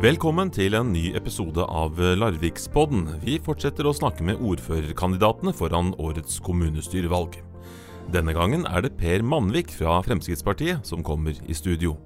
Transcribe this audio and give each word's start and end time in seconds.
Velkommen 0.00 0.48
til 0.48 0.72
en 0.78 0.94
ny 0.94 1.10
episode 1.12 1.60
av 1.60 1.98
Larvikspodden. 2.00 3.02
Vi 3.20 3.34
fortsetter 3.44 3.84
å 3.84 3.92
snakke 3.92 4.24
med 4.24 4.38
ordførerkandidatene 4.40 5.52
foran 5.52 5.90
årets 6.00 6.38
kommunestyrevalg. 6.40 7.34
Denne 8.08 8.32
gangen 8.32 8.62
er 8.64 8.86
det 8.86 8.94
Per 8.96 9.20
Manvik 9.20 9.74
fra 9.76 9.98
Fremskrittspartiet 10.06 10.88
som 10.88 11.04
kommer 11.04 11.36
i 11.44 11.52
studio. 11.52 11.98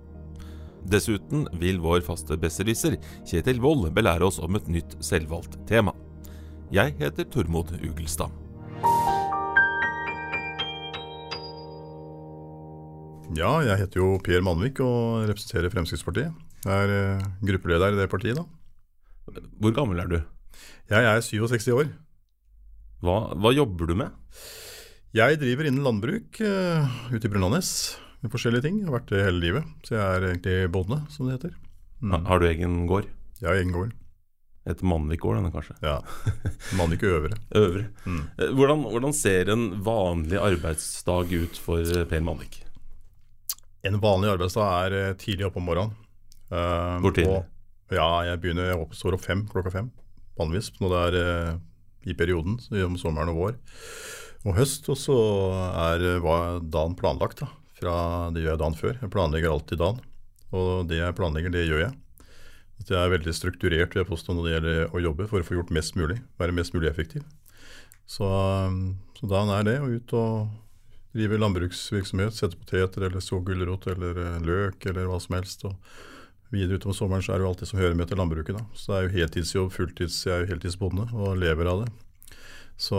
Dessuten 0.90 1.44
vil 1.60 1.78
vår 1.84 2.02
faste 2.02 2.34
besserwisser 2.34 2.96
Kjetil 3.30 3.62
Wold 3.62 3.86
belære 3.94 4.26
oss 4.26 4.40
om 4.42 4.58
et 4.58 4.66
nytt 4.66 4.96
selvvalgt 4.98 5.54
tema. 5.70 5.94
Jeg 6.74 6.96
heter 6.98 7.28
Tormod 7.30 7.76
Ugelstad. 7.78 8.34
Ja, 13.38 13.54
jeg 13.62 13.84
heter 13.84 14.02
jo 14.02 14.10
Per 14.18 14.42
Manvik 14.42 14.82
og 14.82 15.28
representerer 15.30 15.70
Fremskrittspartiet. 15.70 16.34
Jeg 16.64 16.72
er 16.88 16.92
eh, 16.96 17.24
gruppeleder 17.44 17.92
i 17.92 17.98
det 18.00 18.08
partiet, 18.12 18.38
da. 18.38 18.44
Hvor 19.60 19.74
gammel 19.76 20.00
er 20.02 20.08
du? 20.10 20.18
Jeg 20.92 21.04
er 21.08 21.20
67 21.24 21.68
år. 21.74 21.90
Hva, 23.04 23.16
hva 23.36 23.50
jobber 23.52 23.90
du 23.90 23.94
med? 24.00 24.12
Jeg 25.14 25.38
driver 25.40 25.68
innen 25.68 25.84
landbruk 25.86 26.40
uh, 26.42 26.88
ute 27.12 27.28
i 27.28 27.30
Brunlandnes 27.30 27.68
med 28.24 28.32
forskjellige 28.32 28.64
ting. 28.66 28.78
Jeg 28.80 28.88
har 28.88 28.96
vært 28.96 29.12
det 29.12 29.20
hele 29.26 29.42
livet, 29.42 29.68
så 29.86 29.94
jeg 29.98 30.04
er 30.16 30.26
egentlig 30.30 30.56
bonde, 30.74 30.98
som 31.12 31.28
det 31.28 31.36
heter. 31.36 31.52
Ha- 32.10 32.22
Har 32.28 32.40
du 32.42 32.46
egen 32.48 32.80
gård? 32.90 33.06
Jeg 33.40 33.48
har 33.50 33.60
egen 33.60 33.74
gård. 33.76 33.92
Et 34.66 34.80
Mannvik 34.80 35.20
gård, 35.20 35.36
denne 35.36 35.52
kanskje? 35.52 35.76
Ja. 35.84 35.98
Mannvik 36.78 37.04
Øvre. 37.04 37.36
Øvre. 37.60 37.84
Mm. 38.08 38.22
Eh, 38.40 38.52
Hvordan, 38.56 38.86
hvordan 38.88 39.12
ser 39.16 39.50
en 39.52 39.66
vanlig 39.84 40.40
arbeidsdag 40.40 41.34
ut 41.44 41.60
for 41.60 41.84
Per 42.08 42.24
Mannvik? 42.24 42.62
En 43.84 44.00
vanlig 44.00 44.32
arbeidsdag 44.32 44.88
er 44.96 45.18
tidlig 45.20 45.44
oppe 45.50 45.60
om 45.60 45.68
morgenen. 45.68 45.92
Eh, 46.54 46.96
Hvor 47.02 47.14
tidlig? 47.14 47.42
ja, 47.94 48.08
jeg 48.30 48.40
begynner 48.42 48.70
jeg 48.70 48.80
oppstår 48.80 49.16
opp 49.16 49.24
fem, 49.24 49.44
klokka 49.50 49.72
fem. 49.74 49.90
Vanligvis 50.38 50.72
når 50.82 50.92
det 50.92 51.00
er 51.00 51.16
uh, 51.54 51.58
i 52.10 52.14
perioden, 52.18 52.56
om 52.84 52.96
sommeren 52.98 53.30
og 53.30 53.38
vår 53.38 53.58
og 54.44 54.56
høst. 54.58 54.88
Og 54.90 54.98
så 54.98 55.18
er 55.84 56.02
uh, 56.18 56.58
dagen 56.62 56.96
planlagt, 56.98 57.44
da. 57.44 57.50
Fra 57.78 57.94
det 58.34 58.42
gjør 58.42 58.54
jeg 58.54 58.62
dagen 58.62 58.78
før. 58.78 58.96
Jeg 59.02 59.12
planlegger 59.14 59.54
alltid 59.54 59.82
dagen. 59.82 60.02
Og 60.54 60.88
det 60.90 61.00
jeg 61.00 61.16
planlegger, 61.18 61.54
det 61.54 61.68
gjør 61.68 61.84
jeg. 61.86 61.94
At 62.82 62.90
jeg 62.90 62.98
er 62.98 63.12
veldig 63.12 63.34
strukturert 63.34 63.94
vil 63.94 64.02
jeg 64.02 64.10
påstå 64.10 64.34
når 64.34 64.46
det 64.46 64.52
gjelder 64.54 64.94
å 64.94 65.02
jobbe 65.02 65.26
for 65.30 65.42
å 65.42 65.46
få 65.46 65.56
gjort 65.58 65.72
mest 65.74 65.94
mulig. 65.98 66.18
Være 66.40 66.54
mest 66.54 66.74
mulig 66.74 66.90
effektiv. 66.90 67.22
Så, 68.10 68.26
så 69.16 69.30
dagen 69.30 69.52
er 69.54 69.66
det, 69.66 69.76
å 69.80 69.90
ut 69.90 70.14
og 70.18 71.14
drive 71.14 71.38
landbruksvirksomhet, 71.38 72.34
sette 72.34 72.58
poteter 72.58 73.06
eller 73.06 73.22
så 73.22 73.38
gulrot 73.42 73.86
eller 73.92 74.18
løk 74.42 74.86
eller 74.90 75.06
hva 75.08 75.20
som 75.22 75.38
helst. 75.38 75.62
og 75.68 75.78
Videre 76.52 76.78
utover 76.78 76.96
sommeren 76.96 77.24
så 77.24 77.34
er 77.34 77.40
det 77.40 77.46
jo 77.46 77.52
alltid 77.52 77.70
som 77.70 77.80
hører 77.80 77.96
med 77.98 78.10
til 78.10 78.20
landbruket. 78.20 78.58
da. 78.58 78.64
Så 78.74 78.92
det 78.92 78.98
er 78.98 79.06
jo 79.06 79.14
heltidsjobb, 79.18 79.72
fulltids, 79.74 80.18
jeg 80.26 80.34
er 80.34 80.44
jo 80.44 80.52
heltidsbonde 80.52 81.08
og 81.14 81.38
lever 81.40 81.70
av 81.70 81.84
det. 81.84 81.90
Så 82.76 82.98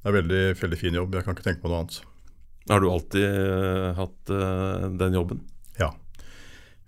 det 0.00 0.08
er 0.08 0.16
veldig, 0.20 0.44
veldig 0.60 0.78
fin 0.80 0.96
jobb, 0.96 1.14
jeg 1.14 1.26
kan 1.26 1.36
ikke 1.36 1.46
tenke 1.48 1.64
på 1.64 1.72
noe 1.72 1.82
annet. 1.82 2.00
Har 2.70 2.80
du 2.80 2.90
alltid 2.90 3.24
eh, 3.24 3.90
hatt 3.96 4.30
eh, 4.30 4.86
den 5.00 5.16
jobben? 5.16 5.40
Ja. 5.80 5.90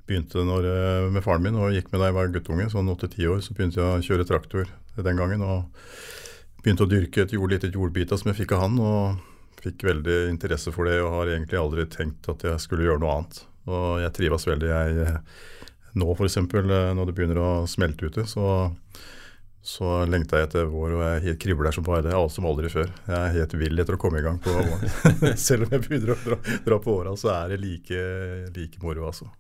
Begynte 0.06 0.44
når, 0.46 0.68
eh, 0.68 1.08
med 1.10 1.24
faren 1.24 1.44
min 1.44 1.58
og 1.58 1.74
gikk 1.74 1.90
med 1.92 2.02
da 2.02 2.10
jeg 2.10 2.16
var 2.18 2.32
guttunge, 2.34 2.68
sånn 2.72 2.90
8-10 2.92 3.28
år. 3.32 3.42
Så 3.42 3.56
begynte 3.56 3.80
jeg 3.80 3.88
å 3.88 4.06
kjøre 4.06 4.28
traktor 4.28 4.70
den 4.96 5.18
gangen. 5.18 5.42
og 5.42 5.66
Begynte 6.62 6.86
å 6.86 6.90
dyrke 6.90 7.24
et 7.24 7.34
jord, 7.34 7.50
lite 7.50 7.72
jordbita 7.72 8.18
som 8.18 8.30
jeg 8.30 8.44
fikk 8.44 8.54
av 8.56 8.66
han. 8.66 8.78
og 8.78 9.62
Fikk 9.62 9.84
veldig 9.86 10.18
interesse 10.30 10.72
for 10.74 10.90
det 10.90 11.00
og 11.02 11.12
har 11.16 11.32
egentlig 11.34 11.58
aldri 11.58 11.86
tenkt 11.90 12.28
at 12.30 12.42
jeg 12.46 12.62
skulle 12.62 12.86
gjøre 12.86 13.02
noe 13.02 13.16
annet. 13.16 13.42
Og 13.70 14.00
jeg 14.02 14.14
trives 14.18 14.46
veldig. 14.46 14.70
Jeg, 14.70 15.18
nå 15.98 16.12
f.eks. 16.14 16.38
når 16.40 17.04
det 17.08 17.14
begynner 17.16 17.40
å 17.42 17.50
smelte 17.68 18.08
ute, 18.08 18.24
så, 18.28 18.46
så 19.60 20.02
lengter 20.08 20.40
jeg 20.40 20.48
etter 20.48 20.70
vår 20.72 20.96
og 20.96 21.04
jeg 21.26 21.38
kribler 21.42 21.74
som 21.74 21.86
bare 21.86 22.04
det. 22.06 22.14
Alt 22.16 22.34
som 22.34 22.48
aldri 22.48 22.70
før. 22.72 22.90
Jeg 23.06 23.18
er 23.18 23.36
helt 23.38 23.56
vill 23.60 23.82
etter 23.82 23.98
å 23.98 24.00
komme 24.00 24.22
i 24.22 24.26
gang 24.26 24.40
på 24.42 24.54
våren. 24.56 25.36
Selv 25.48 25.68
om 25.68 25.76
jeg 25.76 25.86
begynner 25.86 26.14
å 26.14 26.20
dra, 26.24 26.40
dra 26.66 26.80
på 26.82 26.98
åra, 27.02 27.14
så 27.20 27.32
er 27.36 27.54
det 27.54 27.62
like, 27.62 28.04
like 28.56 28.82
moro, 28.84 29.08
altså. 29.10 29.30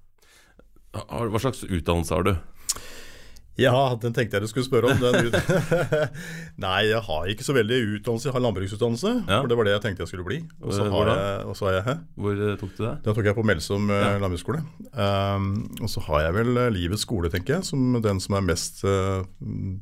Hva 0.92 1.40
slags 1.40 1.64
utdannelse 1.64 2.18
har 2.18 2.28
du? 2.28 2.34
Ja, 3.60 3.92
den 4.00 4.14
tenkte 4.16 4.38
jeg 4.38 4.46
du 4.46 4.48
skulle 4.48 4.64
spørre 4.64 4.92
om. 4.94 5.00
Den. 5.02 5.28
Nei, 6.64 6.78
jeg 6.88 7.02
har 7.04 7.26
ikke 7.28 7.44
så 7.44 7.52
veldig 7.52 7.78
utdannelse. 7.98 8.28
Jeg 8.30 8.34
har 8.36 8.44
landbruksutdannelse, 8.46 9.10
Ja. 9.28 9.40
for 9.42 9.50
det 9.50 9.58
var 9.58 9.68
det 9.68 9.74
jeg 9.74 9.82
tenkte 9.84 10.04
jeg 10.06 10.08
skulle 10.12 10.24
bli. 10.24 10.38
Og 10.64 10.72
så 10.72 10.86
har 10.88 11.10
da? 11.10 11.16
jeg, 11.20 11.56
har 11.60 11.76
jeg? 11.76 11.98
Hvor 12.16 12.40
eh, 12.46 12.54
tok 12.62 12.72
du 12.78 12.80
det? 12.86 12.94
Den 13.04 13.18
tok 13.18 13.28
jeg 13.28 13.36
på 13.36 13.44
Melsom 13.44 13.90
eh, 13.92 14.00
Ja. 14.00 14.14
landbruksskole. 14.22 14.62
Um, 14.96 15.50
og 15.84 15.92
så 15.92 16.04
har 16.08 16.24
jeg 16.26 16.36
vel 16.38 16.62
eh, 16.64 16.70
livets 16.78 17.04
skole, 17.04 17.28
tenker 17.32 17.58
jeg, 17.58 17.68
som 17.68 18.00
den 18.00 18.22
som 18.24 18.38
er 18.40 18.46
mest 18.48 18.80
uh, 18.88 19.20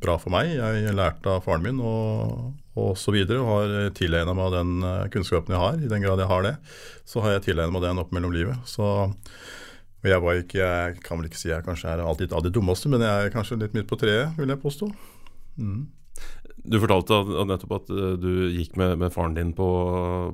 bra 0.02 0.18
for 0.18 0.34
meg. 0.34 0.50
Jeg 0.56 0.96
lærte 0.98 1.30
av 1.36 1.46
faren 1.46 1.62
min 1.62 1.78
og, 1.78 2.50
og 2.74 2.92
så 2.98 3.14
videre, 3.14 3.38
og 3.38 3.52
har 3.54 3.94
tilegna 3.94 4.34
meg 4.34 4.50
den 4.56 4.74
kunnskapen 5.14 5.54
jeg 5.54 5.62
har. 5.62 5.78
I 5.78 5.90
den 5.94 6.02
grad 6.02 6.18
jeg 6.18 6.30
har 6.32 6.42
det, 6.48 6.56
så 7.06 7.22
har 7.22 7.38
jeg 7.38 7.46
tilegna 7.52 7.70
meg 7.78 7.86
den 7.86 8.02
opp 8.02 8.10
mellom 8.18 8.34
livet. 8.34 8.58
Så 8.66 8.90
og 10.00 10.08
jeg 10.08 10.22
var 10.24 10.38
ikke, 10.40 10.58
jeg 10.64 11.00
kan 11.04 11.18
vel 11.20 11.28
ikke 11.28 11.40
si 11.40 11.50
jeg 11.50 11.64
kanskje 11.66 11.90
er 11.92 12.00
alltid 12.04 12.32
av 12.32 12.44
de 12.46 12.52
dummeste, 12.56 12.88
men 12.88 13.02
jeg 13.04 13.26
er 13.26 13.32
kanskje 13.34 13.58
litt 13.60 13.74
midt 13.76 13.88
på 13.90 13.98
treet, 14.00 14.32
vil 14.38 14.48
jeg 14.48 14.62
påstå. 14.62 14.88
Mm. 15.60 15.82
Du 16.60 16.76
fortalte 16.80 17.16
nettopp 17.48 17.72
at 17.78 17.90
eh, 17.92 18.14
du 18.20 18.30
gikk 18.52 18.74
med, 18.80 18.98
med 19.00 19.12
faren 19.14 19.36
din 19.36 19.52
på, 19.56 19.66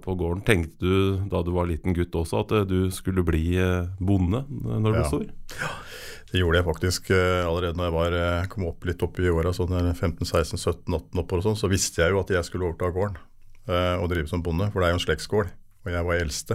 på 0.03 0.15
gården. 0.19 0.43
Tenkte 0.47 0.83
du 0.83 1.27
da 1.31 1.43
du 1.47 1.53
var 1.55 1.69
liten 1.71 1.95
gutt 1.95 2.15
også 2.19 2.41
at 2.43 2.55
eh, 2.57 2.65
du 2.67 2.91
skulle 2.95 3.23
bli 3.27 3.45
eh, 3.63 3.87
bonde 4.03 4.43
når 4.51 4.83
du 4.83 4.91
ble 4.91 5.05
Ja. 5.05 5.11
stor? 5.11 5.27
Det 6.27 6.41
gjorde 6.43 6.59
jeg 6.59 6.67
faktisk 6.67 7.11
allerede 7.15 7.79
når 7.79 7.87
jeg 7.87 7.95
var, 7.95 8.15
kom 8.51 8.65
opp 8.67 8.83
litt 8.89 9.03
opp 9.07 9.21
i 9.23 9.29
åra, 9.31 9.53
sånn 9.55 9.71
eh, 9.79 9.93
15-16-17-18 9.95 11.23
oppover 11.23 11.43
og 11.43 11.47
sånn, 11.47 11.61
så 11.63 11.71
visste 11.71 12.03
jeg 12.03 12.15
jo 12.15 12.19
at 12.25 12.33
jeg 12.35 12.49
skulle 12.49 12.67
overta 12.71 12.91
gården 12.95 13.19
og 13.67 14.05
drive 14.13 14.29
som 14.31 14.43
bonde, 14.47 14.69
for 14.71 14.79
det 14.79 14.87
er 14.87 14.93
jo 14.93 14.99
en 15.01 15.03
slektsgård. 15.03 15.49
Og 15.83 15.89
jeg 15.91 16.07
var 16.07 16.21
eldste 16.23 16.55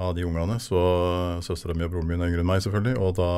av 0.00 0.14
de 0.16 0.24
ungene, 0.24 0.56
så 0.62 0.80
søstera 1.44 1.76
mi 1.76 1.84
og 1.86 1.92
broren 1.92 2.08
min 2.08 2.22
er 2.22 2.30
yngre 2.30 2.44
enn 2.44 2.48
meg, 2.48 2.62
selvfølgelig. 2.64 2.96
Og 3.02 3.18
da 3.18 3.28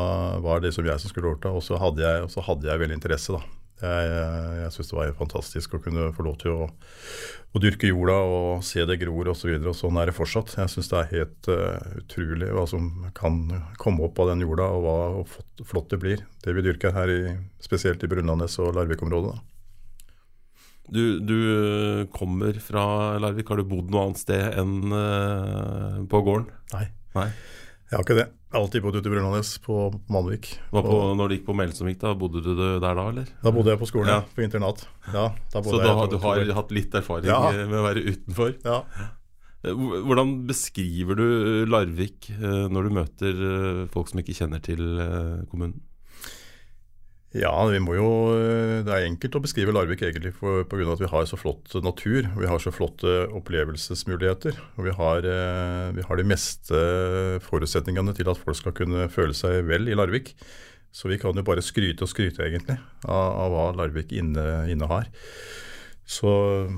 var 0.44 0.62
det 0.62 0.70
liksom 0.70 0.88
jeg 0.88 1.02
som 1.02 1.12
skulle 1.12 1.32
overta, 1.32 1.52
og 1.52 1.64
så 1.66 1.80
hadde 1.82 2.04
jeg, 2.04 2.30
så 2.32 2.44
hadde 2.46 2.70
jeg 2.70 2.82
veldig 2.84 2.98
interesse, 3.00 3.34
da. 3.34 3.58
Jeg, 3.82 4.10
jeg, 4.12 4.58
jeg 4.60 4.72
syns 4.76 4.90
det 4.92 4.94
var 4.94 5.14
fantastisk 5.18 5.72
å 5.74 5.80
kunne 5.82 6.10
få 6.14 6.22
lov 6.22 6.36
til 6.38 6.52
å, 6.54 6.68
å 6.70 7.62
dyrke 7.62 7.88
jorda 7.90 8.14
og 8.30 8.62
se 8.62 8.84
det 8.86 9.00
gror 9.00 9.32
osv. 9.32 9.48
Og, 9.56 9.64
så 9.64 9.72
og 9.72 9.78
sånn 9.80 9.98
er 9.98 10.10
det 10.10 10.14
fortsatt. 10.14 10.54
Jeg 10.60 10.70
syns 10.70 10.92
det 10.92 11.00
er 11.00 11.10
helt 11.16 11.50
uh, 11.50 11.96
utrolig 11.98 12.52
hva 12.54 12.62
som 12.70 12.92
kan 13.16 13.40
komme 13.82 14.06
opp 14.06 14.22
av 14.22 14.30
den 14.30 14.44
jorda, 14.46 14.70
og 14.70 14.86
hva 14.86 14.98
og 15.24 15.66
flott 15.66 15.90
det 15.90 15.98
blir. 16.04 16.22
Det 16.46 16.54
vi 16.54 16.62
dyrker 16.68 16.94
her, 16.94 17.10
i, 17.10 17.34
spesielt 17.64 18.06
i 18.06 18.12
Brunlandnes 18.12 18.60
og 18.62 18.76
Larvik-området. 18.78 19.34
Du, 20.90 21.20
du 21.20 21.36
eh, 22.02 22.06
kommer 22.10 22.56
fra 22.60 23.18
Larvik. 23.22 23.48
Har 23.48 23.60
du 23.62 23.64
bodd 23.68 23.90
noe 23.92 24.08
annet 24.08 24.18
sted 24.20 24.58
enn 24.58 24.92
uh, 24.92 26.00
på 26.10 26.20
gården? 26.26 26.48
Nei. 26.74 26.86
Nei. 27.14 27.28
Jeg 27.92 27.96
har 27.98 28.04
ikke 28.06 28.16
det. 28.18 28.26
Jeg 28.32 28.56
har 28.56 28.64
alltid 28.66 28.82
bodd 28.84 28.96
ute 28.98 29.08
i 29.08 29.12
Brunlandnes, 29.12 29.50
på 29.64 29.76
Malvik. 30.12 30.50
Hva 30.72 30.82
på, 30.84 30.96
når 31.16 31.28
du 31.30 31.34
gikk 31.36 31.46
på 31.46 31.54
Melsomvik, 31.56 31.98
da 32.02 32.12
bodde 32.18 32.42
du 32.44 32.50
der 32.56 32.80
da, 32.82 33.04
eller? 33.08 33.28
Da 33.44 33.52
bodde 33.54 33.72
jeg 33.72 33.80
på 33.80 33.88
skolen, 33.88 34.10
Ja. 34.12 34.20
på 34.36 34.44
internat. 34.44 34.82
Ja, 35.06 35.26
da 35.52 35.60
bodde 35.62 35.72
Så 35.72 35.80
da, 35.80 35.86
jeg 35.88 35.96
har- 35.96 36.10
du 36.10 36.18
har 36.52 36.54
hatt 36.60 36.72
litt 36.72 36.94
erfaring 36.94 37.28
Ja. 37.30 37.40
med 37.52 37.78
å 37.78 37.84
være 37.86 38.04
utenfor? 38.12 38.54
Ja. 38.64 38.82
Eh, 39.64 39.72
Hvordan 39.72 40.46
beskriver 40.48 41.14
du 41.16 41.66
Larvik 41.70 42.28
når 42.40 42.82
du 42.82 42.90
møter 42.90 43.88
folk 43.92 44.08
som 44.08 44.20
ikke 44.20 44.34
kjenner 44.36 44.60
til 44.60 44.82
kommunen? 45.48 45.80
Ja, 47.32 47.52
vi 47.64 47.78
må 47.80 47.94
jo, 47.96 48.08
Det 48.84 48.92
er 48.92 49.06
enkelt 49.06 49.38
å 49.38 49.40
beskrive 49.40 49.72
Larvik 49.72 50.02
egentlig 50.04 50.34
pga. 50.36 50.92
at 50.92 51.00
vi 51.00 51.08
har 51.08 51.24
så 51.24 51.38
flott 51.40 51.72
natur. 51.80 52.28
Vi 52.36 52.46
har 52.46 52.58
så 52.60 52.72
flotte 52.72 53.26
opplevelsesmuligheter. 53.32 54.58
Og 54.76 54.84
vi 54.84 54.92
har, 54.92 55.24
eh, 55.24 55.92
vi 55.96 56.02
har 56.02 56.16
de 56.16 56.24
meste 56.24 57.40
forutsetningene 57.40 58.14
til 58.14 58.28
at 58.28 58.36
folk 58.36 58.56
skal 58.56 58.72
kunne 58.72 59.08
føle 59.08 59.32
seg 59.32 59.64
vel 59.64 59.88
i 59.88 59.94
Larvik. 59.94 60.34
Så 60.92 61.08
vi 61.08 61.16
kan 61.16 61.32
jo 61.34 61.42
bare 61.42 61.64
skryte 61.64 62.02
og 62.02 62.12
skryte 62.12 62.44
egentlig 62.44 62.78
av, 63.08 63.32
av 63.32 63.50
hva 63.50 63.76
Larvik 63.80 64.12
inne, 64.12 64.66
har. 64.86 65.08
Så 66.04 66.68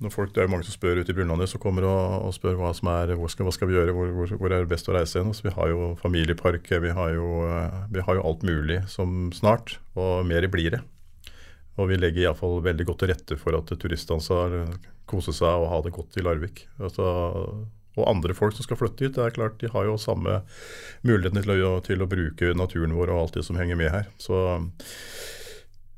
når 0.00 0.12
folk, 0.14 0.30
Det 0.34 0.42
er 0.42 0.48
mange 0.48 0.64
som 0.64 0.72
spør 0.72 1.02
ute 1.02 1.12
i 1.12 1.16
Brunlandet 1.16 1.50
som 1.52 1.60
kommer 1.60 1.84
og, 1.84 2.28
og 2.28 2.32
spør 2.36 2.56
hva 2.56 2.70
som 2.76 2.88
er, 2.92 3.12
hvor 3.20 3.28
skal, 3.32 3.44
hva 3.44 3.52
skal 3.52 3.68
vi 3.68 3.76
gjøre, 3.76 3.92
hvor, 3.96 4.12
hvor, 4.16 4.32
hvor 4.40 4.52
er 4.52 4.64
det 4.64 4.70
best 4.70 4.88
å 4.88 4.94
reise 4.96 5.20
hen. 5.20 5.34
Så 5.36 5.44
vi 5.44 5.52
har 5.56 5.72
jo 5.72 5.90
familiepark, 6.00 6.70
vi 6.84 6.94
har 6.96 7.12
jo, 7.16 7.26
vi 7.92 8.06
har 8.06 8.16
jo 8.16 8.24
alt 8.30 8.46
mulig 8.48 8.80
som 8.88 9.28
snart, 9.36 9.76
og 9.98 10.24
mer 10.28 10.48
blir 10.52 10.76
det. 10.76 10.80
Og 11.76 11.90
vi 11.92 11.98
legger 12.00 12.26
iallfall 12.26 12.62
veldig 12.64 12.86
godt 12.88 13.04
til 13.04 13.12
rette 13.12 13.36
for 13.40 13.56
at 13.56 13.72
turistene 13.80 14.24
skal 14.24 14.56
kose 15.10 15.34
seg 15.36 15.60
og 15.60 15.68
ha 15.72 15.82
det 15.84 15.92
godt 15.96 16.16
i 16.16 16.24
Larvik. 16.24 16.64
Altså, 16.80 17.04
og 17.98 18.06
andre 18.06 18.36
folk 18.36 18.54
som 18.56 18.64
skal 18.66 18.78
flytte 18.80 19.06
hit, 19.06 19.16
det 19.16 19.24
er 19.24 19.34
klart 19.36 19.58
de 19.60 19.70
har 19.72 19.88
jo 19.88 19.98
samme 20.00 20.40
mulighetene 21.06 21.42
til 21.44 21.66
til 21.86 22.04
å 22.04 22.08
bruke 22.10 22.52
naturen 22.56 22.94
vår 22.96 23.12
og 23.12 23.24
alt 23.24 23.40
det 23.40 23.44
som 23.46 23.58
henger 23.58 23.76
med 23.80 23.92
her. 23.92 24.08
Så 24.22 24.38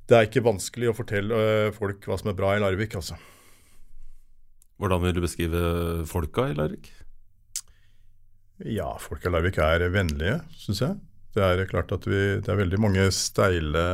det 0.08 0.18
er 0.18 0.26
ikke 0.28 0.44
vanskelig 0.44 0.90
å 0.90 0.96
fortelle 0.96 1.36
eh, 1.68 1.74
folk 1.76 2.08
hva 2.08 2.18
som 2.20 2.32
er 2.32 2.38
bra 2.38 2.56
i 2.56 2.62
Larvik, 2.62 2.96
altså. 2.98 3.16
Hvordan 4.82 5.04
vil 5.04 5.14
du 5.14 5.22
beskrive 5.22 5.62
folka 6.10 6.48
i 6.50 6.56
Larvik? 6.58 6.90
Ja, 8.66 8.88
folk 8.98 9.22
i 9.22 9.30
Larvik 9.30 9.60
er 9.62 9.86
vennlige, 9.94 10.40
syns 10.58 10.82
jeg. 10.82 10.98
Det 11.32 11.44
er 11.46 11.62
klart 11.70 11.94
at 11.94 12.04
vi, 12.08 12.18
det 12.42 12.50
er 12.50 12.58
veldig 12.58 12.80
mange 12.82 13.06
steile 13.14 13.86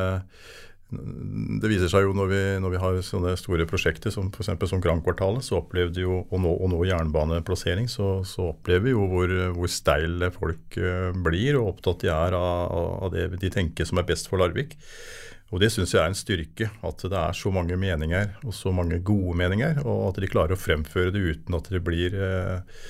det 0.89 1.69
viser 1.69 1.91
seg 1.93 2.07
jo 2.07 2.15
når 2.17 2.29
vi, 2.31 2.41
når 2.65 2.73
vi 2.73 2.81
har 2.81 2.99
sånne 3.05 3.35
store 3.37 3.67
prosjekter 3.69 4.13
som 4.13 4.31
f.eks. 4.33 4.49
som 4.71 4.81
Grand-kvartalet, 4.81 5.45
så 5.45 5.59
opplevde 5.61 6.01
jo, 6.01 6.23
og 6.25 6.41
nå, 6.41 6.55
og 6.57 6.71
nå 6.73 6.81
jernbaneplassering, 6.89 7.91
så, 7.93 8.23
så, 8.25 8.49
opplever 8.55 8.87
vi 8.87 8.95
jo 8.95 9.05
hvor, 9.11 9.35
hvor 9.57 9.69
steile 9.73 10.31
folk 10.33 10.79
uh, 10.81 11.13
blir, 11.27 11.61
og 11.61 11.75
opptatt 11.75 12.07
de 12.07 12.13
er 12.15 12.37
av, 12.39 12.73
av, 13.05 13.13
det 13.13 13.29
de 13.37 13.53
tenker 13.53 13.89
som 13.89 14.01
er 14.01 14.09
best 14.09 14.33
for 14.33 14.41
Larvik. 14.41 14.79
Og 15.49 15.63
Det 15.63 15.71
syns 15.73 15.95
jeg 15.95 16.03
er 16.03 16.11
en 16.11 16.19
styrke, 16.19 16.69
at 16.85 17.03
det 17.09 17.17
er 17.17 17.37
så 17.37 17.51
mange 17.55 17.77
meninger, 17.81 18.35
og 18.45 18.53
så 18.53 18.73
mange 18.75 18.99
gode 19.01 19.37
meninger, 19.41 19.81
og 19.87 20.11
at 20.11 20.21
de 20.21 20.29
klarer 20.29 20.53
å 20.53 20.61
fremføre 20.61 21.15
det 21.15 21.23
uten 21.25 21.57
at 21.57 21.71
det 21.73 21.81
blir 21.87 22.13
eh, 22.13 22.83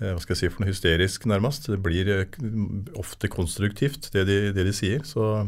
hva 0.00 0.18
skal 0.18 0.34
jeg 0.34 0.40
si 0.40 0.50
for 0.50 0.64
noe 0.64 0.72
hysterisk, 0.72 1.26
nærmest. 1.30 1.68
Det 1.70 1.78
blir 1.84 2.10
ofte 2.98 3.30
konstruktivt, 3.30 4.10
det 4.14 4.24
de, 4.26 4.38
det 4.56 4.66
de 4.66 4.74
sier. 4.74 5.04
Så 5.06 5.46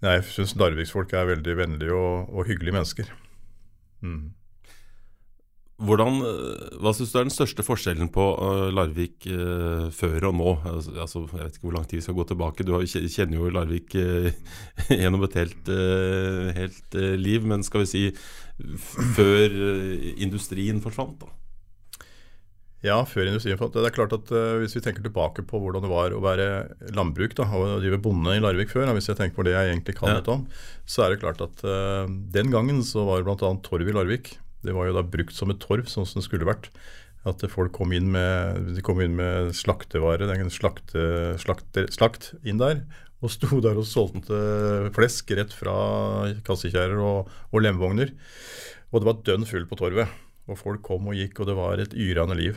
Nei, 0.00 0.14
jeg 0.16 0.30
syns 0.32 0.54
Larviksfolk 0.56 1.12
er 1.12 1.26
veldig 1.28 1.54
vennlige 1.58 1.92
og, 1.96 2.30
og 2.32 2.46
hyggelige 2.48 2.72
mennesker. 2.72 3.10
Mm. 4.00 4.30
Hvordan, 5.80 6.18
eh, 6.28 6.76
hva 6.82 6.92
syns 6.92 7.12
du 7.12 7.16
er 7.16 7.24
den 7.24 7.32
største 7.32 7.64
forskjellen 7.64 8.10
på 8.12 8.24
uh, 8.36 8.68
Larvik 8.74 9.24
uh, 9.32 9.88
før 9.96 10.28
og 10.28 10.36
nå? 10.36 10.50
Altså, 10.68 10.92
altså, 10.92 11.22
jeg 11.24 11.46
vet 11.46 11.56
ikke 11.56 11.68
hvor 11.68 11.76
lang 11.78 11.86
tid 11.88 12.00
vi 12.00 12.04
skal 12.04 12.18
gå 12.18 12.26
tilbake. 12.28 12.66
Du 12.68 12.74
kjenner 12.84 13.38
jo 13.38 13.52
Larvik 13.54 13.96
gjennom 15.00 15.24
et 15.24 15.36
helt, 15.40 15.70
helt 16.58 16.96
liv. 17.20 17.46
Men 17.48 17.64
skal 17.64 17.86
vi 17.86 17.88
si 17.88 18.02
før 19.16 19.56
industrien 20.20 20.82
forsvant? 20.84 21.22
da? 21.24 21.30
Ja, 22.84 22.98
før 23.08 23.30
industrien 23.30 23.56
forsvant. 23.56 23.78
det. 23.78 23.88
er 23.88 23.96
klart 23.96 24.12
at 24.16 24.34
Hvis 24.60 24.76
vi 24.76 24.84
tenker 24.84 25.04
tilbake 25.04 25.46
på 25.48 25.62
hvordan 25.62 25.84
det 25.84 25.92
var 25.92 26.12
å 26.12 26.20
være 26.24 26.50
landbruk 26.92 27.38
da, 27.40 27.48
og 27.56 27.80
drive 27.80 28.02
bonde 28.04 28.36
i 28.36 28.44
Larvik 28.44 28.72
før, 28.72 28.92
hvis 28.96 29.08
jeg 29.08 29.16
tenker 29.16 29.40
på 29.40 29.48
det 29.48 29.56
jeg 29.56 29.72
egentlig 29.72 29.96
kan 29.96 30.12
litt 30.12 30.28
om, 30.28 30.44
så 30.84 31.06
er 31.06 31.14
det 31.14 31.24
klart 31.24 31.40
at 31.44 31.64
den 32.36 32.52
gangen 32.52 32.84
så 32.84 33.08
var 33.08 33.24
det 33.24 33.30
bl.a. 33.32 33.56
torv 33.64 33.88
i 33.88 33.96
Larvik. 33.96 34.34
Det 34.66 34.74
var 34.76 34.88
jo 34.88 34.96
da 34.96 35.04
brukt 35.06 35.36
som 35.36 35.52
et 35.52 35.60
torv, 35.62 35.88
sånn 35.90 36.08
som 36.08 36.20
det 36.20 36.26
skulle 36.26 36.48
vært. 36.48 36.70
At 37.28 37.44
folk 37.52 37.74
kom 37.76 37.92
inn 37.92 38.08
med, 38.14 38.80
kom 38.86 39.00
inn 39.04 39.16
med 39.18 39.52
slaktevare, 39.56 40.28
slakte, 40.52 41.36
slakte, 41.40 41.86
slakt 41.92 42.32
inn 42.44 42.60
der. 42.60 42.84
Og 43.20 43.32
sto 43.32 43.60
der 43.60 43.76
og 43.76 43.88
solgte 43.88 44.38
flesk 44.96 45.32
rett 45.36 45.52
fra 45.52 45.76
kassekjerrer 46.46 47.00
og, 47.04 47.30
og 47.52 47.64
lemvogner. 47.64 48.14
Og 48.90 49.02
det 49.02 49.08
var 49.10 49.24
dønn 49.26 49.48
full 49.48 49.68
på 49.68 49.78
torvet. 49.80 50.08
Og 50.50 50.58
folk 50.58 50.82
kom 50.82 51.10
og 51.10 51.18
gikk, 51.18 51.42
og 51.42 51.50
det 51.50 51.56
var 51.58 51.82
et 51.82 51.92
yrende 51.94 52.36
liv. 52.38 52.56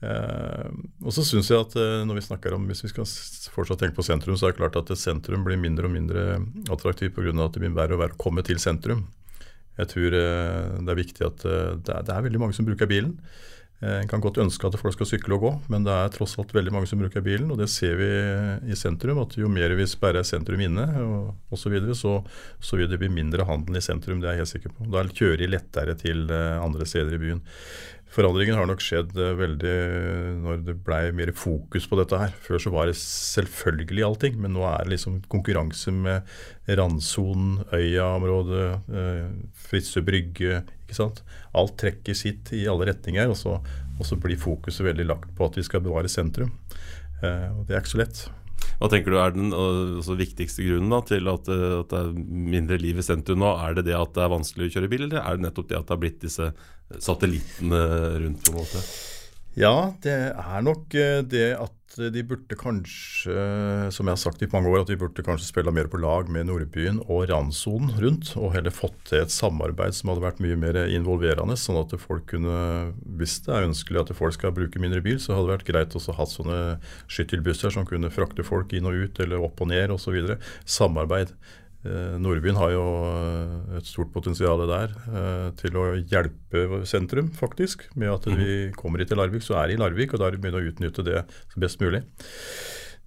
Eh, 0.00 0.68
og 1.04 1.12
så 1.12 1.24
synes 1.26 1.50
jeg 1.50 1.60
at 1.60 1.74
eh, 1.76 2.02
når 2.08 2.20
vi 2.20 2.24
snakker 2.24 2.54
om, 2.56 2.64
Hvis 2.70 2.84
vi 2.86 2.88
skal 2.88 3.08
fortsatt 3.52 3.82
tenke 3.82 3.98
på 3.98 4.06
sentrum, 4.06 4.36
så 4.36 4.48
er 4.48 4.54
det 4.54 4.60
klart 4.62 4.78
at 4.80 4.92
sentrum 4.96 5.44
blir 5.44 5.60
mindre 5.60 5.90
og 5.90 5.92
mindre 5.92 6.40
attraktivt 6.72 7.14
pga. 7.16 7.34
at 7.44 7.52
det 7.52 7.60
blir 7.60 7.76
verre 7.76 7.96
og 7.96 8.04
verre 8.04 8.16
å 8.16 8.22
komme 8.22 8.44
til 8.46 8.60
sentrum. 8.62 9.08
Jeg 9.78 9.92
tror 9.94 10.16
eh, 10.18 10.74
det 10.82 10.92
er 10.92 10.98
viktig 10.98 11.24
at 11.26 11.46
eh, 11.48 11.78
det 11.86 12.02
er, 12.02 12.26
veldig 12.26 12.42
mange 12.42 12.56
som 12.56 12.66
bruker 12.66 12.88
bilen. 12.90 13.14
Eh, 13.80 14.00
en 14.02 14.10
kan 14.10 14.22
godt 14.22 14.40
ønske 14.42 14.66
at 14.66 14.76
folk 14.80 14.96
skal 14.96 15.08
sykle 15.08 15.38
og 15.38 15.44
gå, 15.44 15.52
men 15.72 15.86
det 15.86 15.94
er 15.94 16.12
tross 16.12 16.36
alt 16.40 16.52
veldig 16.56 16.74
mange 16.74 16.90
som 16.90 17.00
bruker 17.00 17.24
bilen. 17.24 17.48
Og 17.52 17.60
det 17.60 17.70
ser 17.72 17.96
vi 18.00 18.10
i 18.72 18.78
sentrum, 18.78 19.22
at 19.22 19.38
jo 19.40 19.48
mer 19.52 19.72
vi 19.78 19.86
sperrer 19.88 20.26
sentrum 20.26 20.60
inne 20.66 20.88
osv., 21.48 21.62
så, 21.62 21.72
videre, 21.72 21.96
så 21.96 22.18
så 22.60 22.80
vil 22.80 22.90
det 22.90 23.00
bli 23.00 23.12
mindre 23.12 23.46
handel 23.48 23.78
i 23.80 23.84
sentrum. 23.84 24.20
Det 24.20 24.28
er 24.28 24.38
jeg 24.38 24.44
helt 24.44 24.54
sikker 24.56 24.76
på. 24.76 24.90
Da 24.92 25.06
kjører 25.06 25.40
de 25.40 25.52
lettere 25.54 25.96
til 26.02 26.26
andre 26.34 26.88
steder 26.88 27.16
i 27.16 27.22
byen. 27.24 27.42
Forandringen 28.10 28.58
har 28.58 28.66
nok 28.66 28.82
skjedd 28.82 29.14
eh, 29.18 29.36
veldig 29.38 29.74
når 30.42 30.64
det 30.66 30.76
blei 30.86 31.02
mer 31.14 31.30
fokus 31.36 31.86
på 31.86 31.98
dette 32.00 32.18
her. 32.18 32.34
Før 32.42 32.62
så 32.62 32.72
var 32.74 32.90
det 32.90 32.96
selvfølgelig 32.98 34.06
allting, 34.06 34.40
men 34.42 34.56
nå 34.56 34.64
er 34.66 34.82
det 34.84 34.96
liksom 34.96 35.20
konkurranse 35.30 35.94
med 35.94 36.26
randsonen, 36.80 37.60
Øya-området, 37.74 38.66
Fritzøe 39.68 40.04
brygge, 40.06 40.60
ikke 40.84 40.98
sant? 40.98 41.22
Alt 41.54 41.78
trekker 41.80 42.18
sitt 42.18 42.50
i 42.56 42.66
alle 42.70 42.90
retninger, 42.90 43.30
og 43.30 43.38
så, 43.38 43.56
og 43.62 44.06
så 44.06 44.18
blir 44.18 44.40
fokuset 44.40 44.86
veldig 44.86 45.06
lagt 45.06 45.30
på 45.38 45.46
at 45.46 45.58
vi 45.58 45.66
skal 45.66 45.84
bevare 45.84 46.10
sentrum. 46.10 46.50
Eh, 47.22 47.48
og 47.54 47.66
Det 47.66 47.76
er 47.76 47.82
ikke 47.82 47.94
så 47.94 48.02
lett. 48.02 48.26
Hva 48.80 48.88
tenker 48.88 49.12
du 49.12 49.18
er 49.20 49.32
den 49.34 49.52
altså, 49.52 50.16
viktigste 50.16 50.64
grunnen 50.64 50.92
da, 50.92 51.00
til 51.04 51.28
at, 51.28 51.48
eh, 51.52 51.78
at, 51.82 51.92
det 51.92 52.00
er 52.00 52.50
mindre 52.56 52.80
liv 52.80 53.00
i 53.00 53.04
sentrum 53.04 53.42
nå? 53.42 53.54
Er 53.60 53.76
det 53.76 53.86
det 53.90 53.96
at 53.96 54.14
det 54.16 54.24
er 54.24 54.34
vanskelig 54.34 54.68
å 54.68 54.74
kjøre 54.76 54.92
bil, 54.92 55.06
eller 55.08 55.22
er 55.22 55.36
det 55.36 55.46
nettopp 55.46 55.70
det 55.70 55.78
at 55.78 55.88
det 55.88 55.96
har 55.96 56.02
blitt 56.04 56.22
disse 56.24 56.50
satellittene 56.98 57.84
rundt? 58.24 58.44
på 58.44 58.54
en 58.54 58.60
måte? 58.62 58.82
Ja, 59.58 59.92
det 60.02 60.16
er 60.30 60.62
nok 60.62 60.94
eh, 60.94 61.20
det 61.26 61.52
at 61.58 61.76
de 61.98 62.22
burde 62.22 62.54
kanskje, 62.54 63.34
som 63.90 64.06
jeg 64.06 64.14
har 64.14 64.20
sagt 64.20 64.42
i 64.44 64.48
mange 64.52 64.70
år, 64.70 64.84
at 64.84 64.92
de 64.92 64.96
burde 65.00 65.24
kanskje 65.26 65.48
spille 65.48 65.72
mer 65.74 65.88
på 65.90 65.98
lag 65.98 66.28
med 66.30 66.46
Nordbyen 66.46 67.00
og 67.08 67.24
randsonen 67.32 67.90
rundt. 67.98 68.30
Og 68.38 68.54
heller 68.54 68.74
fått 68.74 68.94
til 69.08 69.24
et 69.24 69.34
samarbeid 69.34 69.96
som 69.96 70.12
hadde 70.12 70.22
vært 70.22 70.42
mye 70.44 70.58
mer 70.60 70.78
involverende. 70.86 71.58
Sånn 71.58 71.80
at 71.80 71.96
folk 71.98 72.28
kunne, 72.30 72.92
hvis 73.18 73.40
det 73.46 73.56
er 73.56 73.66
ønskelig 73.66 74.04
at 74.04 74.14
folk 74.14 74.38
skal 74.38 74.54
bruke 74.54 74.82
mindre 74.82 75.02
bil, 75.02 75.18
så 75.18 75.34
hadde 75.34 75.48
det 75.48 75.56
vært 75.56 75.70
greit 75.72 75.98
å 75.98 76.18
ha 76.20 76.28
sånne 76.30 76.60
skyttelbusser 77.10 77.74
som 77.74 77.88
kunne 77.88 78.12
frakte 78.14 78.46
folk 78.46 78.70
inn 78.76 78.86
og 78.86 79.08
ut 79.08 79.22
eller 79.26 79.42
opp 79.42 79.58
og 79.58 79.72
ned 79.74 79.96
osv. 79.96 80.36
Samarbeid. 80.62 81.34
Eh, 81.80 82.16
Nordbyen 82.20 82.58
har 82.60 82.74
jo 82.74 82.82
eh, 83.08 83.78
et 83.78 83.86
stort 83.88 84.10
potensial 84.12 84.60
der 84.68 84.92
eh, 84.92 85.46
til 85.56 85.78
å 85.80 85.84
hjelpe 85.96 86.82
sentrum, 86.88 87.30
faktisk. 87.36 87.86
Med 87.96 88.12
at 88.12 88.28
vi 88.28 88.34
mhm. 88.68 88.74
kommer 88.76 89.00
hit 89.00 89.08
til 89.12 89.20
Larvik, 89.20 89.44
så 89.46 89.56
er 89.56 89.70
det 89.70 89.78
i 89.78 89.80
Larvik, 89.80 90.12
og 90.12 90.20
da 90.20 90.28
er 90.28 90.36
det 90.36 90.52
å 90.52 90.66
utnytte 90.72 91.06
det 91.06 91.22
best 91.56 91.80
mulig. 91.80 92.02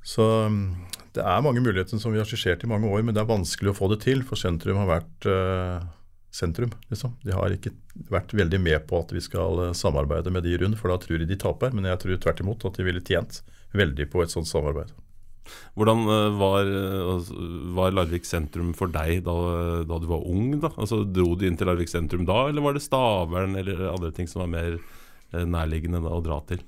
Så 0.04 0.26
mm, 0.50 0.66
det 1.16 1.22
er 1.22 1.46
mange 1.46 1.62
muligheter 1.64 2.02
som 2.02 2.16
vi 2.16 2.22
har 2.22 2.30
skissert 2.30 2.66
i 2.66 2.72
mange 2.72 2.90
år, 2.90 3.06
men 3.06 3.14
det 3.14 3.22
er 3.22 3.30
vanskelig 3.30 3.72
å 3.72 3.78
få 3.78 3.92
det 3.94 4.02
til. 4.08 4.26
For 4.26 4.42
sentrum 4.42 4.82
har 4.82 4.90
vært 4.90 5.30
sentrum, 6.34 6.74
liksom. 6.90 7.14
De 7.22 7.38
har 7.38 7.54
ikke 7.54 7.76
vært 8.10 8.34
veldig 8.34 8.58
med 8.60 8.90
på 8.90 9.04
at 9.04 9.14
vi 9.14 9.22
skal 9.22 9.70
samarbeide 9.78 10.34
med 10.34 10.44
de 10.48 10.58
rundt, 10.60 10.82
for 10.82 10.90
da 10.90 10.98
tror 11.00 11.22
de 11.22 11.30
de 11.30 11.38
taper. 11.40 11.78
Men 11.78 11.88
jeg 11.92 12.02
tror 12.02 12.20
tvert 12.26 12.42
imot 12.42 12.66
at 12.68 12.82
de 12.82 12.90
ville 12.90 13.06
tjent 13.06 13.44
veldig 13.78 14.10
på 14.12 14.26
et 14.26 14.34
sånt 14.34 14.50
samarbeid. 14.50 14.92
Hvordan 15.78 16.04
eh, 16.08 16.38
var, 16.40 16.70
eh, 16.70 17.32
var, 17.78 17.96
Larvik 17.96 18.28
sentrum 18.28 18.74
for 18.78 18.92
deg 18.94 19.24
da, 19.28 19.36
da, 19.88 20.00
du 20.00 20.08
var 20.10 20.26
ung? 20.30 20.58
da? 20.64 20.74
Altså, 20.78 21.04
Dro 21.04 21.34
du 21.36 21.48
inn 21.48 21.60
til 21.60 21.70
Larvik 21.70 21.92
sentrum 21.92 22.28
da, 22.30 22.48
eller 22.50 22.66
var 22.66 22.78
det 22.78 22.86
Stavern 22.86 23.58
eller 23.60 23.88
andre 23.92 24.14
ting 24.16 24.30
som 24.30 24.46
var 24.46 24.52
mer 24.54 24.78
eh, 24.78 25.46
nærliggende 25.46 26.04
da, 26.04 26.14
å 26.16 26.24
dra 26.26 26.40
til? 26.50 26.64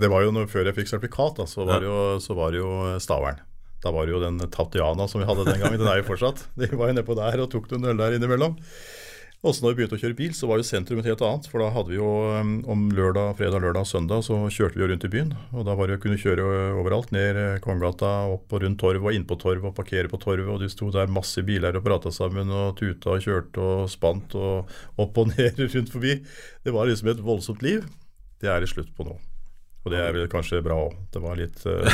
Det 0.00 0.08
var 0.10 0.24
jo 0.24 0.34
når, 0.34 0.50
Før 0.50 0.70
jeg 0.70 0.78
fikk 0.78 0.92
sertifikat, 0.92 1.40
da, 1.40 1.48
så, 1.50 1.66
var 1.68 1.84
ja. 1.84 1.90
jo, 1.90 2.18
så 2.22 2.36
var 2.38 2.54
det 2.54 2.62
jo 2.62 2.74
Stavern. 3.02 3.40
Da 3.80 3.92
var 3.94 4.06
det 4.06 4.12
jo 4.12 4.20
den 4.20 4.36
Tatiana 4.52 5.06
som 5.08 5.22
vi 5.22 5.28
hadde 5.28 5.46
den 5.48 5.60
gangen. 5.62 5.80
Den 5.80 5.88
er 5.88 6.02
jo 6.02 6.08
fortsatt. 6.10 6.42
De 6.60 6.68
var 6.76 6.90
jo 6.90 6.98
nedpå 6.98 7.16
der 7.16 7.40
og 7.40 7.48
tok 7.52 7.70
noen 7.72 7.94
øl 7.94 8.02
der 8.02 8.16
innimellom. 8.18 8.58
Også 9.40 9.64
når 9.64 9.72
vi 9.72 9.76
begynte 9.78 9.96
å 9.96 10.00
kjøre 10.02 10.16
bil, 10.18 10.32
så 10.36 10.48
var 10.50 10.58
jo 10.60 10.66
sentrum 10.68 10.98
et 11.00 11.06
helt 11.08 11.22
annet. 11.24 11.46
For 11.48 11.62
da 11.62 11.70
hadde 11.72 11.94
vi 11.94 11.96
jo 11.96 12.08
um, 12.36 12.50
om 12.68 12.82
lørdag, 12.92 13.38
fredag, 13.38 13.62
lørdag 13.64 13.86
og 13.86 13.88
søndag 13.88 14.26
så 14.26 14.36
kjørte 14.52 14.76
vi 14.76 14.84
jo 14.84 14.88
rundt 14.90 15.06
i 15.08 15.10
byen. 15.14 15.30
Og 15.54 15.64
da 15.64 15.76
var 15.78 15.88
det 15.88 15.96
å 15.96 16.02
kunne 16.02 16.20
kjøre 16.20 16.44
overalt. 16.76 17.08
Ned 17.16 17.40
eh, 17.40 17.56
Kongegata, 17.64 18.12
opp 18.34 18.52
og 18.52 18.66
rundt 18.66 18.80
torv 18.82 19.08
og 19.08 19.16
inn 19.16 19.24
på 19.24 19.40
torv 19.40 19.70
og 19.70 19.74
parkere 19.78 20.12
på 20.12 20.20
torvet. 20.20 20.52
Og 20.52 20.60
de 20.60 20.68
sto 20.68 20.90
der 20.92 21.08
masse 21.08 21.40
biler 21.48 21.80
og 21.80 21.86
prata 21.88 22.12
sammen 22.12 22.52
og 22.52 22.76
tuta 22.82 23.16
og 23.16 23.24
kjørte 23.24 23.64
og 23.64 23.88
spant 23.88 24.36
og 24.36 24.76
opp 25.00 25.24
og 25.24 25.32
ned 25.32 25.64
rundt 25.64 25.96
forbi. 25.96 26.18
Det 26.60 26.76
var 26.76 26.92
liksom 26.92 27.14
et 27.14 27.24
voldsomt 27.24 27.64
liv. 27.64 27.88
Det 28.44 28.52
er 28.52 28.60
det 28.60 28.68
slutt 28.68 28.92
på 28.92 29.08
nå. 29.08 29.16
Og 29.80 29.92
det 29.94 30.00
er 30.00 30.12
vel 30.12 30.26
kanskje 30.28 30.60
bra 30.64 30.76
òg. 30.76 30.96
Det 31.12 31.20
var 31.24 31.38
litt 31.40 31.62
uh, 31.64 31.84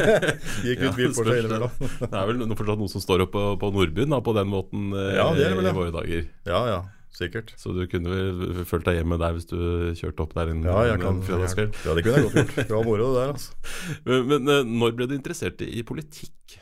Gikk 0.66 0.82
litt 0.84 0.98
vilt 0.98 1.16
for 1.16 1.28
seg 1.28 1.40
innimellom. 1.40 1.78
det 2.02 2.10
er 2.10 2.26
vel 2.28 2.42
fortsatt 2.58 2.82
noen 2.82 2.92
som 2.92 3.04
står 3.04 3.24
opp 3.24 3.32
på, 3.32 3.44
på 3.60 3.70
Nordbyen 3.72 4.16
på 4.24 4.34
den 4.36 4.50
måten 4.52 4.90
uh, 4.92 5.06
ja, 5.16 5.30
det 5.36 5.46
er 5.48 5.56
vel, 5.56 5.70
ja. 5.70 5.72
i 5.72 5.78
våre 5.78 5.94
dager. 5.94 6.26
Ja, 6.48 6.60
ja, 6.68 6.82
sikkert. 7.16 7.54
Så 7.60 7.72
du 7.76 7.86
kunne 7.88 8.12
vel 8.12 8.66
følt 8.68 8.84
deg 8.88 9.00
hjemme 9.00 9.16
der 9.22 9.38
hvis 9.38 9.48
du 9.48 9.56
kjørte 9.96 10.26
opp 10.26 10.36
der 10.36 10.52
en, 10.52 10.60
ja, 10.68 10.76
jeg 10.90 11.00
kan, 11.06 11.22
fredagskveld? 11.24 11.80
Ja, 11.86 11.96
det 11.96 12.04
kunne 12.04 12.20
jeg 12.20 12.28
godt 12.28 12.38
gjort. 12.42 12.54
Det 12.60 12.76
var 12.76 12.86
moro 12.90 13.08
det 13.08 13.22
der, 13.22 13.32
altså. 13.38 13.56
Men, 14.10 14.28
men 14.28 14.52
uh, 14.52 14.76
når 14.82 15.00
ble 15.00 15.08
du 15.08 15.16
interessert 15.16 15.64
i, 15.64 15.80
politikk? 15.88 16.60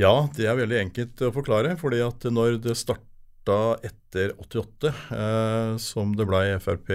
Ja, 0.00 0.26
det 0.36 0.48
er 0.50 0.56
veldig 0.58 0.80
enkelt 0.88 1.24
å 1.24 1.32
forklare. 1.34 1.76
fordi 1.80 2.04
at 2.04 2.28
når 2.28 2.58
det 2.62 2.76
starta 2.76 3.78
etter 3.84 4.32
88, 4.40 4.90
eh, 5.10 5.76
som 5.82 6.14
det 6.16 6.26
ble 6.28 6.40
i 6.48 6.58
Frp. 6.62 6.90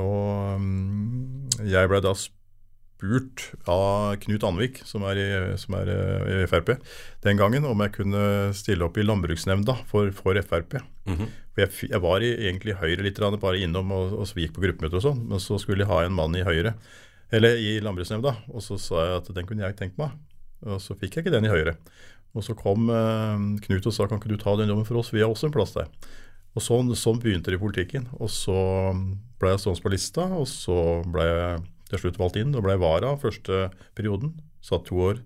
Og 0.00 0.56
um, 0.56 1.45
jeg 1.64 1.88
ble 1.90 2.00
da 2.04 2.12
spurt 2.16 3.50
av 3.68 4.16
Knut 4.22 4.44
Anvik, 4.48 4.80
som 4.88 5.04
er, 5.08 5.20
i, 5.20 5.56
som 5.60 5.76
er 5.78 5.90
eh, 5.92 6.42
i 6.42 6.46
Frp, 6.48 6.76
den 7.24 7.40
gangen 7.40 7.66
om 7.68 7.82
jeg 7.84 7.94
kunne 7.98 8.22
stille 8.56 8.86
opp 8.86 8.96
i 8.96 9.04
landbruksnemnda 9.04 9.76
for, 9.90 10.10
for 10.16 10.40
Frp. 10.42 10.78
Mm 11.06 11.16
-hmm. 11.16 11.28
jeg, 11.56 11.68
jeg, 11.90 12.00
var 12.00 12.20
i, 12.20 12.32
egentlig 12.48 12.72
i 12.72 12.80
Høyre 12.80 13.02
litt, 13.02 13.20
bare 13.20 13.58
innom 13.58 13.92
og, 13.92 14.12
og 14.12 14.26
gikk 14.26 14.54
på 14.54 14.64
gruppemøter 14.64 14.96
og 14.96 15.02
sånn, 15.02 15.28
men 15.28 15.40
så 15.40 15.58
skulle 15.58 15.84
jeg 15.84 15.92
ha 15.92 16.04
en 16.04 16.12
mann 16.12 16.34
i 16.36 16.44
Høyre, 16.44 16.74
eller 17.30 17.56
i 17.56 17.80
landbruksnemnda, 17.80 18.36
og 18.48 18.62
så 18.62 18.78
sa 18.78 19.06
jeg 19.06 19.16
at 19.16 19.34
den 19.34 19.46
kunne 19.46 19.64
jeg 19.64 19.76
tenkt 19.76 19.98
meg. 19.98 20.10
Og 20.62 20.80
så 20.80 20.94
fikk 20.94 21.16
jeg 21.16 21.26
ikke 21.26 21.36
den 21.36 21.44
i 21.44 21.52
Høyre. 21.52 21.76
Og 22.34 22.44
så 22.44 22.54
kom 22.54 22.90
eh, 22.90 23.60
Knut 23.66 23.86
og 23.86 23.92
sa 23.92 24.06
kan 24.06 24.18
ikke 24.18 24.32
du 24.32 24.36
ta 24.36 24.56
den 24.56 24.68
jobben 24.68 24.86
for 24.86 24.96
oss, 24.96 25.12
vi 25.12 25.20
har 25.20 25.28
også 25.28 25.46
en 25.46 25.52
plass 25.52 25.72
der. 25.72 25.86
Og 26.56 26.64
sånn, 26.64 26.88
sånn 26.96 27.20
begynte 27.20 27.52
det 27.52 27.58
i 27.58 27.62
politikken. 27.62 28.08
Og 28.16 28.32
så 28.32 28.56
ble 29.36 29.52
jeg 29.52 29.62
stående 29.62 29.84
på 29.84 29.92
lista, 29.92 30.24
og 30.32 30.46
så 30.48 30.76
ble 31.04 31.26
jeg 31.28 31.64
til 31.90 32.02
slutt 32.02 32.18
valgt 32.18 32.38
inn 32.40 32.56
og 32.56 32.64
ble 32.66 32.78
vara 32.80 33.14
første 33.20 33.68
perioden. 33.98 34.34
Satt 34.64 34.88
to 34.88 34.98
år, 34.98 35.20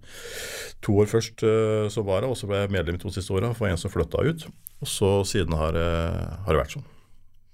to 0.85 0.99
år 1.01 1.09
først 1.09 1.41
uh, 1.47 1.87
som 1.93 2.05
vara, 2.05 2.29
og 2.29 2.37
så 2.37 2.51
ble 2.51 2.59
jeg 2.61 2.75
medlem 2.75 2.99
de 2.99 3.01
to 3.07 3.13
siste 3.15 3.33
åra 3.33 3.55
for 3.57 3.71
en 3.71 3.81
som 3.81 3.93
flytta 3.93 4.21
ut. 4.27 4.45
Og 4.85 4.91
så 4.91 5.09
siden 5.29 5.57
har, 5.57 5.79
uh, 5.79 6.43
har 6.45 6.53
det 6.53 6.61
vært 6.61 6.77
sånn. 6.77 6.87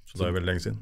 Så 0.09 0.19
det 0.19 0.27
er 0.27 0.35
veldig 0.41 0.51
lenge 0.51 0.65
siden. 0.65 0.81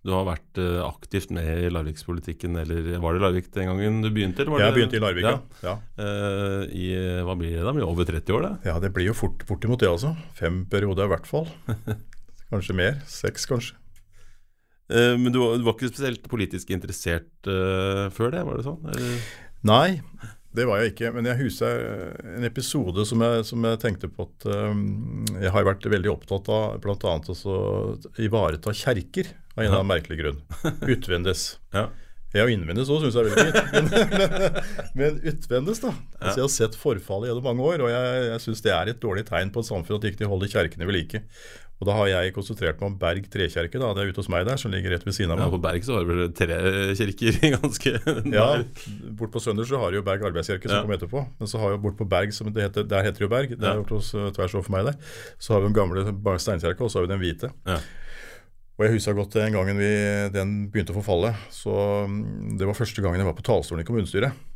Du 0.00 0.14
har 0.14 0.24
vært 0.24 0.56
uh, 0.62 0.80
aktivt 0.86 1.34
med 1.36 1.44
i 1.66 1.68
Larvikspolitikken, 1.68 2.56
eller 2.62 2.88
var 3.02 3.18
det 3.18 3.24
Larvik 3.26 3.50
den 3.52 3.68
gangen 3.68 4.00
du 4.00 4.08
begynte? 4.08 4.46
jeg 4.48 4.62
det, 4.62 4.70
begynte 4.78 4.96
i 4.96 5.02
Larvik, 5.04 5.28
ja. 5.28 5.36
ja. 5.66 5.74
Uh, 6.00 6.64
i, 6.72 6.88
hva 7.26 7.36
blir 7.36 7.58
det 7.58 7.66
da? 7.66 7.74
Blir 7.76 7.84
det 7.84 7.90
over 7.90 8.08
30 8.08 8.38
år, 8.38 8.46
det? 8.46 8.54
Ja, 8.70 8.78
det 8.80 8.94
blir 8.96 9.10
jo 9.10 9.18
fort, 9.18 9.44
imot 9.44 9.84
det, 9.84 9.92
altså. 9.92 10.14
Fem 10.38 10.62
perioder 10.72 11.10
i 11.10 11.12
hvert 11.12 11.28
fall. 11.28 11.50
kanskje 12.50 12.76
mer. 12.76 12.98
Seks, 13.10 13.46
kanskje. 13.50 13.78
Eh, 14.90 15.14
men 15.20 15.30
du, 15.30 15.38
du, 15.38 15.64
var 15.66 15.76
ikke 15.76 15.92
spesielt 15.92 16.26
politisk 16.30 16.74
interessert 16.74 17.30
før 17.46 18.34
det, 18.34 18.44
var 18.46 18.58
det 18.58 18.66
sånn? 18.66 18.92
Eller? 18.92 19.24
Nei, 19.66 20.00
det 20.56 20.66
var 20.66 20.80
jeg 20.82 20.94
ikke. 20.94 21.12
Men 21.14 21.28
jeg 21.30 21.40
husker 21.44 21.82
en 22.34 22.46
episode 22.46 23.04
som 23.08 23.22
jeg, 23.22 23.46
som 23.46 23.66
jeg 23.68 23.80
tenkte 23.82 24.10
på 24.10 24.26
at 24.26 24.48
um, 24.50 25.24
jeg 25.36 25.52
har 25.54 25.66
vært 25.68 25.86
veldig 25.92 26.10
opptatt 26.10 26.50
av 26.50 26.80
bl.a. 26.82 27.16
å 27.30 27.58
ivareta 28.18 28.74
kjerker 28.74 29.30
av 29.30 29.62
en 29.62 29.66
eller 29.68 29.78
annen 29.78 29.92
merkelig 29.92 30.20
grunn. 30.22 30.40
Utvendes. 30.90 31.52
ja. 31.76 31.90
Ja, 32.30 32.44
innvendes 32.46 32.86
òg 32.94 33.02
syns 33.02 33.16
jeg 33.18 33.26
er 33.26 33.32
veldig 33.34 33.46
fint. 33.50 33.72
Men, 33.74 33.88
men, 34.20 35.00
men, 35.00 35.16
utvendes, 35.32 35.80
da. 35.82 35.90
Altså, 36.20 36.36
jeg 36.36 36.44
har 36.44 36.52
sett 36.54 36.78
forfallet 36.78 37.30
gjennom 37.30 37.48
mange 37.48 37.64
år, 37.66 37.82
og 37.82 37.90
jeg, 37.90 38.20
jeg 38.28 38.44
syns 38.44 38.62
det 38.66 38.74
er 38.74 38.92
et 38.92 39.00
dårlig 39.02 39.24
tegn 39.30 39.50
på 39.54 39.64
et 39.64 39.70
samfunn 39.70 39.98
at 39.98 40.06
de 40.06 40.12
ikke 40.14 40.30
holder 40.30 40.52
kjerkene 40.52 40.86
ved 40.86 40.98
like. 40.98 41.22
Og 41.80 41.88
da 41.88 41.94
har 41.96 42.10
jeg 42.10 42.34
konsentrert 42.36 42.76
meg 42.76 42.90
om 42.90 42.96
Berg 43.00 43.28
trekjerke. 43.32 43.80
da, 43.80 43.94
Det 43.96 44.02
er 44.02 44.10
ute 44.12 44.20
hos 44.20 44.28
meg 44.28 44.44
der, 44.44 44.60
som 44.60 44.72
ligger 44.72 44.92
rett 44.92 45.06
ved 45.06 45.16
siden 45.16 45.32
av 45.32 45.38
meg. 45.40 45.46
Ja, 45.48 45.54
På 45.54 45.62
Berg 45.64 45.86
så 45.86 45.96
har 45.96 46.04
du 46.04 46.10
vel 46.12 46.34
tre 46.36 46.58
kirker 46.98 47.38
ganske 47.56 47.92
Ja, 48.36 48.48
bort 49.16 49.32
på 49.32 49.40
Sønder 49.40 49.64
så 49.64 49.80
har 49.80 49.90
de 49.90 50.00
jo 50.00 50.04
Berg 50.04 50.26
arbeidskirke 50.28 50.68
som 50.68 50.76
ja. 50.76 50.82
kommer 50.84 50.98
etterpå. 50.98 51.24
Men 51.40 51.48
så 51.48 51.62
har 51.62 51.72
jo 51.72 51.80
bort 51.80 51.96
på 51.96 52.04
Berg, 52.04 52.36
som 52.36 52.52
det 52.52 52.68
heter, 52.68 52.84
der 52.84 53.08
heter 53.08 53.22
det 53.22 53.26
jo 53.26 53.32
Berg, 53.32 53.56
det 53.56 53.64
er 53.64 53.80
gjort 53.80 53.96
hos 53.96 54.12
eh, 54.12 54.28
tvers 54.36 54.58
overfor 54.58 54.76
meg 54.76 54.90
der, 54.90 55.16
så 55.40 55.56
har 55.56 55.64
vi 55.64 55.70
den 55.70 55.78
gamle 55.80 56.36
steinkjerka, 56.44 56.84
og 56.84 56.92
så 56.92 57.00
har 57.00 57.08
vi 57.08 57.14
den 57.14 57.24
hvite. 57.24 57.52
Ja. 57.64 57.80
Og 58.76 58.86
jeg 58.86 58.96
husker 58.98 59.16
godt 59.16 59.40
den 59.40 59.56
gangen 59.56 59.80
vi, 59.80 59.90
den 60.36 60.54
begynte 60.72 60.92
å 60.92 61.00
forfalle. 61.00 61.32
så 61.52 61.72
mm, 62.08 62.60
Det 62.60 62.68
var 62.68 62.76
første 62.76 63.04
gangen 63.04 63.20
jeg 63.20 63.28
var 63.28 63.36
på 63.40 63.44
talerstolen 63.48 63.84
i 63.84 63.88
kommunestyret 63.88 64.49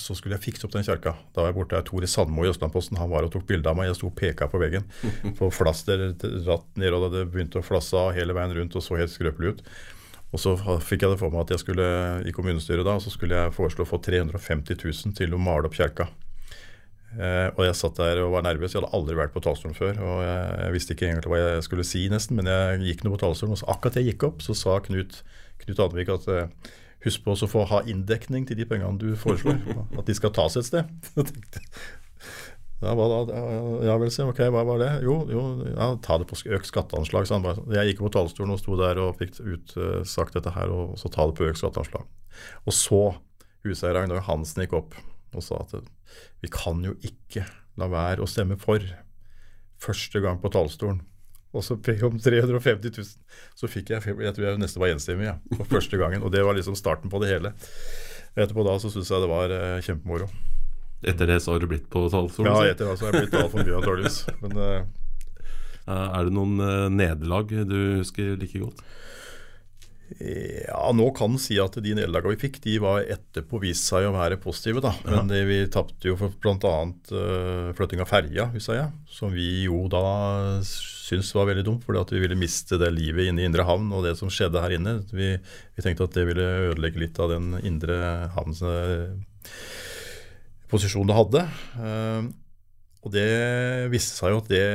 så 0.00 0.16
skulle 0.16 0.36
jeg 0.36 0.44
fikse 0.46 0.66
opp 0.66 0.74
den 0.74 0.84
kjerka. 0.86 1.14
Da 1.34 1.42
var 1.42 1.50
jeg 1.50 1.58
borte 1.58 1.80
Tore 1.88 2.08
Sandmo 2.10 2.44
i 2.46 2.50
Østlandposten. 2.50 3.00
Han 3.00 3.10
var 3.12 3.26
og 3.26 3.32
tok 3.34 3.46
bilde 3.48 3.70
av 3.70 3.78
meg. 3.78 3.90
Jeg 3.90 3.98
sto 4.00 4.10
og 4.10 4.16
peka 4.18 4.48
på 4.52 4.60
veggen. 4.62 4.86
På 5.38 5.50
flaster 5.54 6.10
ratt 6.46 6.68
ned, 6.80 6.94
og 6.96 7.10
det 7.14 7.26
begynte 7.32 7.60
å 7.62 7.66
flasse 7.66 7.98
av 7.98 8.12
hele 8.16 8.36
veien 8.36 8.54
rundt 8.58 8.78
og 8.78 8.84
så 8.84 8.98
helt 9.00 9.12
skrøpelig 9.12 9.54
ut. 9.56 9.62
Og 10.32 10.40
så 10.40 10.56
fikk 10.80 11.04
jeg 11.04 11.12
det 11.12 11.20
for 11.20 11.32
meg 11.32 11.44
at 11.44 11.52
jeg 11.52 11.60
skulle 11.60 11.86
i 12.24 12.32
kommunestyret 12.32 12.86
da, 12.88 12.96
så 13.04 13.12
skulle 13.12 13.36
jeg 13.36 13.52
foreslå 13.52 13.84
å 13.84 13.90
få 13.90 13.98
350 14.00 14.78
000 14.80 15.16
til 15.18 15.36
å 15.36 15.40
male 15.40 15.68
opp 15.68 15.76
kjerka. 15.76 16.08
Eh, 17.12 17.48
og 17.52 17.66
jeg 17.66 17.76
satt 17.76 17.98
der 18.00 18.22
og 18.24 18.32
var 18.36 18.46
nervøs. 18.46 18.72
Jeg 18.72 18.80
hadde 18.80 18.94
aldri 18.96 19.16
vært 19.18 19.34
på 19.34 19.42
talerstolen 19.44 19.76
før. 19.76 19.98
Og 20.00 20.22
jeg, 20.24 20.44
jeg, 20.62 20.74
visste 20.76 20.96
ikke 20.96 21.08
egentlig 21.10 21.32
hva 21.34 21.40
jeg 21.42 21.66
skulle 21.66 21.86
si, 21.86 22.06
nesten, 22.12 22.38
men 22.38 22.48
jeg 22.48 22.86
gikk 22.88 23.04
nå 23.04 23.12
på 23.14 23.20
talerstolen. 23.24 23.56
Og 23.56 23.60
så 23.60 23.68
akkurat 23.74 23.98
jeg 24.00 24.12
gikk 24.12 24.28
opp, 24.30 24.44
så 24.44 24.56
sa 24.56 24.78
Knut, 24.86 25.20
Knut 25.64 25.82
Advik 25.84 26.12
at 26.16 26.30
eh, 26.32 26.72
Husk 27.02 27.24
på 27.24 27.34
å 27.34 27.50
få 27.50 27.64
ha 27.70 27.82
inndekning 27.90 28.46
til 28.46 28.60
de 28.60 28.68
pengene 28.68 29.00
du 29.00 29.16
foreslår. 29.18 29.58
At 29.98 30.06
de 30.06 30.16
skal 30.18 30.34
tas 30.34 30.58
et 30.60 30.68
sted. 30.68 31.12
Ja, 32.82 32.96
da, 32.98 33.18
ja 33.86 33.94
vel, 33.94 34.08
si. 34.10 34.24
Ok, 34.26 34.40
hva 34.50 34.64
var 34.66 34.80
det? 34.82 34.88
Jo, 35.06 35.20
jo 35.30 35.42
ja, 35.68 35.92
ta 36.02 36.16
det 36.18 36.26
på 36.26 36.34
økt 36.56 36.66
skatteanslag. 36.66 37.28
Så 37.28 37.36
han 37.36 37.44
bare, 37.44 37.62
jeg 37.76 37.92
gikk 37.92 38.00
på 38.02 38.10
talerstolen 38.16 38.56
og 38.56 38.58
sto 38.58 38.74
der 38.80 38.98
og 38.98 39.20
fikk 39.20 39.38
utsagt 39.38 40.34
dette 40.34 40.50
her, 40.56 40.72
og 40.74 40.96
så 40.98 41.10
ta 41.12 41.28
det 41.30 41.36
på 41.38 41.46
økt 41.46 41.60
skatteanslag. 41.60 42.08
Og 42.66 42.74
så 42.74 43.02
huseier 43.62 43.94
Ragnar 43.94 44.24
Hansen 44.26 44.64
gikk 44.64 44.74
opp 44.80 44.98
og 45.32 45.46
sa 45.46 45.62
at 45.62 45.76
vi 46.42 46.50
kan 46.52 46.82
jo 46.84 46.96
ikke 47.06 47.46
la 47.80 47.86
være 47.88 48.24
å 48.24 48.28
stemme 48.28 48.58
for 48.60 48.82
første 49.82 50.20
gang 50.24 50.42
på 50.42 50.50
talerstolen. 50.52 51.00
Og 51.52 51.64
så 51.64 51.76
om 51.76 52.16
350 52.16 52.94
000. 52.96 53.10
Så 53.58 53.68
fikk 53.68 53.92
jeg 53.92 54.00
jeg 54.08 54.34
tror 54.36 54.46
jeg 54.46 54.60
nesten 54.60 54.80
var 54.80 54.94
enstemmig 54.94 55.28
ja, 55.28 55.36
for 55.58 55.68
første 55.74 56.00
gangen. 56.00 56.24
Og 56.24 56.32
det 56.32 56.44
var 56.46 56.56
liksom 56.56 56.78
starten 56.78 57.12
på 57.12 57.20
det 57.22 57.34
hele. 57.34 57.52
Etterpå 58.32 58.64
da 58.64 58.78
så 58.80 58.88
syns 58.92 59.12
jeg 59.12 59.20
det 59.20 59.28
var 59.28 59.52
eh, 59.52 59.82
kjempemoro. 59.84 60.30
Etter 61.02 61.28
det 61.28 61.40
så 61.42 61.52
har 61.52 61.60
du 61.60 61.68
blitt 61.68 61.88
på 61.92 62.06
talerstolen? 62.08 62.54
Ja, 62.54 62.72
etter 62.72 62.88
det 62.88 62.96
så 62.96 63.08
har 63.08 63.18
jeg 63.18 63.26
blitt 63.26 63.38
altfor 63.42 63.66
mye 63.66 63.78
antakeligvis. 63.80 64.18
Men 64.40 64.58
eh, 64.64 64.82
Er 65.92 66.28
det 66.28 66.34
noen 66.38 66.62
eh, 66.62 66.88
nederlag 66.94 67.52
du 67.68 67.78
husker 68.00 68.36
like 68.40 68.62
godt? 68.62 68.84
Ja, 70.20 70.90
nå 70.92 71.06
kan 71.16 71.32
en 71.32 71.40
si 71.40 71.56
at 71.62 71.76
de 71.80 71.94
nederlagene 71.96 72.34
vi 72.34 72.42
fikk, 72.44 72.58
de 72.64 72.76
var 72.82 73.06
etterpå 73.14 73.60
vist 73.62 73.86
seg 73.88 74.08
å 74.08 74.14
være 74.14 74.38
positive. 74.40 74.82
da. 74.84 74.92
Men 75.08 75.30
det, 75.30 75.42
vi 75.48 75.60
tapte 75.72 76.10
jo 76.10 76.18
for 76.20 76.34
bl.a. 76.42 76.74
Uh, 77.12 77.70
flytting 77.78 78.02
av 78.04 78.10
ferja, 78.10 78.48
husker 78.52 78.76
jeg. 78.76 78.90
Som 79.12 79.32
vi 79.32 79.64
jo 79.64 79.86
da 79.92 80.02
syntes 81.18 81.34
var 81.36 81.48
veldig 81.50 81.64
dumt, 81.66 81.84
fordi 81.86 82.00
at 82.00 82.12
vi 82.14 82.22
ville 82.22 82.38
miste 82.38 82.78
det 82.80 82.90
livet 82.94 83.28
inne 83.28 83.42
i 83.42 83.48
Indre 83.48 83.66
havn 83.68 83.90
og 83.92 84.06
det 84.06 84.14
som 84.18 84.30
skjedde 84.32 84.62
her 84.62 84.76
inne. 84.76 84.98
Vi, 85.12 85.34
vi 85.38 85.84
tenkte 85.84 86.08
at 86.08 86.16
det 86.16 86.26
ville 86.28 86.48
ødelegge 86.72 87.02
litt 87.02 87.20
av 87.22 87.32
den 87.34 87.56
indre 87.66 87.98
havns 88.36 88.62
uh, 88.64 89.12
posisjon 90.72 91.10
det 91.10 91.18
hadde. 91.18 91.44
Uh, 91.76 92.32
og 93.02 93.14
det 93.14 93.28
viste 93.92 94.14
seg 94.14 94.32
jo 94.32 94.42
at 94.42 94.50
det 94.52 94.66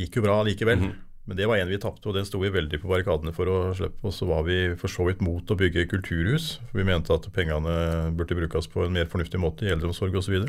gikk 0.00 0.18
jo 0.18 0.26
bra 0.26 0.40
likevel. 0.46 0.80
Mm 0.82 0.88
-hmm. 0.90 1.02
Men 1.26 1.36
det 1.36 1.46
var 1.50 1.58
en 1.58 1.68
vi 1.68 1.78
tapte, 1.82 2.06
og 2.06 2.14
den 2.14 2.26
sto 2.26 2.38
vi 2.38 2.52
veldig 2.54 2.78
på 2.78 2.88
barrikadene 2.90 3.32
for 3.34 3.50
å 3.50 3.74
slippe. 3.74 3.98
Og 4.06 4.14
så 4.14 4.28
var 4.28 4.44
vi 4.46 4.76
for 4.78 4.86
så 4.86 5.06
vidt 5.08 5.24
mot 5.26 5.42
å 5.50 5.58
bygge 5.58 5.88
kulturhus. 5.90 6.60
for 6.70 6.78
Vi 6.78 6.84
mente 6.86 7.14
at 7.14 7.26
pengene 7.34 8.12
burde 8.14 8.38
brukes 8.38 8.68
på 8.70 8.84
en 8.84 8.92
mer 8.92 9.06
fornuftig 9.10 9.40
måte 9.42 9.66
i 9.66 9.72
eldreomsorg 9.74 10.14
osv. 10.14 10.46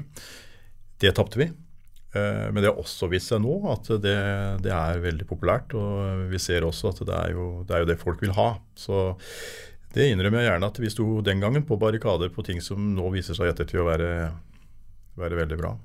Det 1.01 1.15
tapte 1.17 1.41
vi. 1.41 1.49
Eh, 2.17 2.47
men 2.51 2.63
det 2.63 2.71
har 2.71 2.81
også 2.81 3.09
vist 3.11 3.31
seg 3.31 3.43
nå 3.43 3.59
at 3.71 3.89
det, 4.03 4.17
det, 4.65 4.73
er 4.73 5.03
veldig 5.03 5.27
populært. 5.29 5.75
Og 5.77 6.27
vi 6.31 6.41
ser 6.41 6.67
også 6.67 6.91
at 6.93 7.03
det 7.05 7.15
er, 7.15 7.35
jo, 7.37 7.47
det 7.67 7.77
er 7.77 7.85
jo 7.85 7.89
det 7.91 7.99
folk 8.01 8.23
vil 8.23 8.35
ha. 8.37 8.49
Så 8.77 9.05
det 9.95 10.09
innrømmer 10.11 10.43
jeg 10.43 10.51
gjerne 10.51 10.71
at 10.73 10.81
vi 10.83 10.93
sto 10.93 11.07
den 11.25 11.43
gangen 11.43 11.65
på 11.67 11.79
barrikader 11.81 12.33
på 12.33 12.45
ting 12.45 12.59
som 12.63 12.91
nå 12.97 13.11
viser 13.13 13.37
seg 13.37 13.53
ettertid 13.53 13.81
å 13.83 13.87
være, 13.87 14.11
være 15.19 15.41
veldig 15.43 15.61
bra. 15.61 15.77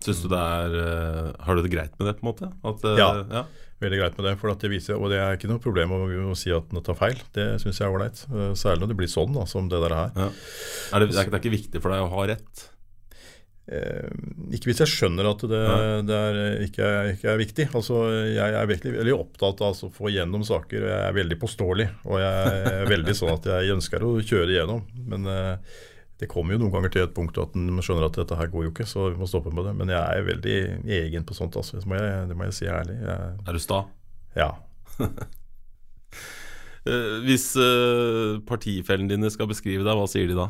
Syns 0.00 0.22
du 0.24 0.30
det 0.32 0.38
er 0.40 0.76
eh, 0.80 1.26
Har 1.44 1.56
du 1.56 1.60
det 1.60 1.72
greit 1.74 1.98
med 1.98 2.08
det, 2.08 2.14
på 2.20 2.24
en 2.24 2.30
måte? 2.30 2.52
At, 2.64 2.86
eh, 2.88 3.00
ja. 3.00 3.10
ja 3.40 3.44
veldig 3.80 3.96
greit 3.96 4.18
med 4.18 4.26
det. 4.28 4.34
for 4.40 4.52
det 4.60 4.68
viser, 4.68 4.98
Og 5.00 5.08
det 5.08 5.16
er 5.20 5.38
ikke 5.38 5.48
noe 5.48 5.62
problem 5.62 5.94
å, 5.96 6.00
å 6.30 6.36
si 6.36 6.52
at 6.52 6.68
den 6.68 6.84
tar 6.84 6.98
feil. 6.98 7.20
Det 7.32 7.46
syns 7.62 7.80
jeg 7.80 7.86
er 7.88 7.94
ålreit. 7.94 8.20
Særlig 8.58 8.84
når 8.84 8.92
det 8.92 8.98
blir 8.98 9.08
sånn 9.08 9.32
da, 9.32 9.46
som 9.48 9.70
det 9.72 9.80
der 9.80 9.94
er. 9.96 10.10
Ja. 10.12 10.26
Er 10.92 11.00
det, 11.00 11.14
det, 11.14 11.22
er, 11.22 11.38
ikke 11.40 11.54
viktig 11.56 11.80
for 11.80 11.94
deg 11.94 12.04
å 12.04 12.10
ha 12.12 12.26
rett? 12.28 12.66
Eh, 13.70 14.08
ikke 14.50 14.72
hvis 14.72 14.80
jeg 14.82 14.90
skjønner 14.90 15.28
at 15.30 15.44
det, 15.46 15.60
det 16.08 16.16
er, 16.16 16.38
ikke, 16.64 16.86
ikke, 17.12 17.28
er 17.30 17.38
viktig. 17.38 17.66
Altså, 17.78 18.00
jeg 18.26 18.56
er 18.58 18.66
virkelig 18.66 18.96
veldig 18.96 19.14
opptatt 19.14 19.62
av 19.62 19.78
å 19.78 19.90
få 19.94 20.10
gjennom 20.10 20.42
saker. 20.46 20.82
og 20.82 20.90
Jeg 20.90 21.04
er 21.06 21.16
veldig 21.20 21.38
påståelig. 21.38 21.86
Og 22.10 22.18
jeg 22.18 22.64
er 22.72 22.90
veldig 22.90 23.14
sånn 23.16 23.36
at 23.36 23.46
jeg 23.52 23.76
ønsker 23.76 24.06
å 24.06 24.16
kjøre 24.18 24.56
igjennom. 24.56 24.82
Men 25.12 25.30
eh, 25.30 25.76
det 26.20 26.28
kommer 26.32 26.56
jo 26.56 26.64
noen 26.64 26.74
ganger 26.74 26.94
til 26.96 27.06
et 27.06 27.14
punkt 27.16 27.38
at 27.40 27.54
en 27.56 27.78
skjønner 27.78 28.08
at 28.08 28.18
dette 28.18 28.38
her 28.40 28.50
går 28.52 28.66
jo 28.66 28.72
ikke, 28.74 28.88
så 28.90 29.06
vi 29.12 29.20
må 29.20 29.30
stoppe 29.30 29.54
med 29.54 29.70
det. 29.70 29.76
Men 29.78 29.94
jeg 29.94 30.02
er 30.02 30.26
veldig 30.26 30.58
egen 30.98 31.28
på 31.28 31.36
sånt, 31.38 31.58
altså. 31.60 31.78
Det 31.78 31.88
må 31.88 32.00
jeg, 32.00 32.26
det 32.32 32.38
må 32.38 32.48
jeg 32.48 32.58
si 32.58 32.70
ærlig. 32.70 32.98
Jeg, 33.06 33.36
er 33.46 33.54
du 33.54 33.62
sta? 33.62 33.84
Ja. 34.38 34.54
Eh, 36.88 37.18
hvis 37.26 37.42
partifellene 38.48 39.10
dine 39.12 39.28
skal 39.28 39.50
beskrive 39.50 39.84
deg, 39.84 39.98
hva 39.98 40.06
sier 40.08 40.30
de 40.30 40.38
da? 40.38 40.46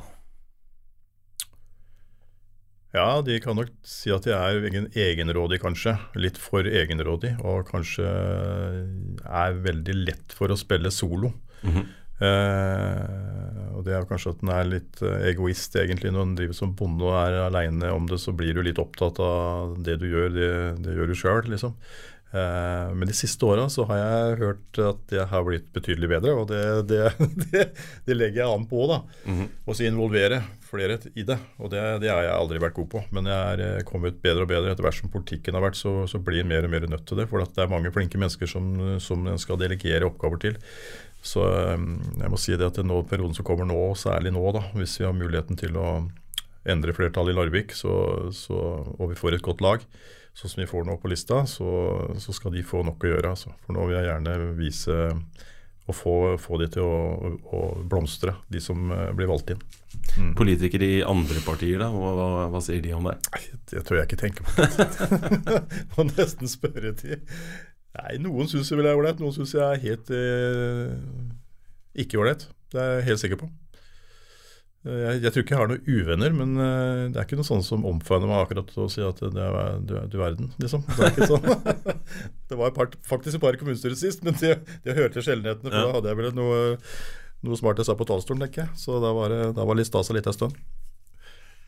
Ja, 2.90 3.20
de 3.22 3.36
kan 3.42 3.54
nok 3.54 3.70
si 3.86 4.10
at 4.10 4.26
de 4.26 4.32
er 4.34 4.64
egen, 4.66 4.88
egenrådig, 4.98 5.60
kanskje. 5.62 5.94
Litt 6.18 6.40
for 6.40 6.66
egenrådig. 6.66 7.36
Og 7.46 7.68
kanskje 7.70 8.06
er 8.06 9.62
veldig 9.62 9.96
lett 10.00 10.34
for 10.34 10.50
å 10.50 10.58
spille 10.58 10.90
solo. 10.90 11.32
Mm 11.62 11.72
-hmm. 11.74 11.88
Eh, 12.20 13.68
og 13.72 13.86
det 13.86 13.94
er 13.96 14.04
kanskje 14.08 14.34
at 14.34 14.42
en 14.44 14.52
er 14.52 14.66
litt 14.68 15.00
eh, 15.00 15.28
egoist, 15.30 15.76
egentlig. 15.80 16.12
Når 16.12 16.26
en 16.26 16.34
driver 16.36 16.58
som 16.58 16.74
bonde 16.76 17.06
og 17.06 17.16
er 17.16 17.46
aleine 17.46 17.92
om 17.96 18.08
det, 18.10 18.20
så 18.20 18.34
blir 18.36 18.54
du 18.54 18.62
litt 18.66 18.80
opptatt 18.82 19.20
av 19.24 19.78
det 19.86 19.96
du 20.02 20.08
gjør, 20.10 20.28
det, 20.34 20.50
det 20.84 20.96
gjør 20.98 21.06
du 21.06 21.14
sjøl, 21.14 21.42
liksom. 21.54 21.76
Eh, 22.30 22.92
men 22.94 23.08
de 23.10 23.16
siste 23.16 23.42
åra 23.46 23.64
så 23.72 23.84
har 23.88 23.98
jeg 23.98 24.38
hørt 24.44 24.80
at 24.86 25.14
jeg 25.16 25.26
har 25.32 25.46
blitt 25.46 25.66
betydelig 25.74 26.12
bedre, 26.12 26.36
og 26.38 26.46
det, 26.52 26.62
det, 26.90 27.02
det, 27.50 27.66
det 28.06 28.16
legger 28.16 28.44
jeg 28.44 28.54
an 28.54 28.68
på 28.70 28.86
da. 28.90 29.02
Mm 29.24 29.38
-hmm. 29.38 29.48
Og 29.66 29.76
så 29.76 29.84
involvere 29.84 30.42
flere 30.70 30.98
i 31.14 31.22
det. 31.26 31.38
Og 31.58 31.70
det, 31.70 31.80
har 32.10 32.22
jeg 32.22 32.32
aldri 32.32 32.58
vært 32.62 32.74
god 32.74 32.88
på. 32.90 33.02
Men 33.10 33.26
jeg 33.26 33.52
er 33.52 33.60
eh, 33.66 33.82
kommet 33.82 34.22
bedre 34.22 34.42
og 34.42 34.48
bedre 34.48 34.70
etter 34.70 34.86
hvert 34.86 35.00
som 35.00 35.10
politikken 35.10 35.54
har 35.54 35.62
vært, 35.62 35.76
så, 35.76 36.06
så 36.06 36.18
blir 36.18 36.40
en 36.40 36.48
mer 36.48 36.64
og 36.64 36.70
mer 36.70 36.86
nødt 36.86 37.06
til 37.06 37.18
det. 37.18 37.28
For 37.28 37.42
det 37.42 37.58
er 37.58 37.72
mange 37.72 37.92
flinke 37.92 38.18
mennesker 38.18 38.46
som, 38.46 38.98
som 39.00 39.26
en 39.26 39.38
skal 39.38 39.58
delegere 39.58 40.06
oppgaver 40.06 40.38
til. 40.38 40.58
Så 41.22 41.44
ehm, 41.44 42.00
jeg 42.16 42.32
må 42.32 42.38
si 42.40 42.56
det 42.56 42.66
at 42.66 42.78
den 42.80 42.92
perioden 43.08 43.36
som 43.36 43.44
kommer 43.44 43.68
nå, 43.68 43.94
særlig 43.98 44.32
nå, 44.32 44.44
da, 44.56 44.64
hvis 44.78 45.00
vi 45.00 45.04
har 45.04 45.16
muligheten 45.16 45.58
til 45.60 45.76
å 45.76 46.08
endre 46.68 46.94
flertallet 46.96 47.34
i 47.34 47.36
Larvik, 47.36 47.74
så, 47.76 48.30
så, 48.36 48.56
og 48.96 49.12
vi 49.12 49.18
får 49.18 49.36
et 49.36 49.44
godt 49.44 49.60
lag, 49.64 49.84
sånn 50.36 50.52
som 50.52 50.62
vi 50.62 50.68
får 50.70 50.86
nå 50.86 50.96
på 51.00 51.10
lista, 51.10 51.42
så, 51.48 51.70
så 52.22 52.34
skal 52.36 52.54
de 52.54 52.66
få 52.66 52.82
nok 52.86 53.04
å 53.04 53.14
gjøre. 53.14 53.32
Altså. 53.34 53.52
For 53.64 53.76
nå 53.76 53.86
vil 53.88 53.98
jeg 53.98 54.08
gjerne 54.08 54.36
vise 54.58 54.98
og 55.90 55.96
få, 55.96 56.14
få 56.38 56.60
de 56.60 56.68
til 56.76 56.86
å, 56.86 57.30
å, 57.50 57.60
blomstre, 57.90 58.36
de 58.52 58.60
som 58.62 58.92
uh, 58.92 59.08
blir 59.16 59.30
valgt 59.30 59.50
inn. 59.54 59.62
Mm. 60.20 60.34
Politikere 60.38 60.86
i 60.86 61.00
andre 61.06 61.42
partier, 61.42 61.80
da, 61.82 61.88
hva, 61.90 62.46
hva, 62.52 62.60
sier 62.62 62.82
de 62.84 62.94
om 62.94 63.08
det? 63.08 63.16
Det 63.72 63.82
tør 63.86 64.00
jeg 64.00 64.10
ikke 64.10 64.20
tenker 64.20 64.46
på. 64.46 64.68
Må 65.96 66.06
nesten 66.12 66.50
spørre 66.50 66.94
de. 67.00 67.18
Nei, 67.98 68.20
Noen 68.22 68.50
syns 68.50 68.70
jeg 68.70 68.78
vil 68.78 68.86
er 68.86 68.98
ålreit, 68.98 69.18
noen 69.18 69.34
syns 69.34 69.56
jeg 69.56 69.64
er 69.66 69.82
helt 69.82 70.12
eh, 70.14 70.92
ikke 72.04 72.20
ålreit. 72.22 72.46
Det 72.70 72.78
er 72.78 72.92
jeg 73.00 73.08
helt 73.08 73.22
sikker 73.24 73.40
på. 73.40 73.50
Jeg, 74.80 75.18
jeg, 75.20 75.32
tror 75.32 75.44
ikke 75.44 75.52
jeg 75.52 75.60
har 75.60 75.68
noen 75.68 75.88
uvenner, 75.92 76.32
men 76.32 76.52
uh, 76.56 77.02
det 77.12 77.20
er 77.20 77.26
ikke 77.26 77.36
noe 77.36 77.44
sånn 77.44 77.64
som 77.66 77.82
omfavner 77.84 78.30
meg 78.30 78.46
akkurat 78.46 78.70
å 78.80 78.86
si 78.88 79.02
at 79.04 79.18
det 79.20 79.44
er, 79.44 79.74
du, 79.84 79.92
du 80.08 80.16
verden, 80.16 80.48
liksom. 80.62 80.86
Det 80.88 81.04
er 81.04 81.12
ikke 81.12 81.28
sånn. 81.28 81.44
det 82.48 82.56
var 82.56 82.72
part, 82.76 82.96
faktisk 83.04 83.36
et 83.36 83.42
par 83.44 83.58
i 83.58 83.60
kommunestyret 83.60 84.00
sist, 84.00 84.24
men 84.24 84.38
det, 84.40 84.54
de 84.86 84.96
hørte 84.96 85.20
sjeldenhetene, 85.26 85.68
for 85.68 85.76
ja. 85.76 85.84
da 85.84 85.98
hadde 85.98 86.14
jeg 86.14 86.20
vel 86.22 86.30
noe, 86.38 86.62
noe 87.44 87.60
smart 87.60 87.82
jeg 87.82 87.90
sa 87.90 87.98
på 87.98 88.08
talerstolen, 88.08 88.46
tenker 88.46 88.64
jeg. 88.64 88.80
Så 88.80 88.96
da 89.04 89.12
var 89.16 89.34
det, 89.34 89.42
da 89.58 89.68
var 89.68 89.76
litt 89.76 89.90
stas 89.90 90.08
litt 90.16 90.30
en 90.32 90.38
stund. 90.38 90.56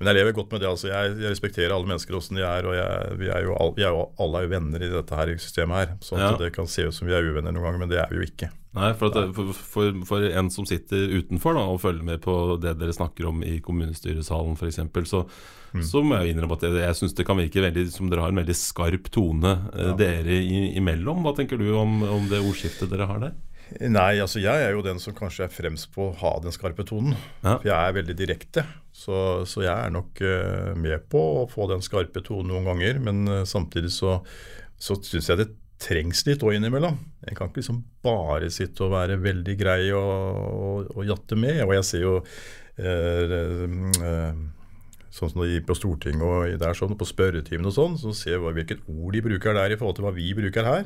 Men 0.01 0.09
jeg 0.09 0.19
lever 0.23 0.35
godt 0.41 0.57
med 0.57 0.65
det. 0.65 0.73
altså. 0.73 0.89
Jeg, 0.89 1.13
jeg 1.21 1.31
respekterer 1.37 1.77
alle 1.77 1.87
mennesker 1.93 2.17
åssen 2.17 2.41
de 2.41 2.43
er. 2.49 2.65
og 2.67 2.75
jeg, 2.75 3.21
vi, 3.21 3.29
er 3.31 3.45
jo, 3.45 3.55
vi 3.77 3.85
er 3.85 3.93
jo 3.93 4.09
alle 4.25 4.41
er 4.41 4.49
jo 4.49 4.55
venner 4.57 4.83
i 4.83 4.91
dette 4.91 5.21
her 5.21 5.37
systemet 5.37 5.79
her. 5.79 5.95
Så 6.03 6.17
ja. 6.19 6.33
det 6.41 6.51
kan 6.57 6.67
se 6.67 6.89
ut 6.89 6.97
som 6.97 7.07
vi 7.07 7.15
er 7.15 7.29
uvenner 7.29 7.53
noen 7.53 7.69
ganger, 7.69 7.85
men 7.85 7.93
det 7.93 8.01
er 8.03 8.11
vi 8.11 8.19
jo 8.19 8.27
ikke. 8.27 8.49
Nei, 8.73 8.93
for, 8.97 9.13
at, 9.13 9.35
for, 9.37 9.51
for, 9.53 9.97
for 10.09 10.25
en 10.25 10.49
som 10.53 10.65
sitter 10.69 11.11
utenfor 11.19 11.59
da, 11.59 11.67
og 11.69 11.83
følger 11.83 12.07
med 12.09 12.23
på 12.25 12.35
det 12.63 12.73
dere 12.81 12.95
snakker 12.97 13.29
om 13.29 13.43
i 13.45 13.59
kommunestyresalen 13.65 14.57
f.eks., 14.57 14.81
så, 15.11 15.21
mm. 15.77 15.83
så 15.85 16.01
må 16.01 16.17
jeg 16.17 16.33
innrømme 16.33 16.57
at 16.57 16.65
jeg, 16.65 16.79
jeg 16.81 16.99
syns 17.03 17.17
det 17.19 17.27
kan 17.29 17.41
virke 17.41 17.65
veldig 17.65 17.85
som 17.93 18.09
dere 18.09 18.25
har 18.25 18.33
en 18.33 18.41
veldig 18.41 18.57
skarp 18.57 19.13
tone 19.13 19.53
eh, 19.75 19.91
ja. 19.91 19.97
dere 20.01 20.41
imellom. 20.81 21.21
Hva 21.27 21.35
tenker 21.37 21.61
du 21.61 21.69
om, 21.77 22.01
om 22.09 22.29
det 22.33 22.41
ordskiftet 22.41 22.89
dere 22.93 23.11
har 23.11 23.21
der? 23.27 23.37
Nei, 23.81 24.21
altså 24.21 24.41
jeg 24.43 24.65
er 24.65 24.75
jo 24.75 24.83
den 24.85 25.01
som 25.01 25.15
kanskje 25.17 25.47
er 25.47 25.53
fremst 25.53 25.91
på 25.95 26.09
å 26.09 26.17
ha 26.21 26.33
den 26.45 26.55
skarpe 26.55 26.85
tonen. 26.89 27.15
Ja. 27.43 27.59
For 27.59 27.69
jeg 27.69 27.77
er 27.77 27.97
veldig 27.97 28.17
direkte. 28.19 28.65
Så, 28.93 29.17
så 29.49 29.65
jeg 29.65 29.73
er 29.73 29.93
nok 29.93 30.21
uh, 30.21 30.73
med 30.77 31.07
på 31.13 31.23
å 31.43 31.47
få 31.51 31.69
den 31.71 31.85
skarpe 31.85 32.25
tonen 32.25 32.53
noen 32.53 32.69
ganger. 32.69 33.01
Men 33.05 33.23
uh, 33.29 33.39
samtidig 33.49 33.93
så, 33.95 34.19
så 34.81 34.99
syns 35.01 35.31
jeg 35.33 35.41
det 35.41 35.49
trengs 35.83 36.23
litt 36.29 36.45
òg 36.47 36.53
innimellom. 36.57 36.97
En 37.27 37.39
kan 37.39 37.51
ikke 37.51 37.63
liksom 37.63 37.83
bare 38.05 38.49
sitte 38.55 38.81
og 38.87 38.95
være 38.95 39.19
veldig 39.23 39.57
grei 39.59 39.83
og, 39.97 40.07
og, 40.07 40.77
og 40.97 41.03
jatte 41.09 41.35
med. 41.39 41.63
Og 41.67 41.73
jeg 41.77 41.85
ser 41.89 42.03
jo 42.07 42.15
uh, 42.23 42.27
sånn 45.13 45.33
som 45.33 45.43
de 45.45 45.61
på 45.67 45.77
Stortinget 45.77 46.25
og 46.25 46.61
der 46.63 46.79
sånn, 46.79 46.99
på 46.99 47.09
spørretimen 47.09 47.69
og 47.69 47.77
sånn, 47.77 47.99
så 48.01 48.15
ser 48.17 48.41
vi 48.41 48.57
hvilket 48.61 48.87
ord 48.89 49.13
de 49.17 49.25
bruker 49.27 49.59
der 49.59 49.75
i 49.75 49.79
forhold 49.81 49.97
til 49.99 50.09
hva 50.09 50.17
vi 50.17 50.29
bruker 50.39 50.69
her. 50.69 50.85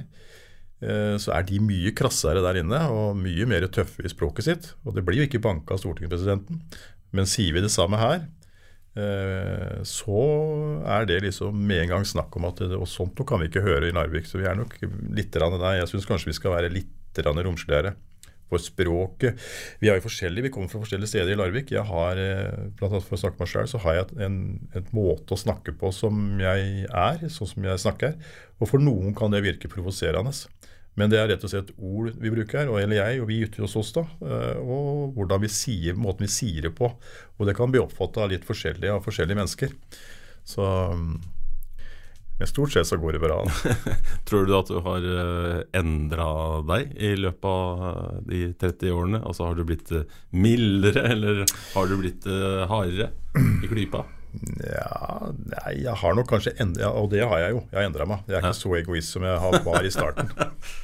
Eh, 0.84 1.14
så 1.22 1.32
er 1.32 1.46
de 1.48 1.58
mye 1.64 1.92
krassere 1.96 2.42
der 2.44 2.58
inne 2.60 2.82
og 2.92 3.16
mye 3.16 3.46
mer 3.48 3.64
tøffe 3.72 4.04
i 4.04 4.12
språket 4.12 4.48
sitt. 4.48 4.70
Og 4.84 4.96
det 4.96 5.06
blir 5.06 5.22
jo 5.22 5.28
ikke 5.28 5.44
banka 5.44 5.76
av 5.76 5.80
stortingspresidenten. 5.80 6.60
Men 7.16 7.30
sier 7.30 7.54
vi 7.54 7.62
det 7.64 7.72
samme 7.72 8.00
her, 8.00 8.26
eh, 8.26 8.35
så 8.96 10.20
er 10.88 11.04
det 11.08 11.18
liksom 11.26 11.56
med 11.68 11.82
en 11.82 11.90
gang 11.96 12.06
snakk 12.08 12.36
om 12.38 12.46
at 12.48 12.62
Og 12.64 12.86
sånt 12.88 13.18
noe 13.18 13.28
kan 13.28 13.42
vi 13.42 13.50
ikke 13.50 13.64
høre 13.64 13.90
i 13.90 13.94
Narvik. 13.94 14.24
Så 14.24 14.40
vi 14.40 14.48
er 14.48 14.56
nok 14.56 14.72
litt 15.12 15.36
der. 15.36 15.80
Jeg 15.80 15.90
syns 15.92 16.08
kanskje 16.08 16.32
vi 16.32 16.38
skal 16.38 16.56
være 16.56 16.72
litt 16.72 16.92
romsligere. 17.20 17.94
For 18.46 18.62
språket 18.62 19.40
Vi 19.80 19.90
er 19.90 19.98
jo 19.98 20.04
forskjellige, 20.04 20.46
vi 20.46 20.52
kommer 20.54 20.70
fra 20.70 20.80
forskjellige 20.82 21.10
steder 21.10 21.32
i 21.34 21.38
Larvik. 21.38 21.72
Jeg 21.74 21.82
har, 21.82 22.16
eh, 22.16 22.70
blant 22.78 22.92
annet 22.92 23.06
For 23.06 23.16
å 23.16 23.22
snakke 23.24 23.42
meg 23.42 23.50
selv, 23.50 23.70
så 23.72 23.80
har 23.82 23.94
jeg 23.94 24.20
en, 24.22 24.36
en 24.74 24.86
måte 24.94 25.34
å 25.34 25.40
snakke 25.40 25.74
på 25.76 25.92
som 25.92 26.38
jeg 26.38 26.86
er, 26.86 27.26
sånn 27.26 27.50
som 27.50 27.66
jeg 27.66 27.82
snakker. 27.82 28.14
Og 28.60 28.70
for 28.70 28.78
noen 28.78 29.14
kan 29.16 29.34
det 29.34 29.42
virke 29.42 29.68
provoserende. 29.68 30.32
Men 30.96 31.12
det 31.12 31.20
er 31.20 31.28
rett 31.28 31.44
og 31.44 31.52
slett 31.52 31.72
ord 31.76 32.14
vi 32.16 32.32
bruker, 32.32 32.70
og, 32.72 32.80
eller 32.80 33.02
jeg, 33.02 33.20
og 33.20 33.28
vi 33.28 33.42
ytrer 33.44 33.66
oss 33.68 33.92
da. 33.94 34.06
Eh, 34.24 34.60
og 34.64 35.16
hvordan 35.16 35.44
vi 35.44 35.52
sier, 35.52 35.96
måten 35.98 36.24
vi 36.24 36.32
sier 36.32 36.68
det 36.68 36.74
på. 36.76 36.88
Og 37.36 37.48
det 37.48 37.56
kan 37.58 37.72
bli 37.72 37.82
oppfattet 37.82 38.22
av 38.24 38.32
litt 38.32 38.46
forskjellig 38.48 38.94
av 38.94 39.02
forskjellige 39.04 39.42
mennesker. 39.42 39.74
Så 40.46 40.68
men 42.36 42.48
stort 42.50 42.74
sett 42.74 42.84
så 42.84 42.98
går 43.00 43.16
det 43.16 43.22
bra. 43.22 43.38
Tror 44.28 44.44
du 44.44 44.50
at 44.58 44.68
du 44.68 44.80
har 44.84 45.04
eh, 45.08 45.62
endra 45.78 46.28
deg 46.68 46.92
i 47.00 47.14
løpet 47.16 47.48
av 47.48 47.86
eh, 47.92 48.18
de 48.32 48.42
30 48.60 48.92
årene? 48.92 49.22
Altså 49.24 49.48
Har 49.48 49.56
du 49.56 49.64
blitt 49.68 49.92
mildere, 50.36 51.06
eller 51.12 51.44
har 51.76 51.88
du 51.88 51.96
blitt 52.00 52.28
hardere 52.68 53.12
i 53.36 53.72
klypa? 53.72 54.04
Ja, 54.36 55.30
nei, 55.32 55.72
jeg 55.84 55.94
har 56.00 56.16
nok 56.16 56.28
kanskje 56.28 56.52
endra 56.60 56.90
Og 57.00 57.08
det 57.12 57.22
har 57.24 57.40
jeg 57.40 57.54
jo. 57.54 57.60
Jeg 57.70 57.78
har 57.78 57.88
endra 57.88 58.06
meg. 58.08 58.24
Jeg 58.28 58.38
er 58.38 58.44
ikke 58.44 58.58
så 58.58 58.72
egoist 58.80 59.14
som 59.14 59.24
jeg 59.26 59.62
var 59.64 59.86
i 59.86 59.92
starten. 59.92 60.30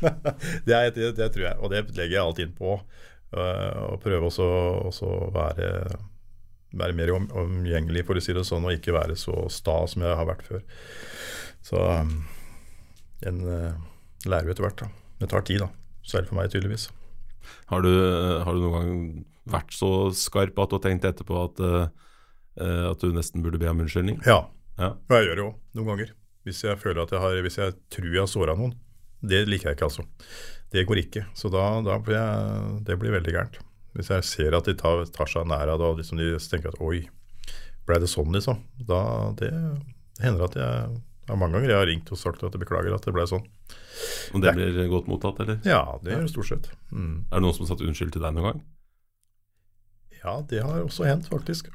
det, 0.69 0.77
er, 0.77 0.93
det, 0.95 1.11
det, 1.19 1.29
tror 1.35 1.47
jeg, 1.47 1.57
og 1.59 1.73
det 1.73 1.83
legger 1.91 2.17
jeg 2.17 2.23
alt 2.23 2.43
inn 2.45 2.55
på. 2.57 2.79
Uh, 3.33 3.93
og 3.93 4.01
prøve 4.05 4.29
også 4.29 4.47
å 5.09 5.13
være, 5.33 5.69
være 6.77 6.97
mer 6.97 7.15
om, 7.17 7.29
omgjengelig, 7.45 8.05
for 8.09 8.21
å 8.21 8.25
si 8.25 8.37
det 8.37 8.45
sånn, 8.49 8.67
og 8.69 8.77
ikke 8.77 8.97
være 8.97 9.17
så 9.21 9.47
sta 9.53 9.79
som 9.89 10.05
jeg 10.05 10.19
har 10.21 10.29
vært 10.29 10.45
før. 10.49 10.65
Så 11.65 11.81
um, 11.81 12.17
en 13.29 13.43
uh, 13.49 13.73
lærer 14.29 14.51
jo 14.51 14.57
etter 14.57 14.69
hvert. 14.69 14.85
da. 14.85 14.91
Det 15.23 15.33
tar 15.33 15.49
tid, 15.49 15.65
da. 15.65 15.71
Selv 16.09 16.29
for 16.29 16.41
meg, 16.41 16.53
tydeligvis. 16.53 16.91
Har 17.73 17.85
du, 17.85 17.93
har 18.45 18.53
du 18.53 18.63
noen 18.63 18.79
gang 18.79 18.97
vært 19.53 19.75
så 19.75 20.13
skarp 20.15 20.61
at 20.63 20.71
du 20.71 20.79
har 20.79 20.87
tenkt 20.89 21.09
etterpå 21.09 21.45
at 21.49 21.63
Uh, 21.63 22.09
at 22.57 23.01
du 23.01 23.15
nesten 23.15 23.45
burde 23.45 23.61
be 23.61 23.71
om 23.71 23.81
unnskyldning? 23.85 24.19
Ja, 24.29 24.43
ja. 24.79 24.91
og 24.95 25.15
jeg 25.17 25.29
gjør 25.29 25.39
det 25.39 25.45
jo 25.45 25.53
noen 25.79 25.91
ganger. 25.93 26.15
Hvis 26.47 26.65
jeg 26.67 26.81
føler 26.83 27.05
at 27.05 27.13
jeg 27.15 27.23
har, 27.23 27.39
hvis 27.45 27.59
jeg 27.61 27.77
tror 27.95 28.09
jeg 28.11 28.21
har 28.21 28.31
såra 28.31 28.57
noen. 28.59 28.75
Det 29.23 29.45
liker 29.47 29.71
jeg 29.71 29.79
ikke, 29.79 29.89
altså. 29.89 30.05
Det 30.75 30.83
går 30.89 31.01
ikke. 31.05 31.23
Så 31.39 31.49
da, 31.53 31.63
da 31.87 32.01
blir 32.03 32.19
jeg, 32.19 32.73
det 32.89 32.97
blir 32.99 33.15
veldig 33.15 33.35
gærent. 33.37 33.61
Hvis 33.95 34.11
jeg 34.11 34.27
ser 34.27 34.57
at 34.59 34.67
de 34.67 34.75
tar, 34.79 35.05
tar 35.15 35.31
seg 35.31 35.47
nær 35.47 35.71
av 35.71 35.79
det, 35.79 35.89
og 35.93 36.01
liksom 36.01 36.19
de 36.19 36.33
tenker 36.51 36.73
at 36.73 36.83
oi, 36.83 37.05
ble 37.87 37.99
det 38.03 38.11
sånn, 38.11 38.35
liksom. 38.35 38.59
Da, 38.89 39.01
det, 39.39 39.53
det 40.19 40.27
hender 40.27 40.49
at 40.49 40.59
jeg 40.59 41.01
det 41.23 41.37
er 41.37 41.39
mange 41.39 41.55
ganger 41.55 41.71
jeg 41.71 41.79
har 41.79 41.87
ringt 41.87 42.11
og 42.11 42.19
sagt 42.19 42.43
at 42.43 42.55
jeg 42.57 42.61
beklager 42.65 42.95
at 42.97 43.05
det 43.07 43.13
ble 43.15 43.25
sånn. 43.31 43.45
Og 44.35 44.43
det 44.43 44.53
blir 44.57 44.89
godt 44.91 45.07
mottatt, 45.11 45.39
eller? 45.45 45.61
Ja, 45.65 45.85
det 46.03 46.17
gjør 46.17 46.25
det 46.27 46.33
stort 46.33 46.49
sett. 46.49 46.67
Mm. 46.91 47.29
Er 47.29 47.37
det 47.37 47.43
noen 47.45 47.55
som 47.55 47.63
har 47.63 47.71
sagt 47.71 47.85
unnskyld 47.87 48.11
til 48.17 48.25
deg 48.25 48.35
noen 48.35 48.49
gang? 48.49 48.63
Ja, 50.23 50.37
det 50.49 50.63
har 50.63 50.83
også 50.85 51.07
hendt, 51.09 51.29
faktisk. 51.31 51.71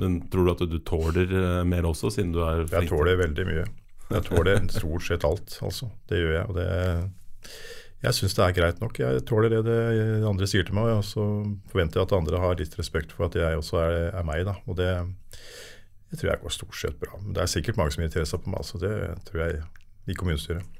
Men 0.00 0.20
tror 0.30 0.46
du 0.46 0.52
at 0.52 0.64
du 0.70 0.78
tåler 0.86 1.30
eh, 1.32 1.62
mer 1.66 1.88
også, 1.88 2.10
siden 2.14 2.34
du 2.34 2.42
er 2.44 2.66
flink? 2.66 2.76
Jeg 2.86 2.92
tåler 2.92 3.20
veldig 3.20 3.46
mye. 3.48 3.64
Jeg 4.10 4.26
tåler 4.26 4.64
stort 4.74 5.06
sett 5.06 5.24
alt, 5.26 5.54
altså. 5.62 5.88
Det 6.10 6.18
gjør 6.20 6.34
jeg. 6.34 6.44
Og 6.50 6.58
det, 6.58 6.68
jeg 8.00 8.16
syns 8.16 8.36
det 8.36 8.44
er 8.46 8.56
greit 8.56 8.82
nok. 8.82 8.98
Jeg 9.00 9.24
tåler 9.28 9.54
det 9.54 9.62
det 9.68 9.78
andre 10.28 10.48
sier 10.50 10.66
til 10.66 10.76
meg, 10.76 10.90
og 10.98 11.04
så 11.06 11.24
forventer 11.72 12.00
jeg 12.00 12.08
at 12.08 12.16
andre 12.18 12.42
har 12.42 12.58
litt 12.60 12.76
respekt 12.80 13.14
for 13.16 13.28
at 13.28 13.38
jeg 13.38 13.60
også 13.60 13.80
er, 13.84 13.96
er 14.10 14.26
meg. 14.26 14.44
da. 14.48 14.56
Og 14.66 14.78
det, 14.80 14.90
jeg 16.10 16.20
tror 16.20 16.32
jeg 16.32 16.42
går 16.44 16.56
stort 16.56 16.80
sett 16.80 17.00
bra. 17.00 17.16
Men 17.22 17.36
det 17.36 17.44
er 17.44 17.52
sikkert 17.54 17.80
mange 17.80 17.94
som 17.94 18.04
irriterer 18.04 18.28
seg 18.28 18.42
på 18.44 18.52
meg, 18.54 18.66
så 18.66 18.82
det 18.82 18.94
tror 19.28 19.44
jeg 19.46 19.62
i 20.10 20.16
kommunestyret. 20.18 20.79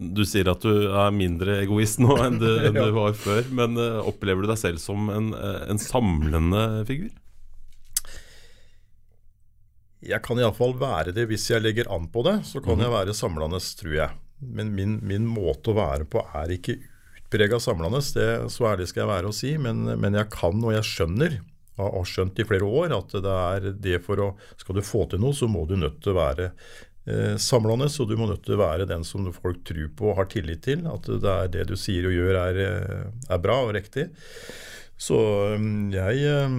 Du 0.00 0.22
sier 0.24 0.48
at 0.48 0.62
du 0.64 0.86
er 0.88 1.10
mindre 1.12 1.58
egoist 1.60 2.00
nå 2.00 2.14
enn 2.24 2.38
du, 2.40 2.48
enn 2.48 2.76
du 2.76 2.86
var 3.02 3.12
før. 3.18 3.44
Men 3.52 3.76
uh, 3.76 4.00
opplever 4.08 4.46
du 4.46 4.48
deg 4.48 4.60
selv 4.60 4.80
som 4.80 5.10
en, 5.12 5.34
uh, 5.36 5.66
en 5.68 5.80
samlende 5.80 6.62
figur? 6.88 7.10
Jeg 10.00 10.24
kan 10.24 10.40
iallfall 10.40 10.72
være 10.80 11.12
det 11.12 11.26
hvis 11.28 11.50
jeg 11.50 11.60
legger 11.60 11.90
an 11.92 12.08
på 12.12 12.24
det. 12.24 12.38
Så 12.48 12.64
kan 12.64 12.78
mm. 12.78 12.86
jeg 12.86 12.94
være 12.94 13.16
samlende, 13.16 13.60
tror 13.82 13.96
jeg. 13.98 14.16
Men 14.40 14.72
min, 14.72 14.96
min, 15.04 15.26
måte 15.28 15.72
å 15.72 15.76
være 15.76 16.08
på 16.08 16.22
er 16.24 16.56
ikke 16.56 16.78
utprega 16.80 17.60
samlende. 17.60 18.00
Det, 18.16 18.28
så 18.52 18.70
ærlig 18.72 18.88
skal 18.88 19.04
jeg 19.04 19.12
være 19.12 19.30
å 19.30 19.36
si. 19.36 19.54
Men, 19.60 19.84
men 20.00 20.16
jeg 20.16 20.32
kan 20.32 20.64
og 20.64 20.72
jeg 20.78 20.88
skjønner, 20.88 21.40
og 21.80 21.98
har 21.98 22.08
skjønt 22.08 22.40
i 22.40 22.46
flere 22.48 22.66
år, 22.66 22.94
at 22.96 23.12
det 23.24 23.36
er 23.36 23.68
det 23.76 24.00
for 24.04 24.20
å 24.20 24.30
Skal 24.60 24.80
du 24.80 24.82
få 24.84 25.06
til 25.08 25.20
noe, 25.22 25.36
så 25.36 25.48
må 25.48 25.66
du 25.68 25.76
nødt 25.80 26.00
til 26.04 26.12
å 26.12 26.18
være 26.18 26.50
eh, 26.50 26.89
samlende, 27.40 27.88
så 27.88 28.04
du 28.04 28.16
må 28.18 28.28
nødt 28.28 28.44
til 28.44 28.56
å 28.56 28.60
være 28.60 28.88
den 28.88 29.04
som 29.06 29.24
folk 29.32 29.62
tror 29.66 29.88
på 29.96 30.10
og 30.12 30.18
har 30.20 30.28
tillit 30.30 30.62
til. 30.66 30.84
At 30.90 31.08
det 31.08 31.32
er 31.32 31.50
det 31.54 31.66
du 31.70 31.76
sier 31.78 32.06
og 32.08 32.14
gjør 32.14 32.38
er, 32.42 32.60
eh, 32.66 33.08
er 33.30 33.42
bra 33.42 33.60
og 33.64 33.74
riktig. 33.76 34.10
Så 35.00 35.16
mm, 35.58 35.90
jeg, 35.94 36.24
eh, 36.28 36.56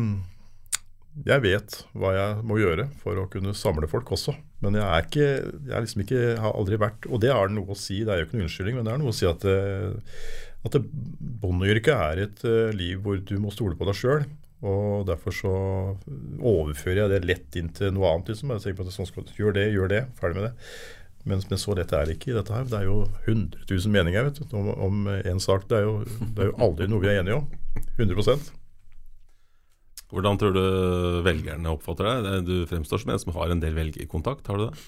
jeg 1.29 1.45
vet 1.45 1.77
hva 1.93 2.15
jeg 2.17 2.45
må 2.47 2.57
gjøre 2.61 2.89
for 3.03 3.21
å 3.21 3.27
kunne 3.31 3.55
samle 3.57 3.89
folk 3.91 4.11
også. 4.17 4.35
Men 4.65 4.77
jeg 4.79 4.87
er 4.87 5.07
ikke, 5.07 5.29
jeg 5.69 5.75
er 5.75 5.85
liksom 5.85 6.05
ikke, 6.05 6.23
har 6.37 6.53
aldri 6.53 6.77
vært 6.77 7.07
Og 7.09 7.21
det 7.23 7.31
har 7.33 7.49
noe 7.49 7.73
å 7.73 7.77
si, 7.77 8.03
det 8.05 8.13
er 8.13 8.21
jo 8.21 8.27
ikke 8.27 8.37
noen 8.37 8.49
unnskyldning, 8.49 8.77
men 8.77 8.85
det 8.85 8.93
er 8.93 9.01
noe 9.01 9.13
å 9.13 9.17
si 9.17 9.29
at, 9.29 9.45
eh, 9.49 10.17
at 10.61 10.77
bondeyrket 11.41 11.95
er 11.95 12.25
et 12.27 12.43
liv 12.77 12.99
hvor 13.01 13.17
du 13.17 13.37
må 13.41 13.53
stole 13.53 13.77
på 13.77 13.87
deg 13.87 13.97
sjøl. 13.97 14.27
Og 14.61 15.05
Derfor 15.09 15.33
så 15.33 15.51
overfører 16.37 17.03
jeg 17.03 17.11
det 17.13 17.21
lett 17.25 17.57
inn 17.57 17.71
til 17.73 17.93
noe 17.95 18.11
annet. 18.11 18.33
Liksom. 18.33 18.53
Jeg 18.55 18.65
tenker 18.65 18.81
på 18.81 18.87
at 18.87 18.95
sånn 18.97 19.09
skal, 19.09 19.29
Gjør 19.37 19.55
det, 19.57 19.67
gjør 19.73 19.91
det. 19.91 20.01
Ferdig 20.19 20.37
med 20.37 20.49
det. 20.49 20.53
Men, 21.21 21.41
men, 21.49 21.59
så 21.61 21.75
lett 21.77 21.93
er 21.93 22.07
det 22.07 22.17
ikke 22.17 22.31
i 22.31 22.37
dette 22.37 22.53
her. 22.53 22.65
Det 22.69 22.79
er 22.79 22.87
jo 22.87 23.03
100 23.25 23.65
000 23.69 23.93
meninger 23.93 24.25
vet 24.25 24.41
du, 24.41 24.55
om, 24.57 25.03
én 25.17 25.41
sak. 25.41 25.67
Det 25.69 25.81
er, 25.81 25.85
jo, 25.85 26.23
det 26.35 26.45
er 26.45 26.51
jo 26.51 26.57
aldri 26.65 26.89
noe 26.89 27.03
vi 27.03 27.11
er 27.11 27.21
enige 27.21 27.41
om. 27.41 27.47
100 27.99 28.57
Hvordan 30.11 30.37
tror 30.37 30.51
du 30.51 30.63
velgerne 31.23 31.71
oppfatter 31.71 32.07
deg? 32.09 32.47
Du 32.49 32.55
fremstår 32.67 32.99
som 33.03 33.13
en 33.13 33.21
som 33.21 33.35
har 33.37 33.53
en 33.53 33.61
del 33.63 33.77
velgerkontakt, 33.77 34.49
har 34.51 34.59
du 34.59 34.65
det? 34.67 34.87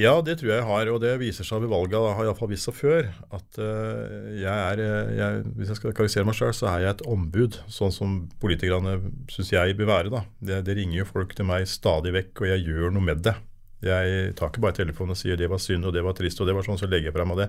Ja, 0.00 0.14
det 0.24 0.38
tror 0.40 0.48
jeg 0.48 0.60
jeg 0.62 0.68
har, 0.68 0.90
og 0.94 1.00
det 1.02 1.12
viser 1.20 1.44
seg 1.44 1.60
ved 1.60 1.70
valget. 1.72 1.92
Det 1.92 2.14
har 2.16 2.28
iallfall 2.28 2.50
vist 2.52 2.68
seg 2.68 2.76
før. 2.78 3.10
At 3.36 3.60
uh, 3.60 4.30
jeg 4.32 4.48
er 4.48 4.80
jeg, 5.18 5.42
Hvis 5.58 5.72
jeg 5.72 5.80
skal 5.80 5.90
karakterisere 5.90 6.28
meg 6.28 6.38
sjøl, 6.38 6.54
så 6.56 6.70
er 6.72 6.86
jeg 6.86 6.94
et 6.94 7.04
ombud. 7.10 7.60
Sånn 7.68 7.92
som 7.92 8.16
politikerne 8.40 8.96
syns 9.32 9.52
jeg 9.52 9.76
bør 9.76 9.90
være. 9.92 10.14
da. 10.14 10.24
Det, 10.40 10.62
det, 10.68 10.78
ringer 10.80 11.02
jo 11.02 11.10
folk 11.10 11.36
til 11.36 11.48
meg 11.50 11.68
stadig 11.68 12.14
vekk, 12.16 12.32
og 12.40 12.52
jeg 12.54 12.66
gjør 12.70 12.96
noe 12.96 13.08
med 13.10 13.22
det. 13.26 13.36
Jeg 13.84 14.32
tar 14.36 14.52
ikke 14.52 14.64
bare 14.64 14.76
telefonen 14.76 15.14
og 15.14 15.20
sier 15.20 15.38
'det 15.40 15.48
var 15.48 15.60
synd', 15.60 15.86
og 15.88 15.92
'det 15.92 16.04
var 16.04 16.12
trist', 16.12 16.40
og 16.40 16.46
det 16.48 16.54
var 16.54 16.64
sånn, 16.64 16.80
så 16.80 16.88
legger 16.88 17.08
jeg 17.08 17.16
fra 17.16 17.24
meg 17.24 17.38
det. 17.40 17.48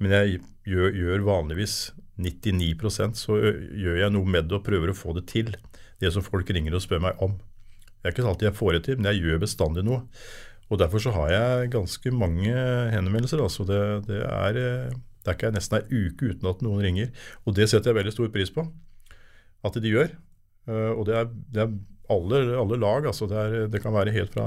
Men 0.00 0.10
jeg 0.12 0.40
gjør, 0.68 0.90
gjør 0.92 1.24
vanligvis 1.24 1.92
99% 2.20 3.16
så 3.16 3.38
gjør 3.40 3.96
jeg 4.02 4.12
noe 4.12 4.28
med 4.28 4.48
det 4.48 4.58
og 4.58 4.66
prøver 4.66 4.92
å 4.92 4.96
få 4.96 5.14
det 5.16 5.26
til. 5.32 5.54
Det 6.00 6.12
som 6.12 6.24
folk 6.24 6.50
ringer 6.50 6.74
og 6.74 6.82
spør 6.84 7.00
meg 7.00 7.20
om. 7.24 7.38
Det 8.02 8.10
er 8.10 8.14
ikke 8.14 8.28
alltid 8.28 8.48
jeg 8.48 8.58
får 8.58 8.72
det 8.72 8.82
til, 8.84 8.98
men 8.98 9.08
jeg 9.12 9.22
gjør 9.22 9.44
bestandig 9.44 9.84
noe. 9.86 10.02
Og 10.72 10.80
Derfor 10.80 11.02
så 11.04 11.12
har 11.12 11.28
jeg 11.28 11.72
ganske 11.74 12.10
mange 12.16 12.52
henvendelser. 12.94 13.42
altså 13.44 13.66
Det, 13.68 13.80
det 14.08 14.22
er, 14.24 14.56
det 14.56 15.28
er 15.28 15.36
ikke 15.36 15.52
nesten 15.52 15.78
ei 15.82 16.06
uke 16.06 16.32
uten 16.32 16.48
at 16.48 16.64
noen 16.64 16.80
ringer. 16.80 17.12
Og 17.44 17.56
det 17.56 17.68
setter 17.68 17.92
jeg 17.92 18.00
veldig 18.00 18.14
stor 18.14 18.32
pris 18.32 18.52
på 18.54 18.64
at 19.62 19.78
de 19.78 19.92
gjør. 19.92 20.10
Eh, 20.68 20.92
og 20.96 21.06
det 21.06 21.18
er, 21.18 21.30
det 21.52 21.64
er 21.66 21.74
alle, 22.12 22.42
alle, 22.58 22.80
lag. 22.80 23.06
altså 23.06 23.28
det, 23.30 23.38
er, 23.38 23.70
det, 23.70 23.82
kan 23.82 23.94
være 23.94 24.14
helt 24.14 24.34
fra 24.34 24.46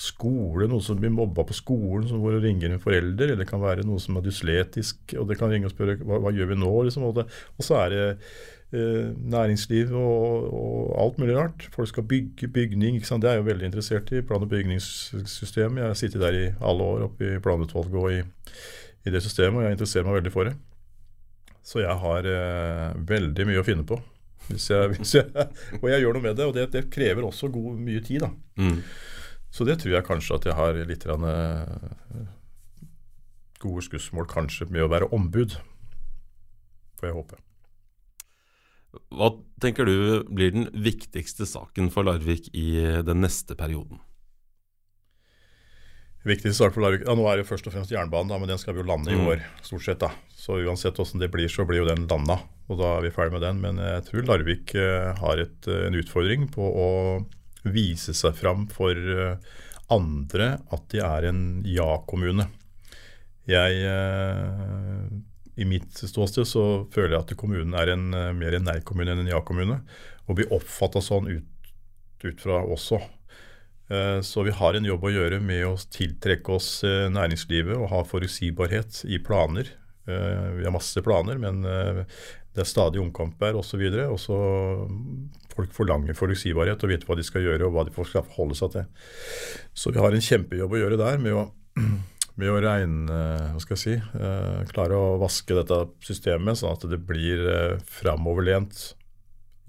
skole, 0.00 0.68
noen 0.68 0.84
som 0.84 0.98
blir 1.00 1.12
mobba 1.12 1.44
på 1.46 1.56
skolen, 1.56 2.06
som 2.08 2.22
hvor 2.22 2.36
ringer 2.40 2.72
en 2.72 2.82
forelder. 2.82 3.30
Eller 3.30 3.44
det 3.44 3.50
kan 3.50 3.62
være 3.62 3.86
noen 3.86 4.02
som 4.02 4.18
er 4.18 4.26
dysletisk, 4.26 5.14
og 5.18 5.28
det 5.30 5.38
kan 5.40 5.52
ringe 5.52 5.70
og 5.70 5.74
spørre 5.74 6.00
hva, 6.02 6.20
hva 6.24 6.34
gjør 6.34 6.52
vi 6.52 6.60
nå? 6.60 6.72
Liksom, 6.88 7.06
og, 7.08 7.20
det, 7.20 7.28
og 7.56 7.66
så 7.66 7.80
er 7.84 7.94
det 7.94 8.06
eh, 8.08 8.40
næringsliv 8.70 9.90
og, 9.98 10.44
og, 10.54 11.02
alt 11.02 11.18
mulig 11.18 11.36
rart. 11.36 11.68
Folk 11.74 11.88
skal 11.88 12.06
bygge 12.06 12.48
bygning. 12.48 12.96
ikke 12.96 13.06
sant? 13.08 13.22
Det 13.22 13.30
er 13.30 13.40
jo 13.40 13.48
veldig 13.48 13.66
interessert 13.66 14.12
i 14.12 14.22
plan- 14.22 14.42
og 14.42 14.48
bygningssystemet. 14.48 15.80
Jeg 15.80 15.86
har 15.86 15.98
sittet 15.98 16.20
der 16.20 16.38
i 16.38 16.46
alle 16.60 16.82
år 16.82 17.08
oppe 17.08 17.34
i 17.34 17.40
planutvalget 17.42 17.94
og 17.94 18.12
i, 18.12 18.20
i, 19.06 19.10
det 19.10 19.22
systemet, 19.22 19.58
og 19.58 19.64
jeg 19.64 19.78
interesserer 19.78 20.06
meg 20.06 20.20
veldig 20.20 20.32
for 20.32 20.50
det. 20.50 20.54
Så 21.66 21.82
jeg 21.82 21.98
har 22.04 22.30
eh, 22.30 22.86
veldig 23.10 23.46
mye 23.50 23.60
å 23.60 23.66
finne 23.66 23.86
på. 23.86 23.98
Hvis 24.48 24.70
jeg, 24.70 24.90
hvis 24.94 25.14
jeg, 25.18 25.48
og 25.80 25.90
jeg 25.90 26.04
gjør 26.04 26.18
noe 26.18 26.28
med 26.28 26.38
det, 26.38 26.46
og 26.46 26.54
det, 26.54 26.70
det 26.72 26.86
krever 26.94 27.26
også 27.26 27.50
god, 27.50 27.74
mye 27.78 28.06
tid. 28.06 28.26
da. 28.26 28.30
Mm. 28.62 28.80
Så 29.50 29.66
det 29.66 29.80
tror 29.82 29.96
jeg 29.96 30.06
kanskje 30.06 30.38
at 30.38 30.46
jeg 30.46 30.54
har 30.54 30.78
litt 30.86 31.06
rann, 31.10 31.26
gode 33.60 33.82
skussmål 33.84 34.30
kanskje 34.30 34.70
med 34.70 34.86
å 34.86 34.90
være 34.90 35.10
ombud. 35.16 35.58
Får 37.00 37.10
jeg 37.10 37.18
håpe. 37.18 37.40
Hva 39.14 39.32
tenker 39.62 39.86
du 39.86 40.24
blir 40.26 40.54
den 40.54 40.68
viktigste 40.74 41.46
saken 41.46 41.90
for 41.94 42.06
Larvik 42.08 42.48
i 42.56 42.80
den 43.06 43.22
neste 43.22 43.54
perioden? 43.58 44.00
Viktigste 46.26 46.58
sak 46.58 46.74
for 46.74 46.84
Larvik, 46.84 47.06
ja 47.06 47.14
Nå 47.16 47.24
er 47.30 47.40
det 47.40 47.48
først 47.48 47.68
og 47.70 47.72
fremst 47.72 47.92
jernbanen, 47.94 48.28
da, 48.32 48.38
men 48.40 48.50
den 48.50 48.58
skal 48.60 48.74
vi 48.76 48.82
jo 48.82 48.88
lande 48.90 49.14
i 49.14 49.16
mm. 49.16 49.28
år. 49.30 49.44
stort 49.64 49.86
sett 49.86 50.02
da. 50.02 50.10
Så 50.36 50.58
uansett 50.60 50.98
hvordan 50.98 51.22
det 51.22 51.30
blir, 51.32 51.48
så 51.48 51.64
blir 51.68 51.84
jo 51.84 51.88
den 51.88 52.08
landa. 52.10 52.40
Og 52.68 52.80
da 52.82 52.96
er 52.96 53.06
vi 53.06 53.14
ferdig 53.14 53.38
med 53.38 53.46
den. 53.46 53.62
Men 53.62 53.80
jeg 53.80 54.04
tror 54.08 54.26
Larvik 54.28 54.74
uh, 54.76 55.14
har 55.22 55.40
et, 55.40 55.70
uh, 55.70 55.86
en 55.86 55.96
utfordring 56.02 56.50
på 56.52 56.66
å 56.66 56.88
vise 57.68 58.14
seg 58.16 58.36
fram 58.38 58.66
for 58.72 58.96
eh, 58.96 59.36
andre 59.92 60.52
at 60.72 60.86
de 60.92 61.02
er 61.04 61.28
en 61.30 61.42
ja-kommune. 61.66 62.46
Jeg 63.50 63.82
eh, 63.84 65.10
I 65.56 65.66
mitt 65.68 65.96
ståsted 65.98 66.48
så 66.48 66.64
føler 66.94 67.16
jeg 67.16 67.24
at 67.24 67.36
kommunen 67.40 67.74
er 67.78 67.94
en, 67.94 68.10
eh, 68.14 68.32
mer 68.36 68.56
en 68.56 68.68
nei-kommune 68.68 69.14
enn 69.14 69.24
en 69.24 69.32
ja-kommune. 69.32 69.80
Og 70.28 70.38
blir 70.38 70.52
oppfatta 70.54 71.02
sånn 71.02 71.30
ut, 71.30 71.72
ut 72.24 72.44
fra 72.44 72.62
også. 72.62 73.00
Så 74.22 74.44
vi 74.46 74.52
har 74.54 74.76
en 74.78 74.84
jobb 74.86 75.02
å 75.02 75.10
gjøre 75.10 75.40
med 75.42 75.64
å 75.66 75.72
tiltrekke 75.90 76.52
oss 76.54 76.84
næringslivet 76.86 77.74
og 77.74 77.88
ha 77.90 78.04
forutsigbarhet 78.06 79.00
i 79.10 79.18
planer. 79.18 79.66
Vi 80.06 80.62
har 80.62 80.70
masse 80.70 81.02
planer, 81.02 81.40
men 81.42 81.66
det 82.54 82.64
er 82.64 82.70
stadig 82.70 83.00
omkamp 83.02 83.42
her 83.44 83.58
osv. 83.58 83.82
Folk 85.50 85.74
forlanger 85.74 86.18
forutsigbarhet 86.18 86.82
og 86.82 86.90
vet 86.90 87.04
hva 87.06 87.16
de 87.18 87.26
skal 87.26 87.44
gjøre 87.46 87.68
og 87.68 87.76
hva 87.76 87.84
de 87.86 87.94
skal 87.94 88.26
forholde 88.26 88.58
seg 88.58 88.72
til. 88.74 88.88
Så 89.74 89.90
vi 89.94 90.02
har 90.02 90.14
en 90.14 90.26
kjempejobb 90.26 90.74
å 90.74 90.80
gjøre 90.82 90.98
der 91.00 91.22
med 91.22 91.36
å, 91.38 91.44
med 92.40 92.52
å 92.52 92.60
regne 92.62 93.18
hva 93.52 93.60
skal 93.62 93.76
jeg 93.76 93.82
si, 93.82 93.96
eh, 94.18 94.62
klare 94.72 94.96
å 94.96 95.18
vaske 95.20 95.56
dette 95.56 95.82
systemet 96.06 96.60
sånn 96.60 96.74
at 96.76 96.86
det 96.90 97.00
blir 97.06 97.44
eh, 97.50 97.76
framoverlent. 98.00 98.94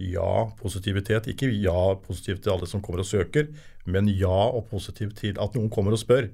Ja, 0.02 0.50
positivitet. 0.58 1.30
Ikke 1.30 1.52
ja 1.52 1.94
positivt 2.02 2.42
til 2.46 2.56
alle 2.56 2.70
som 2.70 2.82
kommer 2.82 3.04
og 3.04 3.10
søker, 3.10 3.52
men 3.86 4.10
ja 4.10 4.48
og 4.50 4.66
positivt 4.72 5.20
til 5.22 5.38
at 5.42 5.58
noen 5.58 5.70
kommer 5.74 5.94
og 5.94 6.02
spør. 6.02 6.32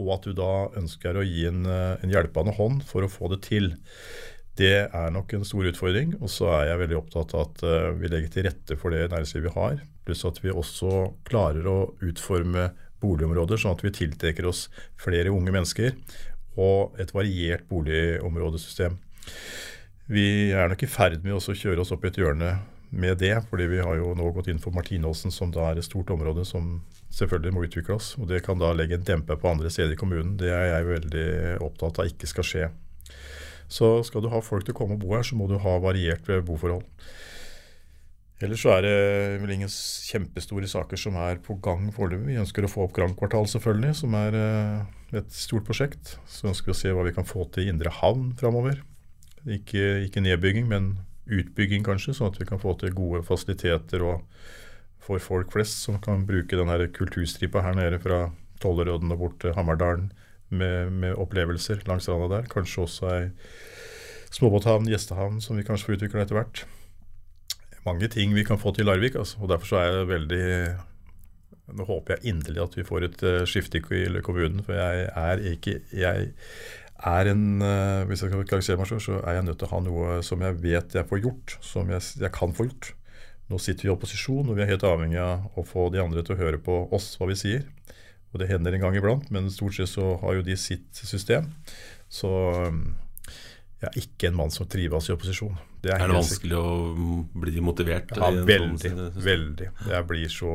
Og 0.00 0.14
at 0.14 0.24
du 0.24 0.32
da 0.36 0.70
ønsker 0.80 1.18
å 1.18 1.26
gi 1.26 1.44
en, 1.50 1.66
eh, 1.66 1.96
en 2.00 2.14
hjelpende 2.14 2.54
hånd 2.56 2.86
for 2.88 3.04
å 3.04 3.12
få 3.12 3.28
det 3.34 3.42
til. 3.50 3.74
Det 4.56 4.88
er 4.88 5.12
nok 5.12 5.34
en 5.34 5.44
stor 5.48 5.68
utfordring. 5.68 6.14
Og 6.22 6.30
så 6.32 6.48
er 6.60 6.70
jeg 6.70 6.82
veldig 6.84 7.00
opptatt 7.00 7.34
av 7.34 7.46
at 7.48 7.62
vi 7.96 8.10
legger 8.12 8.32
til 8.32 8.46
rette 8.48 8.76
for 8.76 8.92
det 8.92 9.06
næringslivet 9.08 9.48
vi 9.48 9.54
har. 9.56 9.78
Pluss 10.04 10.26
at 10.28 10.40
vi 10.44 10.52
også 10.52 11.12
klarer 11.28 11.68
å 11.68 11.78
utforme 12.04 12.70
boligområder 13.02 13.60
sånn 13.60 13.76
at 13.76 13.84
vi 13.84 13.94
tiltrekker 13.94 14.48
oss 14.48 14.68
flere 15.00 15.32
unge 15.34 15.54
mennesker 15.54 15.96
og 16.60 17.00
et 17.00 17.12
variert 17.14 17.64
boligområdesystem. 17.70 18.98
Vi 20.12 20.26
er 20.52 20.68
nok 20.68 20.82
i 20.84 20.90
ferd 20.90 21.22
med 21.24 21.38
å 21.38 21.40
kjøre 21.56 21.82
oss 21.84 21.92
opp 21.94 22.04
i 22.04 22.10
et 22.10 22.18
hjørne 22.20 22.56
med 22.92 23.16
det, 23.22 23.32
fordi 23.48 23.66
vi 23.70 23.80
har 23.80 23.96
jo 23.96 24.12
nå 24.16 24.28
gått 24.36 24.50
inn 24.52 24.60
for 24.60 24.74
Martinåsen, 24.76 25.32
som 25.32 25.52
da 25.54 25.70
er 25.70 25.80
et 25.80 25.86
stort 25.86 26.10
område 26.12 26.44
som 26.44 26.82
selvfølgelig 27.12 27.54
må 27.56 27.64
utvikle 27.64 27.96
oss. 27.96 28.12
og 28.18 28.28
Det 28.28 28.42
kan 28.44 28.60
da 28.60 28.72
legge 28.76 28.98
en 28.98 29.06
dempe 29.06 29.36
på 29.40 29.48
andre 29.48 29.70
steder 29.72 29.94
i 29.94 30.00
kommunen. 30.00 30.36
Det 30.36 30.52
er 30.52 30.66
jeg 30.68 30.90
veldig 30.90 31.28
opptatt 31.64 32.02
av 32.02 32.10
ikke 32.10 32.28
skal 32.28 32.48
skje. 32.48 32.68
Så 33.72 33.94
skal 34.04 34.20
du 34.20 34.28
ha 34.28 34.42
folk 34.44 34.66
til 34.66 34.74
å 34.74 34.80
komme 34.82 34.98
og 34.98 35.04
bo 35.06 35.14
her, 35.16 35.24
så 35.24 35.38
må 35.38 35.48
du 35.48 35.56
ha 35.56 35.78
variert 35.80 36.28
boforhold. 36.44 36.84
Ellers 38.42 38.64
så 38.64 38.72
er 38.74 38.82
det 38.82 38.94
vel 39.42 39.52
ingen 39.54 39.70
kjempestore 39.70 40.66
saker 40.66 40.98
som 40.98 41.14
er 41.22 41.38
på 41.44 41.54
gang 41.62 41.84
foreløpig. 41.94 42.32
Vi 42.32 42.40
ønsker 42.42 42.66
å 42.66 42.70
få 42.70 42.88
opp 42.88 42.96
Grand 42.96 43.14
Kvartal, 43.18 43.46
selvfølgelig, 43.52 43.92
som 44.00 44.16
er 44.18 44.38
eh, 44.38 45.20
et 45.20 45.30
stort 45.36 45.68
prosjekt. 45.68 46.16
Så 46.26 46.48
ønsker 46.50 46.72
vi 46.72 46.74
å 46.74 46.80
se 46.80 46.94
hva 46.96 47.04
vi 47.06 47.14
kan 47.14 47.28
få 47.28 47.46
til 47.54 47.68
i 47.68 47.70
Indre 47.70 47.92
Havn 48.00 48.32
framover. 48.40 48.82
Ikke, 49.46 50.02
ikke, 50.08 50.24
nedbygging, 50.26 50.66
men 50.70 50.96
utbygging, 51.30 51.86
kanskje, 51.86 52.16
sånn 52.18 52.32
at 52.32 52.42
vi 52.42 52.48
kan 52.48 52.60
få 52.62 52.74
til 52.80 52.94
gode 52.98 53.22
fasiliteter 53.26 54.02
og 54.06 54.26
for 55.02 55.22
folk 55.22 55.54
flest 55.54 55.82
som 55.86 55.98
kan 56.02 56.26
bruke 56.26 56.58
den 56.58 56.70
kulturstripa 56.94 57.62
her 57.62 57.78
nede 57.78 57.98
fra 58.02 58.28
Tollerodden 58.62 59.10
og 59.14 59.18
bort 59.18 59.40
til 59.42 59.54
Hammerdalen 59.56 60.12
med, 60.50 60.92
med, 60.92 61.14
opplevelser 61.18 61.82
langs 61.88 62.06
stranda 62.06 62.28
der. 62.36 62.50
Kanskje 62.50 62.84
også 62.84 63.10
ei 63.10 63.24
småbåthavn, 64.32 64.86
gjestehavn, 64.90 65.42
som 65.44 65.58
vi 65.58 65.66
kanskje 65.66 65.88
får 65.88 65.98
utvikla 65.98 66.22
etter 66.24 66.38
hvert. 66.38 66.62
Mange 67.86 68.08
ting 68.12 68.34
vi 68.34 68.44
kan 68.46 68.60
få 68.62 68.70
til 68.74 68.86
Larvik, 68.86 69.16
altså, 69.18 69.40
og 69.42 69.50
derfor 69.50 69.66
så 69.66 69.80
er 69.80 69.90
jeg 69.90 70.08
veldig 70.10 70.46
Nå 71.72 71.86
håper 71.88 72.16
jeg 72.16 72.32
inderlig 72.34 72.60
at 72.62 72.74
vi 72.76 72.84
får 72.84 73.04
et 73.06 73.22
uh, 73.24 73.42
skifte 73.48 73.78
i 73.78 74.22
kommunen, 74.22 74.62
for 74.66 74.76
jeg 74.76 75.06
er 75.08 75.44
ikke 75.52 75.78
jeg 75.94 76.32
er 77.02 77.30
en, 77.30 77.62
uh, 77.62 78.02
Hvis 78.06 78.22
jeg 78.22 78.28
skal 78.28 78.42
karakterisere 78.42 78.78
meg 78.78 78.90
selv, 78.90 79.00
så 79.00 79.20
er 79.22 79.38
jeg 79.38 79.46
nødt 79.46 79.58
til 79.62 79.70
å 79.70 79.72
ha 79.72 79.80
noe 79.86 80.18
som 80.26 80.42
jeg 80.44 80.58
vet 80.62 80.98
jeg 80.98 81.08
får 81.08 81.22
gjort, 81.22 81.56
som 81.64 81.90
jeg, 81.90 82.02
jeg 82.20 82.32
kan 82.34 82.54
få 82.54 82.68
gjort. 82.68 82.92
Nå 83.50 83.58
sitter 83.58 83.86
vi 83.86 83.90
i 83.90 83.94
opposisjon, 83.94 84.48
og 84.48 84.58
vi 84.58 84.64
er 84.64 84.70
helt 84.70 84.86
avhengig 84.86 85.18
av 85.22 85.58
å 85.58 85.64
få 85.66 85.88
de 85.94 86.02
andre 86.02 86.22
til 86.24 86.36
å 86.36 86.42
høre 86.42 86.60
på 86.62 86.76
oss, 86.94 87.14
hva 87.18 87.30
vi 87.30 87.38
sier. 87.38 87.66
Og 88.32 88.40
det 88.40 88.48
hender 88.48 88.76
en 88.76 88.84
gang 88.86 88.96
iblant, 88.96 89.26
men 89.34 89.50
stort 89.52 89.76
sett 89.76 89.90
så 89.92 90.14
har 90.22 90.38
jo 90.38 90.46
de 90.46 90.56
sitt 90.56 91.02
system. 91.04 91.50
Så 92.12 92.30
um, 92.30 92.94
jeg 93.82 93.90
er 93.90 94.00
ikke 94.00 94.30
en 94.30 94.38
mann 94.38 94.54
som 94.54 94.68
trives 94.70 95.10
i 95.10 95.14
opposisjon. 95.16 95.58
Det 95.82 95.90
er, 95.90 95.98
er, 95.98 96.12
det 96.12 96.18
vanskelig 96.20 96.58
å 96.58 96.72
bli 97.42 97.62
motivert? 97.64 98.12
Ja, 98.14 98.28
sånn 98.30 98.44
veldig. 98.46 98.92
veldig. 99.18 99.70
Jeg 99.90 100.08
blir 100.10 100.30
så 100.30 100.52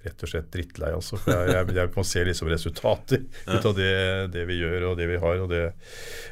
rett 0.00 0.22
og 0.24 0.30
slett 0.30 0.48
drittlei, 0.52 0.90
altså. 0.96 1.18
For 1.20 1.34
jeg, 1.34 1.50
jeg, 1.52 1.74
jeg 1.76 1.92
må 1.92 2.04
se 2.08 2.22
liksom 2.24 2.48
resultater 2.50 3.24
ut 3.52 3.66
av 3.68 3.74
det, 3.76 3.90
det, 4.32 4.46
vi 4.48 4.56
gjør 4.62 4.90
og 4.90 4.96
det 5.00 5.08
vi 5.10 5.18
har. 5.20 5.42
Og, 5.44 5.50
det, 5.52 5.62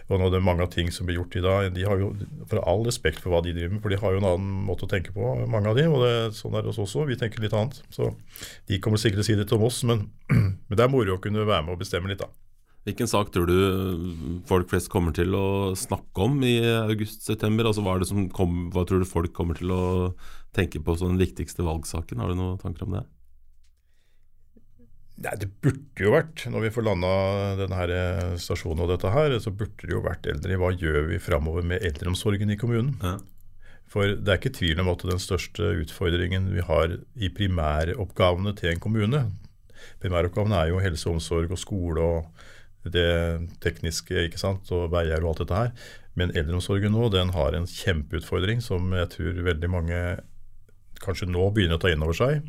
og 0.08 0.22
nå 0.22 0.30
det 0.32 0.40
er 0.40 0.46
mange 0.46 0.64
av 0.64 0.72
ting 0.72 0.90
som 0.94 1.08
blir 1.08 1.20
gjort 1.20 1.36
i 1.36 1.44
dag. 1.44 1.68
De 1.76 1.84
har 1.88 2.00
jo, 2.00 2.10
For 2.48 2.62
all 2.62 2.86
respekt 2.88 3.20
for 3.24 3.34
hva 3.34 3.42
de 3.44 3.54
driver 3.56 3.76
med, 3.76 3.82
for 3.84 3.92
de 3.92 4.00
har 4.00 4.14
jo 4.14 4.22
en 4.22 4.30
annen 4.32 4.64
måte 4.70 4.88
å 4.88 4.90
tenke 4.90 5.12
på, 5.16 5.34
mange 5.50 5.72
av 5.72 5.78
de, 5.78 5.88
og 5.90 6.04
det, 6.04 6.14
sånn 6.38 6.56
er 6.56 6.64
det 6.64 6.72
hos 6.72 6.80
oss 6.80 6.94
også. 6.94 7.08
Vi 7.10 7.18
tenker 7.20 7.44
litt 7.44 7.56
annet. 7.56 7.82
Så 7.94 8.12
de 8.70 8.80
kommer 8.84 9.00
sikkert 9.00 9.20
til 9.22 9.26
å 9.26 9.30
si 9.32 9.40
det 9.42 9.48
til 9.50 9.68
oss, 9.68 9.82
men, 9.88 10.08
men 10.32 10.76
det 10.76 10.84
er 10.84 10.92
moro 10.92 11.18
å 11.18 11.22
kunne 11.22 11.44
være 11.44 11.66
med 11.66 11.76
og 11.76 11.82
bestemme 11.82 12.12
litt, 12.12 12.24
da. 12.24 12.32
Hvilken 12.88 13.10
sak 13.10 13.28
tror 13.34 13.44
du 13.44 14.38
folk 14.48 14.70
flest 14.70 14.88
kommer 14.88 15.12
til 15.12 15.34
å 15.36 15.76
snakke 15.76 16.24
om 16.24 16.38
i 16.46 16.54
august-september? 16.64 17.68
Altså, 17.68 17.82
hva, 17.84 17.98
kom, 18.32 18.70
hva, 18.72 18.86
tror 18.88 19.02
du 19.02 19.08
folk 19.08 19.34
kommer 19.36 19.58
til 19.58 19.74
å 19.74 19.82
tenke 20.56 20.80
på 20.80 20.94
som 20.96 21.12
den 21.12 21.20
viktigste 21.20 21.66
valgsaken? 21.66 22.22
Har 22.22 22.32
du 22.32 22.38
noen 22.38 22.56
tanker 22.62 22.86
om 22.86 22.96
det? 22.96 23.02
Nei, 25.20 25.34
Det 25.42 25.50
burde 25.60 26.06
jo 26.06 26.14
vært, 26.14 26.46
når 26.48 26.64
vi 26.64 26.70
får 26.78 26.86
landa 26.86 27.10
denne 27.58 27.80
eh, 27.92 28.38
stasjonen 28.40 28.86
og 28.86 28.94
dette 28.94 29.12
her, 29.12 29.36
så 29.44 29.52
burde 29.52 29.84
det 29.84 29.92
jo 29.92 30.00
vært 30.06 30.30
eldre. 30.32 30.56
Hva 30.62 30.70
gjør 30.72 31.10
vi 31.10 31.20
framover 31.20 31.66
med 31.68 31.84
eldreomsorgen 31.84 32.54
i 32.54 32.56
kommunen? 32.60 32.94
Ja. 33.04 33.18
For 33.92 34.16
det 34.16 34.32
er 34.32 34.40
ikke 34.40 34.56
tvil 34.56 34.80
om 34.80 34.88
at 34.94 35.04
den 35.04 35.20
største 35.20 35.74
utfordringen 35.82 36.48
vi 36.54 36.64
har 36.64 36.96
i 37.20 37.28
primæroppgavene 37.36 38.56
til 38.56 38.72
en 38.72 38.82
kommune, 38.84 39.26
Primæroppgavene 40.02 40.58
er 40.58 40.72
jo 40.72 40.82
helse 40.82 41.10
omsorg 41.10 41.52
og 41.54 41.60
skole 41.60 42.04
og 42.04 42.37
det 42.94 43.10
tekniske 43.64 44.26
ikke 44.28 44.40
sant, 44.40 44.68
og 44.74 44.90
veier 44.94 45.22
og 45.22 45.32
alt 45.32 45.44
dette 45.44 45.60
her. 45.62 45.94
Men 46.18 46.34
eldreomsorgen 46.34 46.94
nå 46.94 47.08
den 47.14 47.30
har 47.36 47.54
en 47.54 47.68
kjempeutfordring 47.70 48.62
som 48.64 48.90
jeg 48.96 49.10
tror 49.14 49.40
veldig 49.46 49.70
mange 49.70 50.02
kanskje 51.02 51.28
nå 51.30 51.50
begynner 51.54 51.78
å 51.78 51.82
ta 51.82 51.92
inn 51.92 52.02
over 52.02 52.16
seg. 52.16 52.42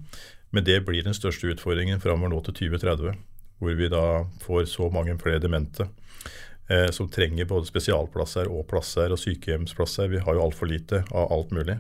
Men 0.55 0.65
det 0.65 0.81
blir 0.87 1.05
den 1.05 1.17
største 1.17 1.51
utfordringen 1.53 2.01
framover 2.01 2.33
nå 2.33 2.41
til 2.47 2.57
2030, 2.71 3.19
hvor 3.61 3.75
vi 3.77 3.89
da 3.91 4.05
får 4.41 4.65
så 4.71 4.89
mange 4.93 5.13
flere 5.21 5.41
demente 5.43 5.85
eh, 6.69 6.89
som 6.95 7.09
trenger 7.11 7.49
både 7.49 7.69
spesialplasser 7.69 8.49
og 8.49 8.65
plasser 8.71 9.13
og 9.13 9.21
sykehjemsplasser. 9.21 10.09
Vi 10.09 10.23
har 10.25 10.37
jo 10.37 10.47
altfor 10.47 10.71
lite 10.71 11.03
av 11.11 11.29
alt 11.35 11.53
mulig. 11.53 11.77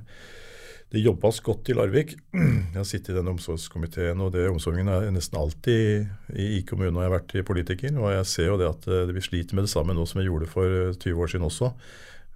Det 0.89 1.03
jobbes 1.03 1.37
godt 1.45 1.69
i 1.69 1.75
Larvik. 1.77 2.15
Jeg 2.33 2.77
har 2.79 2.87
sittet 2.87 3.11
i 3.13 3.17
den 3.19 3.29
omsorgskomiteen, 3.29 4.21
og 4.25 4.31
det 4.33 4.47
omsorgen 4.49 4.89
er 4.89 5.11
nesten 5.13 5.37
alltid 5.37 6.07
i, 6.33 6.47
i 6.57 6.61
kommunen 6.65 6.97
Og 6.97 7.03
jeg 7.03 7.09
har 7.09 7.13
vært 7.13 7.35
politiker. 7.45 7.93
Og 7.99 8.09
jeg 8.15 8.25
ser 8.29 8.49
jo 8.49 8.57
det 8.57 8.69
at 8.71 8.87
eh, 8.89 9.11
vi 9.13 9.21
sliter 9.21 9.57
med 9.57 9.67
det 9.67 9.73
samme 9.73 9.93
nå 9.93 10.07
som 10.09 10.21
vi 10.21 10.25
gjorde 10.25 10.49
for 10.49 10.65
20 10.95 11.11
eh, 11.11 11.21
år 11.21 11.29
siden 11.29 11.45
også. 11.45 11.71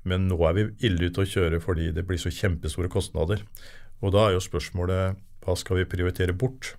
Men 0.06 0.28
nå 0.30 0.38
er 0.46 0.58
vi 0.58 0.68
ille 0.86 1.10
ute 1.10 1.24
å 1.24 1.30
kjøre 1.34 1.62
fordi 1.64 1.90
det 1.96 2.06
blir 2.06 2.22
så 2.22 2.34
kjempestore 2.34 2.94
kostnader. 2.94 3.42
Og 4.06 4.14
da 4.14 4.28
er 4.28 4.38
jo 4.38 4.46
spørsmålet 4.46 5.18
hva 5.44 5.58
skal 5.58 5.82
vi 5.82 5.90
prioritere 5.90 6.36
bort 6.38 6.76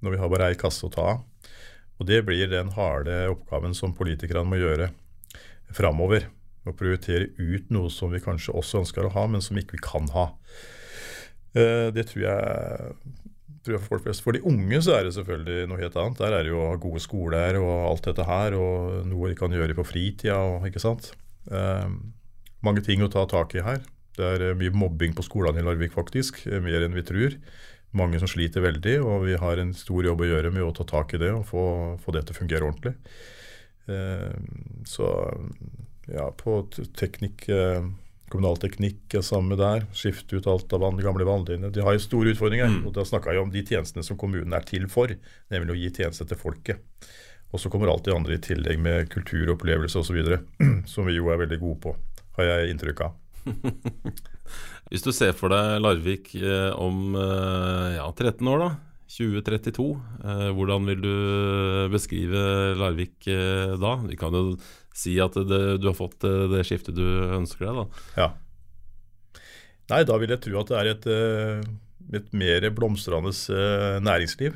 når 0.00 0.14
vi 0.14 0.22
har 0.22 0.30
bare 0.32 0.52
ei 0.52 0.60
kasse 0.60 0.86
å 0.86 0.94
ta 0.94 1.10
av? 1.16 1.24
Og 1.98 2.06
det 2.08 2.22
blir 2.24 2.46
den 2.48 2.70
harde 2.78 3.24
oppgaven 3.32 3.74
som 3.76 3.96
politikerne 3.96 4.46
må 4.46 4.62
gjøre 4.62 4.92
framover. 5.74 6.30
Å 6.68 6.76
prioritere 6.76 7.32
ut 7.36 7.72
noe 7.72 7.90
som 7.92 8.12
vi 8.12 8.22
kanskje 8.22 8.54
også 8.54 8.84
ønsker 8.84 9.08
å 9.08 9.16
ha, 9.16 9.26
men 9.26 9.42
som 9.42 9.58
ikke 9.58 9.76
vi 9.76 9.82
kan 9.84 10.06
ha. 10.14 10.30
Eh, 11.56 11.88
det 11.94 12.06
tror 12.10 12.24
jeg, 12.26 12.92
tror 13.64 13.76
jeg 13.76 13.82
for 13.82 13.94
folk 13.94 14.06
flest. 14.06 14.24
For 14.24 14.36
de 14.36 14.44
unge 14.46 14.82
så 14.86 14.96
er 14.96 15.06
det 15.06 15.14
selvfølgelig 15.16 15.70
noe 15.70 15.80
helt 15.82 15.98
annet. 16.00 16.20
Der 16.22 16.36
er 16.36 16.46
det 16.46 16.52
jo 16.54 16.66
gode 16.82 17.02
skoler 17.02 17.60
og 17.60 17.74
alt 17.88 18.10
dette 18.10 18.28
her, 18.28 18.58
og 18.58 19.00
noe 19.10 19.32
de 19.32 19.38
kan 19.38 19.54
gjøre 19.54 19.78
på 19.78 19.88
fritida. 19.88 20.38
Ikke 20.68 20.82
sant? 20.82 21.12
Eh, 21.50 21.88
mange 22.66 22.84
ting 22.86 23.02
å 23.04 23.10
ta 23.12 23.26
tak 23.30 23.56
i 23.56 23.64
her. 23.66 23.82
Det 24.18 24.30
er 24.36 24.46
eh, 24.50 24.56
mye 24.58 24.74
mobbing 24.74 25.16
på 25.16 25.26
skolene 25.26 25.62
i 25.62 25.66
Larvik, 25.66 25.94
faktisk. 25.96 26.44
Mer 26.62 26.86
enn 26.86 26.96
vi 26.96 27.06
tror 27.06 27.38
mange 27.96 28.20
som 28.22 28.30
sliter 28.30 28.62
veldig, 28.62 29.00
og 29.02 29.24
vi 29.26 29.36
har 29.40 29.58
en 29.58 29.72
stor 29.74 30.06
jobb 30.06 30.22
å 30.22 30.28
gjøre 30.28 30.52
med 30.54 30.62
å 30.62 30.74
ta 30.76 30.86
tak 30.86 31.14
i 31.16 31.20
det 31.22 31.32
og 31.34 31.46
få, 31.48 31.64
få 32.02 32.14
det 32.14 32.22
til 32.26 32.36
å 32.36 32.38
fungere 32.38 32.68
ordentlig. 32.68 32.94
Eh, 33.90 34.36
så 34.86 35.08
ja, 36.10 36.28
på 36.30 36.60
teknikk 36.98 37.48
eh, 37.50 37.82
Kommunal 38.30 38.60
teknikk 38.62 39.16
er 39.18 39.24
samme 39.26 39.56
der. 39.58 39.88
Skifte 39.96 40.38
ut 40.38 40.46
alt 40.50 40.70
av 40.76 40.84
vann, 40.84 41.00
gamle 41.02 41.26
vannlinjer. 41.26 41.72
De 41.74 41.82
har 41.82 41.96
jo 41.96 42.02
store 42.04 42.34
utfordringer. 42.34 42.70
Mm. 42.70 42.84
og 42.86 42.94
Da 42.94 43.04
snakka 43.06 43.34
jeg 43.34 43.42
om 43.42 43.50
de 43.50 43.64
tjenestene 43.66 44.06
som 44.06 44.18
kommunen 44.20 44.54
er 44.54 44.66
til 44.68 44.86
for, 44.92 45.10
nemlig 45.50 45.74
å 45.74 45.80
gi 45.80 45.90
tjenester 45.98 46.28
til 46.30 46.38
folket. 46.38 47.08
Og 47.50 47.58
så 47.58 47.70
kommer 47.72 47.90
alt 47.90 48.06
det 48.06 48.14
andre 48.14 48.36
i 48.36 48.42
tillegg 48.42 48.78
med 48.78 49.10
kultur, 49.10 49.50
opplevelse 49.56 49.98
osv., 49.98 50.20
som 50.92 51.08
vi 51.08 51.16
jo 51.16 51.32
er 51.32 51.40
veldig 51.42 51.58
gode 51.58 51.80
på, 51.88 51.96
har 52.38 52.52
jeg 52.52 52.76
inntrykk 52.76 53.02
av. 53.08 53.18
Hvis 54.90 55.04
du 55.06 55.10
ser 55.14 55.34
for 55.38 55.50
deg 55.50 55.80
Larvik 55.82 56.32
eh, 56.38 56.70
om 56.78 57.16
eh, 57.18 57.96
ja, 57.96 58.06
13 58.10 58.46
år, 58.50 58.62
da, 58.62 58.70
2032, 59.10 59.86
eh, 60.22 60.48
hvordan 60.54 60.86
vil 60.86 61.00
du 61.02 61.14
beskrive 61.90 62.42
Larvik 62.78 63.26
eh, 63.30 63.74
da? 63.80 63.96
Vi 64.06 64.18
kan 64.18 64.36
jo 64.36 64.54
si 64.94 65.16
at 65.22 65.34
det, 65.34 65.60
du 65.82 65.88
har 65.90 65.98
fått 65.98 66.26
eh, 66.26 66.46
det 66.52 66.62
skiftet 66.68 66.98
du 66.98 67.06
ønsker 67.40 67.66
deg, 67.66 67.80
da. 67.80 68.04
Ja. 68.20 68.28
Nei, 69.90 70.04
da 70.06 70.18
vil 70.22 70.30
jeg 70.30 70.42
tro 70.44 70.60
at 70.60 70.70
det 70.70 70.78
er 70.78 70.92
et, 70.92 71.08
eh, 71.10 72.20
et 72.20 72.30
mer 72.36 72.68
blomstrende 72.76 73.34
næringsliv. 74.06 74.54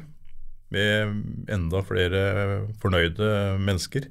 Med 0.74 1.50
enda 1.54 1.82
flere 1.86 2.22
fornøyde 2.82 3.26
mennesker. 3.62 4.08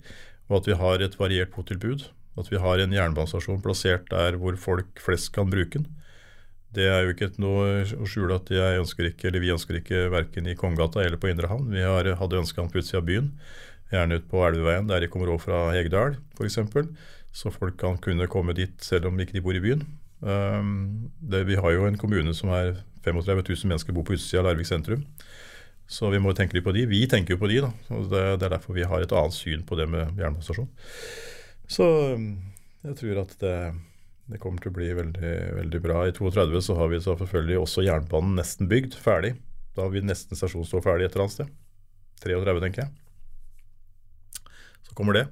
Og 0.52 0.62
at 0.62 0.70
vi 0.70 0.78
har 0.80 1.02
et 1.04 1.18
variert 1.20 1.52
botilbud. 1.56 2.06
At 2.40 2.52
vi 2.52 2.60
har 2.62 2.80
en 2.80 2.94
jernbanestasjon 2.94 3.64
plassert 3.64 4.08
der 4.12 4.38
hvor 4.40 4.56
folk 4.60 5.02
flest 5.04 5.32
kan 5.36 5.52
bruke 5.52 5.80
den. 5.80 5.88
Det 6.74 6.86
er 6.90 7.04
jo 7.06 7.14
ikke 7.14 7.30
noe 7.42 7.84
å 8.02 8.08
skjule 8.10 8.40
at 8.40 8.50
jeg 8.54 8.80
ønsker 8.82 9.10
ikke, 9.12 9.28
eller 9.30 9.44
vi 9.44 9.52
ønsker 9.54 9.78
ikke 9.78 10.08
verken 10.14 10.48
i 10.50 10.56
Kongegata 10.58 11.04
eller 11.04 11.20
på 11.22 11.30
Indre 11.30 11.52
Havn. 11.52 11.70
Vi 11.74 11.84
har, 11.86 12.08
hadde 12.18 12.40
ønska 12.42 12.64
den 12.64 12.72
på 12.74 12.82
utsida 12.82 13.02
av 13.02 13.10
byen, 13.10 13.28
gjerne 13.94 14.18
ut 14.18 14.30
på 14.32 14.42
Elveveien, 14.48 14.88
der 14.90 15.04
de 15.04 15.10
kommer 15.14 15.30
over 15.30 15.44
fra 15.44 15.60
Hegdal 15.76 16.18
f.eks. 16.38 16.58
Så 17.34 17.50
folk 17.54 17.78
kan 17.82 17.98
kunne 18.02 18.30
komme 18.30 18.56
dit 18.58 18.74
selv 18.86 19.10
om 19.10 19.22
ikke 19.22 19.38
de 19.38 19.44
bor 19.46 19.58
i 19.58 19.62
byen. 19.62 19.86
Um, 20.24 21.12
det, 21.20 21.44
vi 21.50 21.58
har 21.60 21.74
jo 21.76 21.88
en 21.90 21.98
kommune 22.00 22.34
som 22.38 22.52
er 22.54 22.78
35 23.04 23.42
000 23.42 23.72
mennesker 23.72 23.96
bor 23.96 24.06
på 24.08 24.16
utsida 24.16 24.42
av 24.42 24.52
Larvik 24.52 24.70
sentrum. 24.70 25.04
Så 25.90 26.10
vi 26.14 26.22
må 26.22 26.32
tenke 26.34 26.56
litt 26.56 26.66
på 26.66 26.74
de. 26.76 26.86
Vi 26.90 27.02
tenker 27.12 27.36
jo 27.36 27.42
på 27.42 27.50
de, 27.52 27.60
da. 27.66 27.72
Det, 27.90 28.22
det, 28.40 28.48
er 28.48 28.54
derfor 28.56 28.78
vi 28.78 28.86
har 28.88 29.04
et 29.04 29.14
annet 29.14 29.36
syn 29.36 29.66
på 29.68 29.78
det 29.78 29.90
med 29.92 30.14
jernbanestasjon. 30.22 30.70
Så 31.70 31.90
um, 32.16 32.30
jeg 32.86 32.98
tror 33.02 33.24
at 33.26 33.36
det, 33.42 33.58
det, 34.32 34.40
kommer 34.40 34.64
til 34.64 34.72
å 34.72 34.76
bli 34.78 34.90
veldig, 34.96 35.34
veldig 35.60 35.82
bra. 35.84 36.04
I 36.08 36.14
32 36.16 36.62
så 36.64 36.78
har 36.80 36.92
vi 36.92 37.02
så 37.04 37.16
selvfølgelig 37.20 37.60
også 37.60 37.86
jernbanen 37.86 38.38
nesten 38.40 38.70
bygd, 38.72 38.96
ferdig. 39.00 39.34
Da 39.76 39.86
har 39.86 39.94
vi 39.94 40.04
nesten 40.06 40.40
stasjon 40.40 40.68
stå 40.68 40.82
ferdig 40.86 41.08
et 41.08 41.16
eller 41.16 41.26
annet 41.26 41.38
sted. 41.38 41.52
33, 42.24 42.56
tenker 42.64 42.86
jeg. 42.86 44.52
Så 44.88 44.96
kommer 44.96 45.18
det. 45.18 45.26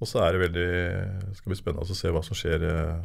Og 0.00 0.08
så 0.08 0.22
er 0.24 0.34
det 0.34 0.44
veldig 0.46 0.70
skal 1.36 1.52
bli 1.52 1.58
spennende 1.58 1.84
å 1.84 1.98
se 1.98 2.12
hva 2.12 2.24
som 2.24 2.38
skjer 2.38 2.64
eh, 2.68 3.04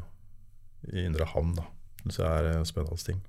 i 0.96 1.04
Indre 1.06 1.28
Havn. 1.34 1.54
da. 1.60 1.68
Det 2.06 2.24
er 2.26 2.52
en 2.54 2.68
spennende 2.68 3.04
ting. 3.04 3.20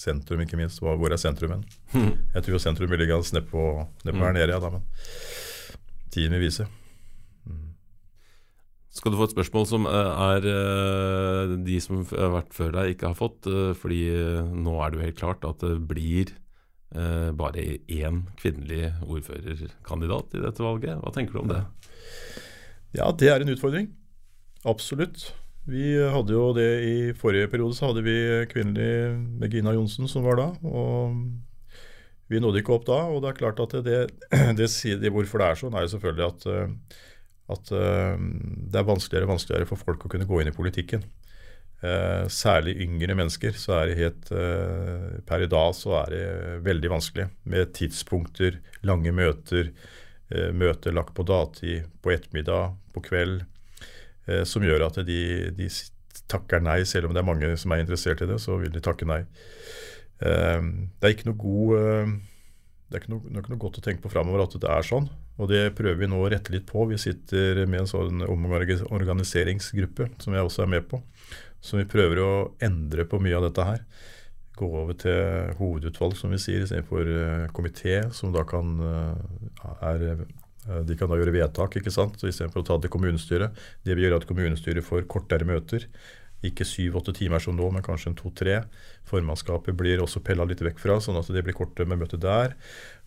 Sentrum, 0.00 0.40
ikke 0.40 0.56
minst. 0.56 0.80
Hvor 0.80 1.12
er 1.12 1.20
sentrum 1.20 1.58
hen? 1.58 1.64
Jeg 2.34 2.46
tror 2.46 2.62
sentrum 2.62 2.88
vil 2.90 3.02
ligge 3.02 3.20
nedpå 3.36 3.64
ned 4.06 4.14
på 4.16 4.24
her 4.24 4.36
nede, 4.36 4.52
ja, 4.54 4.60
da, 4.62 4.72
men 4.72 4.86
tiden 6.10 6.32
vil 6.38 6.48
vise 6.48 6.66
skal 8.90 9.12
du 9.12 9.20
få 9.20 9.28
et 9.28 9.34
spørsmål 9.36 9.66
som 9.70 9.86
eh, 9.86 10.12
er 10.34 10.46
eh, 10.50 11.56
de 11.66 11.78
som 11.82 12.02
har 12.10 12.32
vært 12.34 12.54
før 12.56 12.72
deg, 12.74 12.94
ikke 12.94 13.12
har 13.12 13.18
fått. 13.18 13.46
Eh, 13.46 13.72
fordi 13.78 14.02
nå 14.50 14.78
er 14.82 14.90
det 14.90 14.98
jo 14.98 15.04
helt 15.06 15.20
klart 15.20 15.46
at 15.48 15.66
det 15.66 15.78
blir 15.90 16.36
bare 16.90 17.62
én 17.86 18.16
kvinnelig 18.34 18.88
ordførerkandidat 19.06 20.32
i 20.34 20.40
dette 20.42 20.64
valget. 20.64 20.96
Hva 20.98 21.12
tenker 21.14 21.36
du 21.36 21.38
om 21.44 21.52
det? 21.52 21.60
Ja, 22.98 23.12
det 23.14 23.28
er 23.30 23.44
en 23.44 23.52
utfordring. 23.52 23.86
Absolutt. 24.66 25.28
Vi 25.70 25.92
hadde 26.02 26.34
jo 26.34 26.48
det 26.56 26.66
i 26.82 26.96
forrige 27.14 27.46
periode, 27.52 27.76
så 27.78 27.92
hadde 27.92 28.02
vi 28.02 28.16
kvinnelig 28.50 29.14
Megina 29.38 29.76
Johnsen 29.76 30.10
som 30.10 30.26
var 30.26 30.40
da. 30.40 30.48
og 30.66 31.14
vi 32.26 32.42
nådde 32.42 32.64
ikke 32.64 32.74
opp 32.74 32.90
da. 32.90 32.98
og 33.06 33.22
det 33.22 33.30
er 33.30 33.38
klart 33.38 33.62
at 33.62 33.78
det, 33.86 34.00
det, 34.58 34.66
det 35.04 35.14
Hvorfor 35.14 35.44
det 35.44 35.46
er 35.46 35.62
sånn, 35.62 35.78
er 35.78 35.86
jo 35.86 35.94
selvfølgelig 35.94 36.26
at 36.26 36.98
at 37.50 37.72
uh, 37.74 38.16
det 38.18 38.80
er 38.80 38.88
vanskeligere 38.88 39.28
og 39.28 39.34
vanskeligere 39.34 39.68
for 39.68 39.80
folk 39.80 40.06
å 40.06 40.12
kunne 40.12 40.28
gå 40.28 40.40
inn 40.40 40.50
i 40.52 40.56
politikken. 40.56 41.04
Uh, 41.80 42.26
særlig 42.28 42.76
yngre 42.84 43.16
mennesker. 43.16 43.56
så 43.56 43.78
er 43.78 43.90
det 43.90 44.00
helt, 44.00 44.32
uh, 44.34 45.20
Per 45.26 45.46
i 45.46 45.50
dag 45.50 45.72
så 45.76 45.96
er 46.02 46.14
det 46.14 46.24
veldig 46.66 46.92
vanskelig 46.92 47.30
med 47.44 47.72
tidspunkter, 47.76 48.60
lange 48.82 49.14
møter, 49.14 49.72
møter 50.54 50.94
lagt 50.94 51.10
på 51.16 51.24
dagtid, 51.26 51.88
på 52.04 52.12
ettermiddag, 52.14 52.76
på 52.94 53.00
kveld, 53.02 53.40
som 54.46 54.62
gjør 54.62 54.84
at 54.86 55.00
de, 55.02 55.50
de, 55.56 55.66
takker 56.30 56.62
nei, 56.62 56.84
selv 56.86 57.08
om 57.08 57.16
det 57.16 57.18
er 57.18 57.26
mange 57.26 57.48
som 57.58 57.74
er 57.74 57.82
interessert 57.82 58.22
i 58.22 58.28
det, 58.30 58.36
så 58.38 58.54
vil 58.60 58.70
de 58.70 58.78
takke 58.84 59.08
nei. 59.10 59.24
det 60.22 61.02
er 61.02 61.16
ikke 61.16 61.32
noe 61.32 61.40
god 61.42 62.14
det 62.90 62.98
er 62.98 63.04
ikke 63.04 63.12
noe, 63.12 63.22
det 63.22 63.36
er 63.38 63.44
ikke 63.44 63.52
noe 63.54 63.62
godt 63.62 63.76
å 63.78 63.82
tenke 63.84 64.02
på 64.02 64.10
framover 64.10 64.42
at 64.42 64.54
det 64.58 64.70
er 64.70 64.86
sånn. 64.86 65.04
Og 65.40 65.48
det 65.48 65.70
prøver 65.76 66.02
vi 66.02 66.08
nå 66.10 66.18
å 66.20 66.28
rette 66.28 66.52
litt 66.52 66.66
på. 66.68 66.84
Vi 66.90 66.98
sitter 67.00 67.62
med 67.64 67.84
en 67.84 67.88
sånn 67.88 68.24
omorganiseringsgruppe 68.28 70.10
som 70.20 70.36
jeg 70.36 70.44
også 70.46 70.66
er 70.66 70.72
med 70.74 70.88
på. 70.90 71.00
Så 71.64 71.80
vi 71.80 71.88
prøver 71.88 72.20
å 72.20 72.32
endre 72.64 73.06
på 73.08 73.20
mye 73.22 73.38
av 73.38 73.46
dette 73.48 73.64
her. 73.64 73.80
Gå 74.60 74.68
over 74.82 74.96
til 75.00 75.54
hovedutvalg, 75.56 76.16
som 76.18 76.32
vi 76.34 76.40
sier, 76.40 76.64
istedenfor 76.64 77.08
uh, 77.08 77.48
komité, 77.56 78.02
som 78.16 78.32
da 78.34 78.44
kan 78.48 78.76
uh, 78.84 79.72
er, 79.88 80.24
uh, 80.66 80.80
De 80.84 80.96
kan 81.00 81.08
da 81.08 81.16
gjøre 81.16 81.32
vedtak, 81.36 81.78
ikke 81.80 81.92
sant, 81.94 82.20
istedenfor 82.20 82.60
å 82.60 82.66
ta 82.68 82.76
det 82.76 82.88
til 82.88 82.96
kommunestyret. 82.98 83.60
Det 83.84 83.96
vil 83.96 84.08
gjøre 84.08 84.20
at 84.20 84.28
kommunestyret 84.28 84.84
får 84.84 85.08
kortere 85.08 85.48
møter. 85.48 85.88
Ikke 86.44 86.64
syv-åtte 86.64 87.12
timer 87.16 87.40
som 87.40 87.56
nå, 87.56 87.66
men 87.72 87.84
kanskje 87.84 88.12
en 88.12 88.20
to-tre. 88.20 88.62
Formannskapet 89.08 89.76
blir 89.76 90.00
også 90.00 90.22
pella 90.24 90.46
litt 90.48 90.62
vekk 90.64 90.80
fra, 90.80 90.96
sånn 91.00 91.18
at 91.20 91.28
det 91.32 91.44
blir 91.44 91.56
kortere 91.56 91.88
med 91.88 92.00
møte 92.00 92.20
der. 92.20 92.56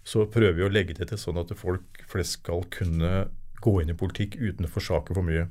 Så 0.03 0.25
prøver 0.31 0.57
vi 0.57 0.65
å 0.67 0.71
legge 0.71 0.95
det 0.97 1.09
til 1.11 1.19
sånn 1.19 1.39
at 1.39 1.53
folk 1.57 2.03
flest 2.11 2.41
skal 2.41 2.65
kunne 2.73 3.27
gå 3.63 3.75
inn 3.79 3.93
i 3.93 3.97
politikk 3.97 4.35
uten 4.41 4.67
å 4.67 4.71
forsake 4.71 5.15
for 5.15 5.25
mye. 5.25 5.47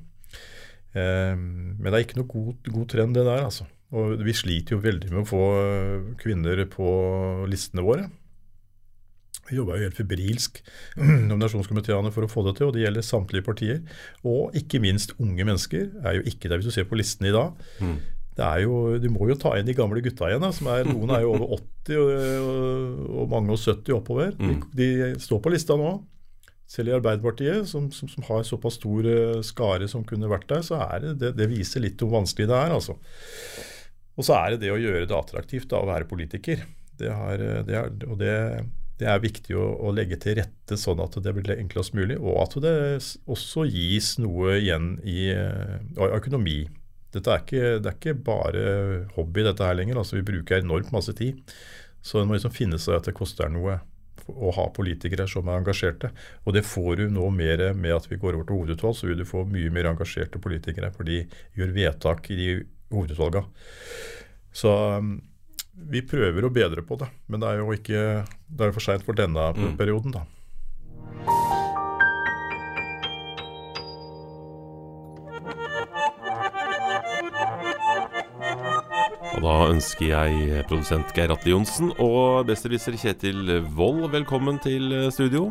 Eh, 0.93 1.37
men 1.37 1.89
det 1.89 1.95
er 1.95 2.05
ikke 2.05 2.21
noe 2.21 2.29
god, 2.31 2.59
god, 2.69 2.89
trend, 2.93 3.17
det 3.17 3.25
der. 3.29 3.47
altså. 3.49 3.69
Og 3.93 4.21
vi 4.25 4.35
sliter 4.37 4.77
jo 4.77 4.85
veldig 4.85 5.13
med 5.13 5.23
å 5.25 5.29
få 5.29 5.45
kvinner 6.21 6.65
på 6.73 6.91
listene 7.49 7.85
våre. 7.85 8.09
Vi 9.49 9.59
jobber 9.59 9.77
jo 9.77 9.89
helt 9.89 9.99
febrilsk 9.99 10.61
nominasjonskomiteene 11.31 12.13
for 12.15 12.25
å 12.25 12.31
få 12.31 12.45
det 12.47 12.57
til, 12.59 12.69
og 12.69 12.77
det 12.77 12.85
gjelder 12.85 13.05
samtlige 13.05 13.47
partier. 13.49 13.81
Og 14.29 14.55
ikke 14.59 14.81
minst 14.83 15.17
unge 15.19 15.45
mennesker 15.45 15.91
er 16.05 16.19
jo 16.19 16.27
ikke 16.29 16.49
der, 16.49 16.61
hvis 16.61 16.71
du 16.71 16.77
ser 16.77 16.89
på 16.89 16.99
listene 17.01 17.33
i 17.33 17.37
dag. 17.37 17.57
Mm. 17.83 17.97
Det 18.37 18.45
er 18.47 18.63
jo, 18.65 18.99
Du 19.03 19.09
må 19.13 19.27
jo 19.29 19.35
ta 19.37 19.51
inn 19.59 19.67
de 19.69 19.75
gamle 19.77 20.01
gutta 20.05 20.31
igjen. 20.31 20.45
Er, 20.47 20.87
noen 20.89 21.11
er 21.13 21.21
jo 21.27 21.35
over 21.35 21.53
80 21.59 21.99
og, 22.01 23.03
og, 23.13 23.27
mange 23.33 23.53
og 23.53 23.61
70 23.61 23.93
oppover. 23.99 24.33
De, 24.39 24.55
Mm. 24.55 24.63
de 24.79 24.89
står 25.21 25.43
på 25.45 25.53
lista 25.53 25.77
nå. 25.77 25.93
Selv 26.73 26.89
i 26.89 26.95
Arbeiderpartiet, 26.97 27.67
som, 27.69 27.91
som, 27.93 28.09
som 28.09 28.25
har 28.31 28.47
såpass 28.49 28.79
stor 28.79 29.05
eh, 29.05 29.43
skare 29.45 29.85
som 29.93 30.07
kunne 30.09 30.31
vært 30.31 30.47
der, 30.49 30.63
så 30.65 30.79
er 30.81 31.03
det, 31.05 31.11
det, 31.21 31.33
det 31.37 31.51
viser 31.51 31.85
litt 31.85 32.01
hvor 32.01 32.15
vanskelig 32.15 32.49
det 32.49 32.57
er. 32.57 32.73
altså. 32.73 32.97
Og 34.17 34.25
så 34.25 34.37
er 34.39 34.55
det 34.55 34.63
det 34.65 34.71
å 34.73 34.81
gjøre 34.81 35.05
det 35.09 35.17
attraktivt 35.19 35.69
da, 35.69 35.83
å 35.83 35.89
være 35.91 36.09
politiker. 36.09 36.63
Det, 36.97 37.11
har, 37.13 37.41
eh, 37.45 37.61
det, 37.69 37.77
er, 37.77 37.93
og 38.09 38.17
det, 38.23 38.33
det 39.03 39.09
er 39.13 39.21
viktig 39.21 39.57
å, 39.61 39.67
å 39.85 39.93
legge 39.93 40.17
til 40.23 40.39
rette 40.41 40.79
sånn 40.81 41.01
at 41.05 41.17
det 41.21 41.33
blir 41.37 41.53
enklest 41.59 41.93
mulig, 41.99 42.17
og 42.17 42.41
at 42.47 42.57
det 42.65 42.75
også 43.29 43.67
gis 43.69 44.15
noe 44.23 44.57
igjen 44.63 44.95
i 45.05 45.29
i 45.29 46.09
økonomi. 46.09 46.63
Dette 47.13 47.31
er 47.35 47.43
ikke, 47.45 47.63
det 47.85 47.91
er 47.91 47.97
ikke 47.99 48.15
bare 48.25 48.67
hobby 49.17 49.45
dette 49.45 49.65
her 49.67 49.75
lenger. 49.77 49.99
altså 50.01 50.17
Vi 50.19 50.27
bruker 50.33 50.61
enormt 50.63 50.93
masse 50.95 51.13
tid. 51.19 51.41
Så 52.03 52.19
det 52.19 52.27
må 52.29 52.35
liksom 52.39 52.55
finne 52.55 52.79
seg 52.83 52.97
at 52.99 53.09
det 53.11 53.15
koster 53.15 53.51
noe 53.53 53.81
å 54.33 54.53
ha 54.55 54.65
politikere 54.75 55.27
som 55.31 55.49
er 55.51 55.59
engasjerte. 55.61 56.13
Og 56.47 56.55
det 56.57 56.63
får 56.67 56.97
du 57.01 57.05
nå 57.11 57.27
mer 57.35 57.63
med 57.75 57.95
at 57.97 58.07
vi 58.11 58.17
går 58.23 58.37
over 58.39 58.47
til 58.49 58.57
hovedutvalg, 58.61 58.95
så 58.97 59.09
vil 59.11 59.19
du 59.23 59.27
få 59.29 59.43
mye 59.51 59.71
mer 59.75 59.89
engasjerte 59.91 60.41
politikere. 60.43 60.93
For 60.95 61.05
de 61.09 61.21
gjør 61.59 61.75
vedtak 61.75 62.31
i 62.31 62.39
de 62.39 62.49
hovedutvalga. 62.95 63.45
Så 64.53 64.71
um, 64.99 65.17
vi 65.93 66.03
prøver 66.07 66.45
å 66.47 66.53
bedre 66.55 66.85
på 66.87 66.99
det. 67.01 67.09
Men 67.29 67.43
det 67.43 67.51
er 67.51 67.63
jo 67.63 67.73
ikke 67.75 68.03
det 68.53 68.69
er 68.69 68.75
for 68.77 68.85
seint 68.85 69.05
for 69.07 69.19
denne 69.19 69.51
Mm. 69.57 69.77
perioden, 69.79 70.13
da. 70.15 70.25
Og 79.43 79.49
da 79.49 79.73
ønsker 79.73 80.07
jeg 80.07 80.61
produsent 80.71 81.09
Geir 81.17 81.33
Atle 81.35 81.51
Johnsen 81.51 81.89
og 81.99 82.45
besserwisser 82.47 82.95
Kjetil 82.95 83.49
Wold 83.75 84.05
velkommen 84.13 84.61
til 84.63 84.93
eh, 84.95 85.09
studio. 85.11 85.49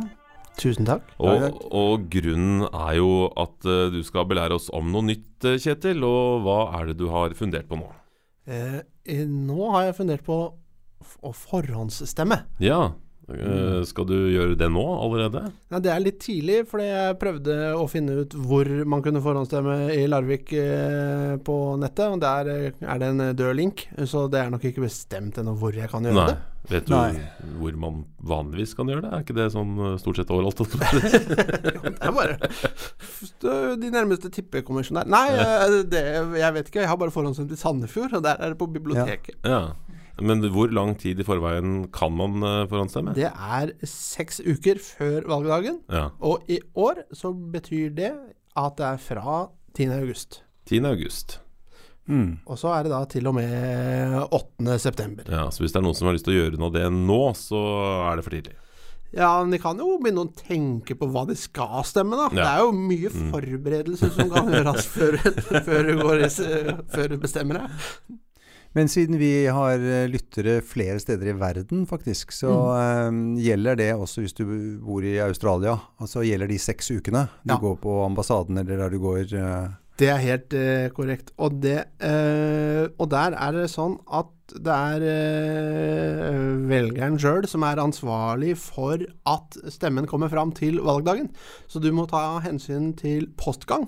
Tusen 0.55 0.87
takk. 0.87 1.09
Og, 1.19 1.57
og 1.75 2.05
grunnen 2.13 2.63
er 2.69 2.93
jo 3.01 3.09
at 3.35 3.67
eh, 3.67 3.89
du 3.91 3.99
skal 4.07 4.29
belære 4.29 4.55
oss 4.55 4.69
om 4.71 4.87
noe 4.93 5.03
nytt, 5.09 5.43
eh, 5.43 5.59
Kjetil. 5.59 6.05
Og 6.07 6.39
hva 6.45 6.55
er 6.79 6.87
det 6.87 6.95
du 7.01 7.09
har 7.11 7.35
fundert 7.35 7.67
på 7.67 7.81
nå? 7.81 7.89
Eh, 8.47 8.79
eh, 9.11 9.27
nå 9.27 9.73
har 9.75 9.89
jeg 9.89 9.97
fundert 9.99 10.23
på 10.23 10.39
å 11.19 11.35
forhåndsstemme. 11.41 12.45
Ja, 12.63 12.93
eh, 13.35 13.79
skal 13.87 14.05
du 14.09 14.15
gjøre 14.31 14.57
det 14.59 14.67
nå 14.71 14.83
allerede? 14.95 15.43
Ja, 15.71 15.79
det 15.83 15.91
er 15.93 16.03
litt 16.03 16.19
tidlig, 16.23 16.61
fordi 16.69 16.87
jeg 16.87 17.17
prøvde 17.21 17.57
å 17.77 17.87
finne 17.91 18.21
ut 18.21 18.35
hvor 18.35 18.69
man 18.89 19.03
kunne 19.05 19.21
forhåndsstemme 19.23 19.75
i 19.95 20.05
Larvik 20.09 20.53
eh, 20.57 21.35
på 21.43 21.57
nettet. 21.81 22.07
Og 22.11 22.21
der 22.23 22.51
eh, 22.53 22.79
er 22.81 23.01
det 23.01 23.11
en 23.11 23.25
død 23.37 23.53
link, 23.57 23.85
så 24.09 24.25
det 24.31 24.41
er 24.41 24.53
nok 24.53 24.65
ikke 24.69 24.85
bestemt 24.85 25.39
ennå 25.41 25.55
hvor 25.59 25.75
jeg 25.75 25.91
kan 25.91 26.07
gjøre 26.07 26.17
Nei. 26.19 26.31
det. 26.31 26.39
Vet 26.71 26.87
du 26.87 26.93
Nei. 26.93 27.21
hvor 27.57 27.77
man 27.81 28.01
vanligvis 28.31 28.75
kan 28.77 28.89
gjøre 28.91 29.03
det? 29.07 29.11
Er 29.11 29.23
ikke 29.25 29.37
det 29.39 29.47
sånn 29.53 29.71
stort 30.01 30.19
sett 30.21 30.33
overalt? 30.33 30.61
Det 32.01 32.09
er 32.09 32.13
bare 32.13 32.35
de 33.81 33.89
nærmeste 33.93 34.29
tippekommisjonærene 34.33 35.09
Nei, 35.11 35.81
det, 35.89 36.01
jeg 36.37 36.55
vet 36.55 36.69
ikke. 36.69 36.83
Jeg 36.83 36.89
har 36.91 36.99
bare 37.01 37.13
forhåndsstemt 37.13 37.53
i 37.53 37.59
Sandefjord, 37.59 38.13
og 38.19 38.25
der 38.25 38.37
er 38.37 38.53
det 38.53 38.59
på 38.61 38.69
biblioteket. 38.69 39.39
Ja. 39.41 39.57
ja. 39.57 39.90
Men 40.21 40.41
hvor 40.53 40.71
lang 40.73 40.95
tid 41.01 41.19
i 41.19 41.25
forveien 41.27 41.87
kan 41.93 42.13
man 42.15 42.41
eh, 42.43 42.65
forhåndsstemme? 42.71 43.13
Det 43.17 43.27
er 43.31 43.73
seks 43.87 44.39
uker 44.45 44.79
før 44.83 45.27
valgdagen, 45.29 45.81
Ja. 45.91 46.09
og 46.21 46.43
i 46.51 46.59
år 46.75 47.03
så 47.13 47.33
betyr 47.33 47.93
det 47.97 48.11
at 48.57 48.77
det 48.77 48.85
er 48.85 48.97
fra 49.01 49.47
10. 49.77 49.87
august. 50.01 50.41
10. 50.67 50.81
august. 50.85 51.39
Mm. 52.09 52.39
Og 52.49 52.57
så 52.59 52.71
er 52.75 52.83
det 52.83 52.91
da 52.91 53.03
til 53.05 53.27
og 53.29 53.35
med 53.37 54.17
8. 54.33 54.79
september. 54.81 55.23
Ja, 55.31 55.45
så 55.53 55.61
hvis 55.63 55.71
det 55.71 55.79
er 55.79 55.85
noen 55.85 55.95
som 55.95 56.07
har 56.09 56.15
lyst 56.17 56.25
til 56.27 56.33
å 56.35 56.41
gjøre 56.43 56.57
noe 56.59 56.71
av 56.71 56.73
det 56.79 56.87
nå, 56.91 57.21
så 57.37 57.61
er 58.09 58.17
det 58.19 58.25
for 58.25 58.35
tidlig. 58.35 58.57
Ja, 59.11 59.29
men 59.43 59.51
de 59.51 59.59
kan 59.59 59.75
jo 59.79 59.97
begynne 59.99 60.23
å 60.23 60.31
tenke 60.39 60.95
på 60.95 61.07
hva 61.11 61.25
de 61.27 61.35
skal 61.35 61.83
stemme, 61.87 62.15
da. 62.15 62.29
Ja. 62.31 62.41
Det 62.41 62.49
er 62.49 62.59
jo 62.63 62.71
mye 62.71 63.09
Mm. 63.11 63.97
som 63.99 64.29
kan 64.31 64.47
gjøres 64.51 64.85
før, 64.95 65.17
før, 65.67 65.81
du 65.87 65.93
går, 66.01 66.23
før 66.95 67.07
du 67.11 67.17
bestemmer 67.19 67.59
deg. 67.59 68.19
Men 68.77 68.87
siden 68.87 69.17
vi 69.19 69.47
har 69.51 69.81
eh, 69.83 70.07
lyttere 70.07 70.61
flere 70.63 70.99
steder 71.03 71.33
i 71.33 71.35
verden, 71.35 71.83
faktisk, 71.89 72.31
så 72.31 72.51
eh, 72.77 73.17
gjelder 73.43 73.79
det 73.81 73.89
også 73.97 74.23
hvis 74.23 74.37
du 74.37 74.45
bor 74.79 75.03
i 75.03 75.17
Australia. 75.23 75.75
Altså 75.99 76.23
gjelder 76.23 76.47
de 76.51 76.59
seks 76.61 76.91
ukene 76.95 77.25
du 77.43 77.51
Ja. 77.51 77.59
går 77.59 77.75
på 77.83 77.97
ambassaden 78.05 78.57
eller 78.61 78.85
der 78.85 78.89
du 78.89 78.99
går 79.03 79.19
Uh... 79.31 79.69
Det 79.99 80.07
er 80.09 80.17
helt 80.17 80.53
uh, 80.55 80.87
korrekt. 80.95 81.29
Og, 81.37 81.59
det, 81.61 81.83
og 82.97 83.09
der 83.11 83.35
er 83.37 83.51
det 83.53 83.67
sånn 83.69 83.99
at 84.09 84.31
det 84.51 84.73
er 84.73 85.03
velgeren 86.67 87.19
sjøl 87.21 87.45
som 87.47 87.63
er 87.67 87.79
ansvarlig 87.79 88.55
for 88.57 89.03
at 89.29 89.59
stemmen 89.69 90.07
kommer 90.09 90.31
fram 90.31 90.55
til 90.57 90.81
valgdagen. 90.83 91.29
Så 91.69 91.79
du 91.83 91.91
må 91.93 92.07
ta 92.09 92.39
hensyn 92.43 92.95
til 92.97 93.29
postgang. 93.37 93.85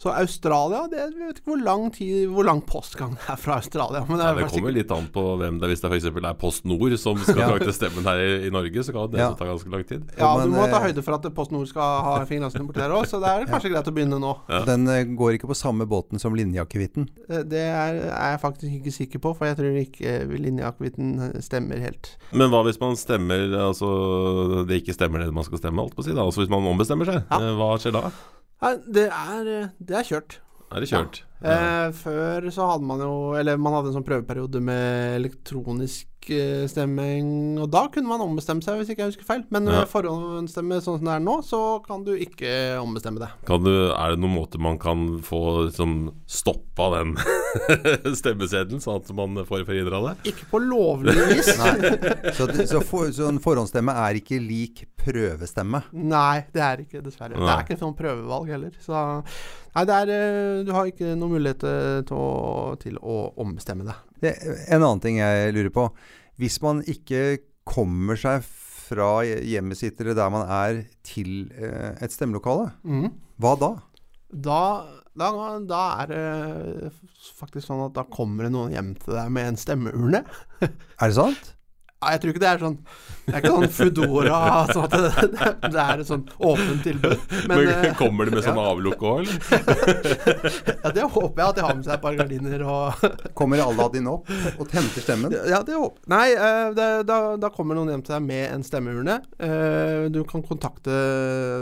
Så 0.00 0.08
Australia 0.12 0.86
det, 0.90 0.98
Jeg 0.98 1.12
vet 1.18 1.38
ikke 1.40 1.50
hvor 1.52 1.62
lang 1.62 1.90
tid 1.94 2.28
Hvor 2.32 2.44
lang 2.48 2.60
postgang 2.66 3.14
det 3.16 3.28
er 3.34 3.36
fra 3.40 3.56
Australia. 3.60 4.00
Men 4.08 4.18
det, 4.18 4.24
Ja, 4.26 4.34
det 4.38 4.48
kommer 4.52 4.72
litt 4.74 4.90
an 4.96 5.06
på 5.12 5.24
hvem 5.40 5.58
det 5.60 5.66
er. 5.68 5.72
Hvis 5.74 5.82
det 5.84 5.90
f.eks. 5.92 6.06
er 6.30 6.34
Post 6.40 6.64
Nord 6.68 6.96
som 6.98 7.18
skal 7.22 7.40
Ja. 7.44 7.48
trakte 7.52 7.72
stemmen 7.76 8.04
her 8.04 8.20
i, 8.20 8.30
i 8.48 8.50
Norge, 8.50 8.82
så 8.86 8.92
kan 8.96 9.10
det 9.12 9.20
Ja. 9.20 9.30
ta 9.34 9.44
ganske 9.48 9.70
lang 9.72 9.84
tid. 9.88 10.02
Ja, 10.18 10.32
Men, 10.36 10.50
du 10.50 10.56
må 10.56 10.66
ta 10.70 10.80
eh, 10.80 10.86
høyde 10.90 11.02
for 11.04 11.14
at 11.18 11.28
Post 11.34 11.52
Nord 11.52 11.68
skal 11.70 12.02
ha 12.06 12.16
fingrene 12.28 12.66
borti 12.66 12.80
der 12.80 12.94
òg, 12.96 13.06
så 13.08 13.20
det 13.22 13.28
er 13.30 13.46
kanskje 13.50 13.70
greit 13.72 13.88
å 13.88 13.94
begynne 13.94 14.18
nå. 14.20 14.32
Ja. 14.48 14.62
Den 14.68 14.88
eh, 14.88 15.04
går 15.04 15.36
ikke 15.38 15.50
på 15.52 15.56
samme 15.58 15.86
båten 15.88 16.18
som 16.20 16.34
linjeakevitten. 16.36 17.08
Eh, 17.28 17.42
Det 17.50 17.62
er, 17.68 18.00
er 18.10 18.34
jeg 18.36 18.40
faktisk 18.42 18.72
ikke 18.80 18.92
sikker 18.94 19.18
på, 19.24 19.34
for 19.36 19.46
jeg 19.50 19.56
tror 19.60 19.78
ikke 19.80 20.16
linjeakevitten 20.40 21.40
stemmer 21.44 21.80
helt. 21.82 22.14
Men 22.32 22.50
hva 22.52 22.62
hvis 22.66 22.80
man 22.80 22.96
stemmer 22.96 23.48
Altså 23.60 24.64
det 24.68 24.82
ikke 24.82 24.94
stemmer 24.96 25.22
det 25.24 25.32
man 25.34 25.44
skal 25.46 25.58
stemme, 25.60 25.82
alt 25.82 25.94
på 25.96 26.02
å 26.02 26.06
si? 26.06 26.14
da 26.16 26.22
Altså 26.26 26.42
hvis 26.44 26.50
man 26.52 26.66
ombestemmer 26.70 27.08
seg, 27.08 27.22
Ja. 27.30 27.38
hva 27.58 27.72
skjer 27.80 27.92
da? 27.96 28.10
Nei, 28.60 28.76
det 28.92 29.08
er, 29.08 29.50
det 29.80 29.96
er 29.96 30.08
kjørt. 30.08 30.40
Er 30.70 30.84
det 30.84 30.90
kjørt? 30.90 31.22
Ja. 31.40 31.54
Eh, 31.54 31.92
før 31.96 32.46
så 32.52 32.66
hadde 32.68 32.84
man 32.84 33.00
jo 33.00 33.12
Eller 33.32 33.56
man 33.56 33.72
hadde 33.72 33.88
en 33.88 33.94
sånn 33.94 34.04
prøveperiode 34.04 34.60
med 34.60 35.14
elektronisk 35.16 36.09
stemming, 36.24 37.58
og 37.62 37.70
da 37.72 37.86
kunne 37.92 38.10
man 38.10 38.20
ombestemme 38.24 38.62
seg, 38.64 38.78
hvis 38.80 38.90
ikke 38.92 39.04
jeg 39.06 39.12
husker 39.14 39.24
feil. 39.28 39.44
Men 39.50 39.66
Ja. 39.70 39.84
forhåndsstemme 39.88 40.80
sånn 40.82 40.98
som 40.98 41.06
det 41.06 41.14
er 41.14 41.24
nå, 41.24 41.36
så 41.46 41.60
kan 41.86 42.04
du 42.04 42.12
ikke 42.16 42.80
ombestemme 42.82 43.18
det. 43.22 43.30
Kan 43.46 43.62
du, 43.64 43.70
er 43.92 44.10
det 44.14 44.20
noen 44.20 44.34
måte 44.36 44.58
man 44.60 44.78
kan 44.78 45.20
få 45.22 45.66
liksom, 45.70 46.12
stoppa 46.26 46.90
den 46.98 47.16
stemmeseddelen, 48.20 48.80
sånn 48.82 49.00
at 49.00 49.10
man 49.16 49.40
får 49.46 49.64
forhindra 49.68 50.00
det? 50.08 50.14
Ikke 50.34 50.48
på 50.50 50.60
lovlig 50.62 51.16
vis. 51.30 51.50
Så, 52.36 52.46
så, 52.66 52.80
for, 52.84 53.10
så 53.12 53.28
en 53.28 53.40
forhåndsstemme 53.42 53.92
er 54.06 54.18
ikke 54.20 54.38
lik 54.42 54.84
prøvestemme. 55.00 55.82
Nei, 55.92 56.44
det 56.54 56.62
er 56.64 56.82
ikke, 56.84 57.00
dessverre. 57.04 57.36
Det 57.38 57.48
er 57.52 57.64
ikke 57.64 57.78
sånn 57.80 57.96
prøvevalg 57.98 58.50
heller. 58.52 58.76
Så 58.84 58.94
Nei, 59.70 59.84
det 59.86 59.94
er 60.02 60.10
eh, 60.10 60.62
Du 60.66 60.72
har 60.74 60.88
ikke 60.90 61.12
noen 61.14 61.36
mulighet 61.36 61.62
eh, 61.68 62.00
til 62.08 62.16
å, 62.18 62.76
til 62.82 62.96
å 62.98 63.18
ombestemme 63.38 63.86
deg. 63.86 63.98
Det, 64.20 64.34
en 64.68 64.82
annen 64.82 65.02
ting 65.02 65.20
jeg 65.20 65.54
lurer 65.56 65.72
på. 65.74 65.86
Hvis 66.40 66.58
man 66.64 66.82
ikke 66.88 67.40
kommer 67.68 68.18
seg 68.20 68.44
fra 68.90 69.20
hjemmet 69.24 69.78
sitt 69.78 70.00
eller 70.02 70.16
der 70.18 70.32
man 70.32 70.48
er, 70.50 70.82
til 71.06 71.50
eh, 71.54 71.92
et 72.02 72.14
stemmelokale, 72.14 72.72
mm. 72.82 73.06
hva 73.42 73.54
da? 73.60 73.70
Da, 74.30 74.62
da, 75.18 75.30
da 75.66 75.84
er 76.02 76.10
det 76.10 76.90
faktisk 77.38 77.66
sånn 77.68 77.86
at 77.88 77.96
da 77.96 78.06
kommer 78.10 78.46
det 78.46 78.52
noen 78.54 78.74
hjem 78.74 78.92
til 78.98 79.16
deg 79.16 79.32
med 79.34 79.52
en 79.52 79.58
stemmeurne. 79.60 80.22
Er 80.62 81.10
det 81.10 81.16
sant? 81.16 81.54
Ja, 82.00 82.14
jeg 82.14 82.20
tror 82.22 82.30
ikke 82.32 82.40
det 82.40 82.48
er 82.48 82.60
sånn 82.64 82.76
Det 83.26 83.32
er 83.36 83.42
ikke 83.42 83.50
sånn 83.52 83.72
Foodora 83.76 84.36
sånn 84.70 84.84
at 84.86 84.94
det, 84.94 85.24
det, 85.34 85.48
det 85.74 85.80
er 85.82 86.00
et 86.00 86.08
sånn 86.08 86.22
åpent 86.40 86.80
tilbud. 86.86 87.20
Men, 87.44 87.58
Men, 87.60 87.68
eh, 87.74 87.90
Kommer 87.98 88.24
det 88.30 88.32
med 88.38 88.46
sånn 88.46 88.60
avlukk 88.62 89.02
òg, 89.04 89.18
eller? 89.20 89.34
ja, 90.86 90.92
det 90.96 91.04
håper 91.04 91.42
jeg 91.42 91.44
at 91.52 91.58
de 91.58 91.64
har 91.66 91.76
med 91.76 91.84
seg 91.84 91.92
et 91.98 92.02
par 92.06 92.16
gardiner 92.16 92.64
og 92.64 93.04
Kommer 93.38 93.60
Aladdin 93.66 94.08
opp 94.10 94.32
og 94.56 94.72
henter 94.72 95.04
stemmen? 95.04 95.36
Ja, 95.52 95.60
det 95.66 95.76
håper 95.76 96.08
Nei, 96.14 96.24
eh, 96.32 96.70
det, 96.78 96.88
da, 97.10 97.18
da 97.44 97.52
kommer 97.54 97.76
noen 97.78 97.92
hjem 97.92 98.04
til 98.08 98.16
deg 98.16 98.24
med 98.30 98.46
en 98.54 98.64
stemmeurne. 98.66 99.18
Eh, 99.36 100.08
Du 100.16 100.22
kan 100.32 100.42
kontakte 100.46 100.96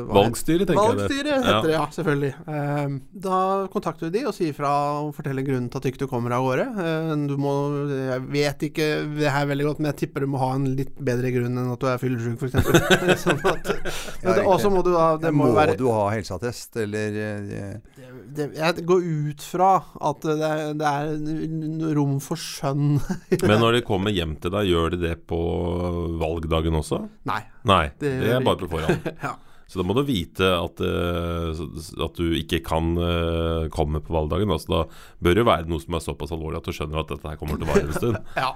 Valgstyret, 0.08 0.70
tenker 0.70 0.78
jeg. 0.78 1.00
Valgstyret 1.02 1.34
heter 1.48 1.66
det, 1.66 1.74
ja, 1.74 1.82
selvfølgelig. 1.98 2.32
Eh, 2.54 2.96
da 3.26 3.40
kontakter 3.74 4.08
du 4.08 4.16
de 4.20 4.24
og 4.30 4.36
sier 4.38 4.54
fra 4.56 4.72
og 5.02 5.10
forteller 5.18 5.42
grunnen 5.46 5.68
til 5.72 5.82
at 5.82 5.90
ikke 5.90 6.04
du 6.04 6.08
kommer 6.14 6.36
av 6.38 6.46
gårde. 6.46 6.70
Du 7.28 7.34
må 7.40 7.52
Jeg 7.90 8.24
vet 8.30 8.66
ikke 8.70 8.88
det 9.18 9.34
her 9.34 9.50
veldig 9.50 9.68
godt, 9.72 9.82
men 9.82 9.90
jeg 9.92 10.00
tipper 10.04 10.24
du 10.24 10.27
må 10.30 10.38
ha 10.42 10.50
en 10.56 10.66
litt 10.78 10.94
bedre 11.04 11.30
grunn 11.34 11.56
enn 11.58 11.70
at 11.72 11.80
du 11.82 11.86
er 11.90 12.00
fyllesyk, 12.02 12.38
f.eks. 12.38 12.54
sånn 13.24 13.40
at 13.48 13.70
Ja, 14.22 14.34
Og 14.50 14.58
så 14.62 14.70
må 14.72 14.82
du 14.86 14.92
ha 14.96 15.10
Det 15.20 15.32
må, 15.34 15.48
må 15.48 15.56
være 15.56 15.76
du 15.78 15.86
ha 15.92 16.06
helseattest, 16.12 16.76
eller 16.84 17.18
eh, 17.24 17.40
det, 17.48 17.62
det, 18.36 18.48
Jeg 18.58 18.86
går 18.88 19.04
ut 19.30 19.48
fra 19.48 19.72
at 20.10 20.28
det 20.28 20.52
er, 20.52 20.64
det 20.78 20.92
er 20.92 21.92
rom 21.98 22.16
for 22.24 22.38
skjønn. 22.40 22.96
Men 23.42 23.60
når 23.62 23.78
de 23.78 23.84
kommer 23.88 24.14
hjem 24.14 24.36
til 24.42 24.52
deg, 24.54 24.68
gjør 24.70 24.94
de 24.94 25.02
det 25.08 25.14
på 25.28 25.38
valgdagen 26.20 26.78
også? 26.78 27.02
Nei. 27.28 27.42
Nei, 27.68 27.84
Det 28.00 28.14
det, 28.22 28.32
er 28.38 28.44
bare 28.46 28.62
på 28.64 28.70
forhånd. 28.76 29.12
ja. 29.22 29.34
Så 29.68 29.76
da 29.76 29.84
må 29.84 29.92
du 29.92 30.00
vite 30.08 30.46
at, 30.48 30.80
eh, 30.80 31.58
at 32.00 32.14
du 32.16 32.30
ikke 32.38 32.62
kan 32.64 32.86
eh, 32.96 33.66
komme 33.74 34.00
på 34.00 34.14
valgdagen. 34.14 34.48
Altså, 34.54 34.70
da 34.72 34.78
bør 35.20 35.34
det 35.36 35.44
være 35.44 35.68
noe 35.68 35.82
som 35.82 35.92
er 35.98 36.00
såpass 36.06 36.32
alvorlig 36.32 36.62
at 36.62 36.70
du 36.70 36.72
skjønner 36.72 37.02
at 37.02 37.10
dette 37.12 37.28
her 37.28 37.36
kommer 37.36 37.60
til 37.60 37.66
å 37.68 37.72
vare 37.74 37.84
en 37.84 37.92
stund. 37.98 38.16
Ja. 38.38 38.54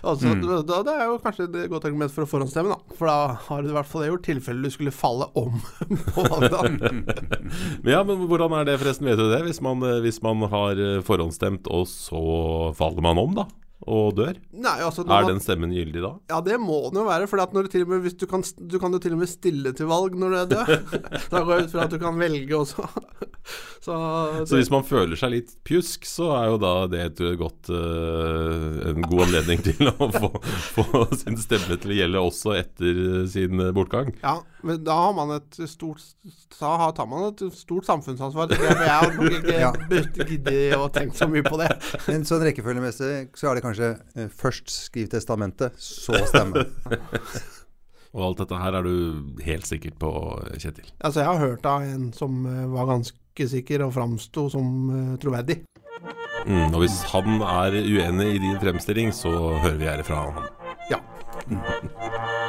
Altså, 0.00 0.32
Mm. 0.32 0.40
da, 0.66 0.78
det 0.86 0.94
er 0.96 1.04
jo 1.10 1.18
kanskje 1.20 1.44
et 1.50 1.58
godt 1.70 1.84
argument 1.90 2.14
for 2.14 2.24
å 2.24 2.30
forhåndsstemme, 2.30 2.72
da. 2.72 2.96
For 2.96 3.10
da 3.12 3.18
har 3.50 3.62
du 3.62 3.68
i 3.68 3.76
hvert 3.76 3.90
fall 3.90 4.02
det 4.06 4.08
gjort 4.14 4.24
tilfelle 4.30 4.64
du 4.64 4.72
skulle 4.72 4.94
falle 4.96 5.28
om 5.36 5.60
på 6.16 6.24
valgdagen. 6.24 7.04
Ja, 7.92 8.00
men 8.08 8.24
hvordan 8.26 8.56
er 8.56 8.64
det 8.66 8.78
forresten, 8.80 9.06
vet 9.12 9.20
du 9.20 9.28
det? 9.30 9.42
Hvis 9.46 9.60
man, 9.64 9.84
eh, 9.84 10.00
hvis 10.04 10.22
man 10.24 10.40
har 10.50 10.80
forhåndsstemt, 11.06 11.68
og 11.68 11.84
så 11.92 12.72
faller 12.80 13.04
man 13.04 13.20
om, 13.22 13.36
da? 13.42 13.46
Og 13.84 14.14
dør? 14.16 14.38
Nei, 14.56 14.78
altså 14.80 15.02
Er 15.04 15.10
man- 15.10 15.28
den 15.34 15.40
stemmen 15.44 15.70
gyldig 15.70 16.00
da? 16.02 16.14
Ja, 16.32 16.40
det 16.40 16.56
må 16.58 16.88
den 16.88 17.02
jo 17.02 17.04
være. 17.04 17.28
For 17.28 17.36
du, 17.36 17.84
med, 17.84 18.08
du, 18.18 18.26
kan, 18.26 18.42
du 18.42 18.78
kan 18.80 18.92
jo 18.92 18.98
til 18.98 19.12
og 19.12 19.18
med 19.18 19.28
stille 19.28 19.72
til 19.76 19.86
valg 19.86 20.16
når 20.16 20.30
du 20.32 20.36
er 20.36 20.46
død. 20.46 21.00
da 21.30 21.42
går 21.44 21.52
jeg 21.58 21.64
ut 21.66 21.74
fra 21.74 21.84
at 21.84 21.90
du 21.92 21.98
kan 21.98 22.18
velge 22.18 22.56
også. 22.56 22.86
Så, 23.86 23.94
Så 24.50 24.56
hvis 24.58 24.70
man 24.74 24.82
føler 24.82 25.14
seg 25.14 25.30
litt 25.30 25.52
pjusk, 25.62 26.02
så 26.10 26.32
er 26.34 26.48
jo 26.50 26.56
da 26.58 26.70
det 26.90 27.02
et 27.04 27.20
godt, 27.38 27.68
uh, 27.70 28.80
en 28.90 29.04
god 29.06 29.20
anledning 29.28 29.60
til 29.68 29.86
å 29.92 30.08
få, 30.10 30.30
få 30.74 31.04
sin 31.20 31.36
stemme 31.38 31.76
til 31.78 31.92
å 31.94 31.98
gjelde 32.00 32.22
også 32.26 32.56
etter 32.58 32.98
sin 33.30 33.62
bortgang. 33.76 34.10
Ja, 34.24 34.40
men 34.66 34.80
da 34.82 34.96
har 35.04 35.14
man 35.14 35.36
et 35.36 35.60
stort 35.70 36.02
Da 36.58 36.90
tar 36.96 37.06
man 37.06 37.28
et 37.28 37.44
stort 37.54 37.86
samfunnsansvar. 37.86 38.48
tenker 38.50 38.66
jeg, 38.66 38.74
For 38.80 38.88
jeg 38.88 38.96
hadde 38.98 39.20
nok 39.20 39.36
ikke 39.38 39.60
Ja. 39.60 39.70
giddet 40.32 40.74
å 40.80 40.88
tenke 40.96 41.14
så 41.20 41.28
mye 41.30 41.44
på 41.46 41.60
det. 41.62 41.68
Men 42.08 42.26
sånn 42.26 42.42
rekkefølgemessig 42.48 43.12
så 43.38 43.52
er 43.52 43.60
det 43.60 43.64
kanskje 43.68 43.92
uh, 44.18 44.26
først 44.42 44.72
skriv 44.88 45.12
testamentet, 45.14 45.78
så 45.78 46.18
stemme. 46.26 46.66
Og 48.16 48.22
alt 48.30 48.38
dette 48.40 48.58
her 48.58 48.78
er 48.78 48.86
du 48.86 49.38
helt 49.44 49.66
sikkert 49.68 49.98
på, 50.00 50.10
Kjetil. 50.56 50.88
Altså, 51.04 51.20
jeg 51.22 51.28
har 51.30 51.42
hørt 51.42 51.66
av 51.68 51.84
en 51.84 52.08
som 52.16 52.42
eh, 52.48 52.64
var 52.72 52.88
ganske 52.88 53.18
sikker 53.44 53.84
og 53.84 53.92
framsto 53.92 54.48
som 54.52 54.66
eh, 54.88 55.18
troverdig. 55.20 55.60
Mm, 56.46 56.72
og 56.72 56.80
hvis 56.84 57.00
han 57.10 57.42
er 57.42 57.76
uenig 57.82 58.28
i 58.36 58.42
din 58.42 58.58
fremstilling, 58.62 59.12
så 59.12 59.30
hører 59.60 59.76
vi 59.76 59.88
gjerne 59.88 60.06
fra 60.06 60.16
han. 60.24 60.34
Ja. 60.92 61.00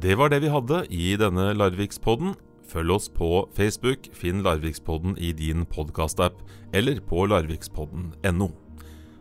Det 0.00 0.14
var 0.16 0.30
det 0.32 0.38
vi 0.40 0.48
hadde 0.48 0.84
i 0.88 1.16
denne 1.20 1.50
Larvikspodden. 1.52 2.32
Følg 2.70 2.94
oss 2.94 3.08
på 3.12 3.42
Facebook, 3.52 4.06
finn 4.16 4.40
Larvikspodden 4.46 5.16
i 5.18 5.32
din 5.36 5.66
podkastapp, 5.68 6.38
eller 6.72 7.02
på 7.04 7.26
larvikspodden.no. 7.28 8.48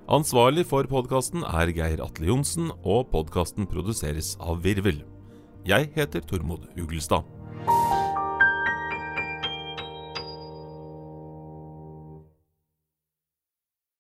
Ansvarlig 0.10 0.64
for 0.70 0.88
podkasten 0.88 1.44
er 1.44 1.74
Geir 1.76 2.00
Atle 2.06 2.30
Johnsen, 2.30 2.70
og 2.86 3.10
podkasten 3.12 3.68
produseres 3.68 4.36
av 4.40 4.64
Virvel. 4.64 5.04
Jeg 5.68 5.92
heter 5.98 6.24
Tormod 6.24 6.70
Uglestad. 6.80 7.28